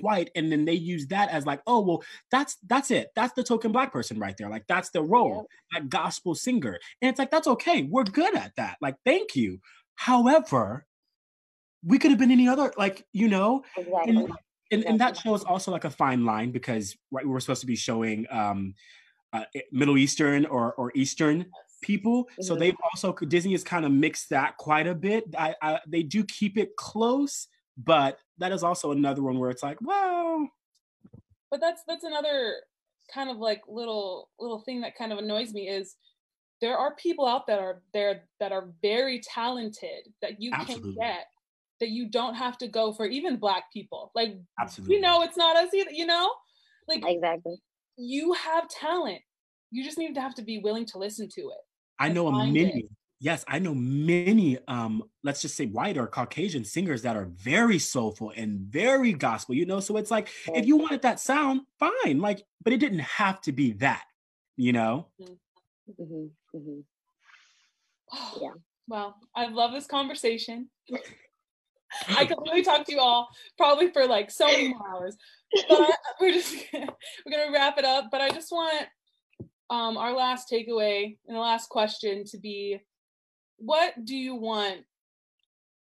white 0.00 0.30
and 0.34 0.50
then 0.50 0.64
they 0.64 0.74
use 0.74 1.06
that 1.06 1.30
as 1.30 1.46
like 1.46 1.62
oh 1.66 1.80
well 1.80 2.02
that's 2.30 2.56
that's 2.66 2.90
it 2.90 3.08
that's 3.14 3.32
the 3.34 3.42
token 3.42 3.72
black 3.72 3.92
person 3.92 4.18
right 4.18 4.36
there 4.36 4.50
like 4.50 4.64
that's 4.68 4.90
the 4.90 5.02
role 5.02 5.46
that 5.72 5.88
gospel 5.88 6.34
singer 6.34 6.78
and 7.00 7.08
it's 7.08 7.18
like 7.18 7.30
that's 7.30 7.46
okay 7.46 7.84
we're 7.84 8.04
good 8.04 8.34
at 8.36 8.52
that 8.56 8.76
like 8.80 8.96
thank 9.04 9.36
you 9.36 9.60
however 9.94 10.84
we 11.86 11.98
could 11.98 12.10
have 12.12 12.18
been 12.20 12.32
any 12.32 12.48
other 12.48 12.72
like 12.78 13.06
you 13.12 13.28
know 13.28 13.64
Exactly. 13.76 14.12
and, 14.12 14.32
and, 14.72 14.84
and 14.84 15.00
that 15.00 15.16
Exactly. 15.16 15.22
show 15.22 15.34
is 15.34 15.44
also 15.44 15.70
like 15.72 15.84
a 15.84 15.90
fine 15.90 16.24
line 16.24 16.52
because 16.52 16.96
right 17.12 17.24
we 17.24 17.32
were 17.32 17.40
supposed 17.40 17.62
to 17.62 17.66
be 17.66 17.76
showing 17.76 18.26
um 18.30 18.74
uh, 19.32 19.44
middle 19.72 19.98
eastern 19.98 20.46
or 20.46 20.74
or 20.74 20.92
eastern 20.94 21.52
people 21.82 22.28
so 22.40 22.54
Mhm. 22.54 22.60
they've 22.60 22.76
also 22.92 23.12
disney 23.14 23.52
has 23.52 23.64
kind 23.64 23.84
of 23.86 23.92
mixed 23.92 24.30
that 24.30 24.56
quite 24.58 24.86
a 24.86 24.94
bit 24.94 25.24
I, 25.38 25.54
I 25.62 25.80
they 25.88 26.02
do 26.02 26.24
keep 26.24 26.58
it 26.58 26.76
close 26.76 27.48
but 27.76 28.20
that 28.38 28.52
is 28.52 28.64
also 28.64 28.92
another 28.92 29.22
one 29.22 29.38
where 29.38 29.50
it's 29.50 29.62
like 29.62 29.78
well 29.82 30.48
But 31.50 31.60
that's 31.60 31.82
that's 31.86 32.04
another 32.04 32.62
kind 33.12 33.30
of 33.30 33.36
like 33.38 33.62
little 33.68 34.30
little 34.38 34.60
thing 34.60 34.80
that 34.80 34.96
kind 34.96 35.12
of 35.12 35.18
annoys 35.18 35.52
me 35.52 35.68
is 35.68 35.96
there 36.60 36.78
are 36.78 36.96
people 36.96 37.26
out 37.26 37.46
that 37.48 37.58
are 37.60 37.82
there 37.94 38.28
that 38.40 38.52
are 38.52 38.72
very 38.82 39.20
talented 39.20 40.14
that 40.22 40.40
you 40.42 40.52
Absolutely. 40.52 40.92
can 40.92 41.06
get 41.08 41.26
that 41.80 41.90
you 41.90 42.08
don't 42.08 42.34
have 42.34 42.58
to 42.58 42.68
go 42.68 42.92
for 42.92 43.06
even 43.06 43.36
black 43.36 43.64
people. 43.72 44.10
Like 44.14 44.36
absolutely 44.60 44.96
we 44.96 45.00
know 45.00 45.22
it's 45.22 45.36
not 45.36 45.56
us 45.56 45.72
either, 45.74 45.90
you 45.90 46.06
know? 46.06 46.30
Like 46.88 47.02
Exactly. 47.06 47.56
you 47.96 48.32
have 48.32 48.68
talent. 48.68 49.20
You 49.70 49.84
just 49.84 49.98
need 49.98 50.14
to 50.14 50.20
have 50.20 50.34
to 50.36 50.42
be 50.42 50.58
willing 50.58 50.86
to 50.86 50.98
listen 50.98 51.28
to 51.30 51.40
it. 51.40 51.60
i 51.98 52.08
know 52.08 52.28
a 52.28 52.32
many 52.32 52.80
it. 52.80 52.90
yes, 53.20 53.44
I 53.48 53.58
know 53.58 53.74
many, 53.74 54.58
um, 54.68 55.02
let's 55.22 55.42
just 55.42 55.56
say 55.56 55.66
white 55.66 55.98
or 55.98 56.06
Caucasian 56.06 56.64
singers 56.64 57.02
that 57.02 57.16
are 57.16 57.26
very 57.26 57.78
soulful 57.78 58.32
and 58.36 58.60
very 58.60 59.12
gospel, 59.12 59.54
you 59.54 59.66
know? 59.66 59.80
So 59.80 59.96
it's 59.96 60.10
like, 60.10 60.28
if 60.54 60.66
you 60.66 60.76
wanted 60.76 61.02
that 61.02 61.18
sound, 61.20 61.62
fine. 61.78 62.20
Like, 62.20 62.44
but 62.62 62.72
it 62.72 62.78
didn't 62.78 63.00
have 63.00 63.40
to 63.42 63.52
be 63.52 63.72
that, 63.74 64.04
you 64.56 64.72
know? 64.72 65.08
Mhm, 66.00 66.30
mhm. 66.54 66.84
Yeah. 68.40 68.52
Wow, 68.88 69.16
I 69.34 69.48
love 69.48 69.72
this 69.72 69.86
conversation. 69.86 70.70
I 72.08 72.26
could 72.26 72.38
really 72.46 72.62
talk 72.62 72.84
to 72.86 72.92
you 72.92 73.00
all 73.00 73.28
probably 73.56 73.90
for 73.90 74.06
like 74.06 74.30
so 74.30 74.46
many 74.46 74.68
more 74.68 74.88
hours. 74.88 75.16
But 75.68 75.80
I- 75.80 75.94
we're 76.20 76.32
just 76.32 76.54
we're 76.72 77.30
gonna 77.30 77.52
wrap 77.52 77.78
it 77.78 77.84
up. 77.84 78.06
But 78.10 78.20
I 78.20 78.30
just 78.30 78.50
want 78.52 78.86
um 79.70 79.96
our 79.96 80.12
last 80.12 80.50
takeaway 80.50 81.16
and 81.26 81.36
the 81.36 81.40
last 81.40 81.68
question 81.68 82.24
to 82.26 82.38
be 82.38 82.78
what 83.58 84.04
do 84.04 84.14
you 84.16 84.34
want 84.34 84.82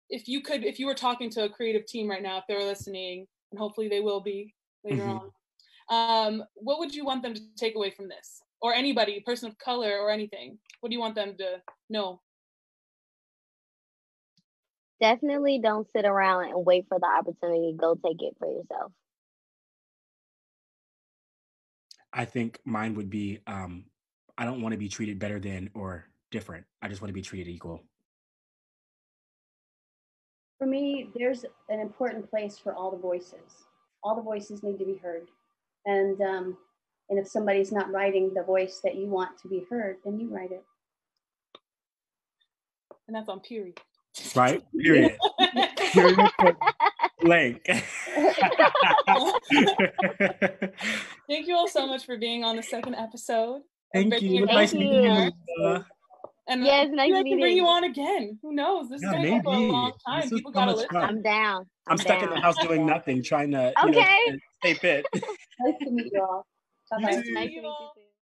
if 0.10 0.28
you 0.28 0.42
could 0.42 0.64
if 0.64 0.80
you 0.80 0.88
were 0.88 0.96
talking 0.96 1.30
to 1.32 1.44
a 1.44 1.50
creative 1.50 1.86
team 1.86 2.10
right 2.10 2.24
now, 2.24 2.38
if 2.40 2.46
they're 2.48 2.64
listening, 2.66 3.28
and 3.52 3.60
hopefully 3.60 3.88
they 3.88 4.00
will 4.00 4.22
be 4.22 4.54
later 4.84 5.04
Mhm. 5.04 5.22
on, 5.90 6.32
um, 6.40 6.44
what 6.56 6.80
would 6.80 6.94
you 6.96 7.06
want 7.06 7.22
them 7.22 7.34
to 7.34 7.42
take 7.56 7.76
away 7.76 7.92
from 7.92 8.08
this? 8.08 8.42
Or 8.62 8.74
anybody, 8.74 9.20
person 9.22 9.48
of 9.50 9.58
color 9.58 10.00
or 10.00 10.10
anything? 10.10 10.60
What 10.80 10.90
do 10.90 10.96
you 10.96 11.00
want 11.00 11.16
them 11.16 11.38
to 11.38 11.62
know? 11.90 12.22
Definitely 15.02 15.60
don't 15.60 15.90
sit 15.92 16.06
around 16.06 16.50
and 16.50 16.66
wait 16.66 16.86
for 16.90 17.00
the 17.00 17.08
opportunity. 17.08 17.74
Go 17.78 17.96
take 17.96 18.22
it 18.22 18.36
for 18.38 18.48
yourself. 18.48 18.92
I 22.12 22.26
think 22.26 22.60
mine 22.66 22.96
would 22.96 23.10
be 23.10 23.40
um, 23.48 23.86
I 24.38 24.46
don't 24.46 24.62
want 24.62 24.74
to 24.74 24.78
be 24.78 24.90
treated 24.90 25.20
better 25.20 25.40
than 25.40 25.70
or 25.74 26.06
different. 26.32 26.66
I 26.82 26.88
just 26.88 27.02
want 27.02 27.10
to 27.10 27.14
be 27.14 27.22
treated 27.22 27.50
equal. 27.50 27.84
For 30.58 30.66
me, 30.66 31.10
there's 31.16 31.46
an 31.70 31.80
important 31.80 32.30
place 32.30 32.58
for 32.58 32.74
all 32.74 32.92
the 32.92 32.98
voices. 32.98 33.66
All 34.04 34.16
the 34.16 34.22
voices 34.22 34.64
need 34.64 34.80
to 34.80 34.86
be 34.86 34.96
heard. 34.96 35.28
And 35.86 36.22
um, 36.22 36.58
and 37.10 37.18
if 37.18 37.28
somebody's 37.28 37.72
not 37.72 37.92
writing 37.92 38.34
the 38.34 38.44
voice 38.44 38.82
that 38.84 38.96
you 38.96 39.08
want 39.08 39.38
to 39.40 39.48
be 39.48 39.66
heard, 39.70 39.98
then 40.04 40.20
you 40.20 40.30
write 40.30 40.52
it. 40.52 40.64
And 43.08 43.16
that's 43.16 43.30
on 43.30 43.40
period. 43.40 43.80
Right? 44.36 44.62
Period. 44.82 45.18
Period. 45.92 46.30
Blank. 47.22 47.62
Thank 51.28 51.48
you 51.48 51.56
all 51.56 51.68
so 51.68 51.86
much 51.88 52.06
for 52.06 52.18
being 52.18 52.44
on 52.44 52.56
the 52.56 52.64
second 52.64 52.96
episode. 52.96 53.58
of 53.58 53.62
Thank 53.94 54.22
you. 54.22 54.44
It 54.44 54.48
Nice 54.48 54.72
Down. 54.72 54.82
meeting 54.82 55.04
you. 55.04 55.32
Thank 55.58 55.86
And 56.48 56.64
Yes, 56.66 56.88
nice 56.92 57.12
maybe 57.12 57.18
I 57.20 57.24
can 57.24 57.40
bring 57.40 57.58
you 57.58 57.64
you. 57.64 57.70
on 57.70 57.84
again. 57.84 58.40
Who 58.42 58.54
knows? 58.54 58.90
This 58.90 59.02
Yeah, 59.02 59.10
is 59.10 59.14
going 59.16 59.24
to 59.24 59.30
go 59.42 59.44
for 59.44 59.56
a 59.58 59.60
long 59.72 59.92
time. 60.08 60.22
This 60.22 60.30
People 60.32 60.52
so 60.52 60.60
gotta 60.60 60.72
listen. 60.76 60.90
fun. 60.92 61.04
I'm 61.04 61.22
down. 61.22 61.66
I'm 61.88 61.98
stuck 61.98 62.22
in 62.24 62.30
the 62.30 62.40
house 62.40 62.58
doing 62.60 62.86
nothing, 62.86 63.22
trying 63.24 63.52
to 63.52 63.74
you 63.84 63.90
Okay. 63.90 64.00
know, 64.28 64.38
stay 64.64 64.74
fit. 64.76 65.06
Nice 65.62 65.74
to 65.84 65.92
meet 65.92 66.10
you 66.14 66.22
all. 66.22 66.46
Bye 66.90 66.98
bye. 66.98 67.12
Nice 67.12 67.26
to 67.26 67.34
meet 67.34 67.52
you 67.52 67.66
all. 67.66 67.92
you 67.98 68.02
too. 68.02 68.09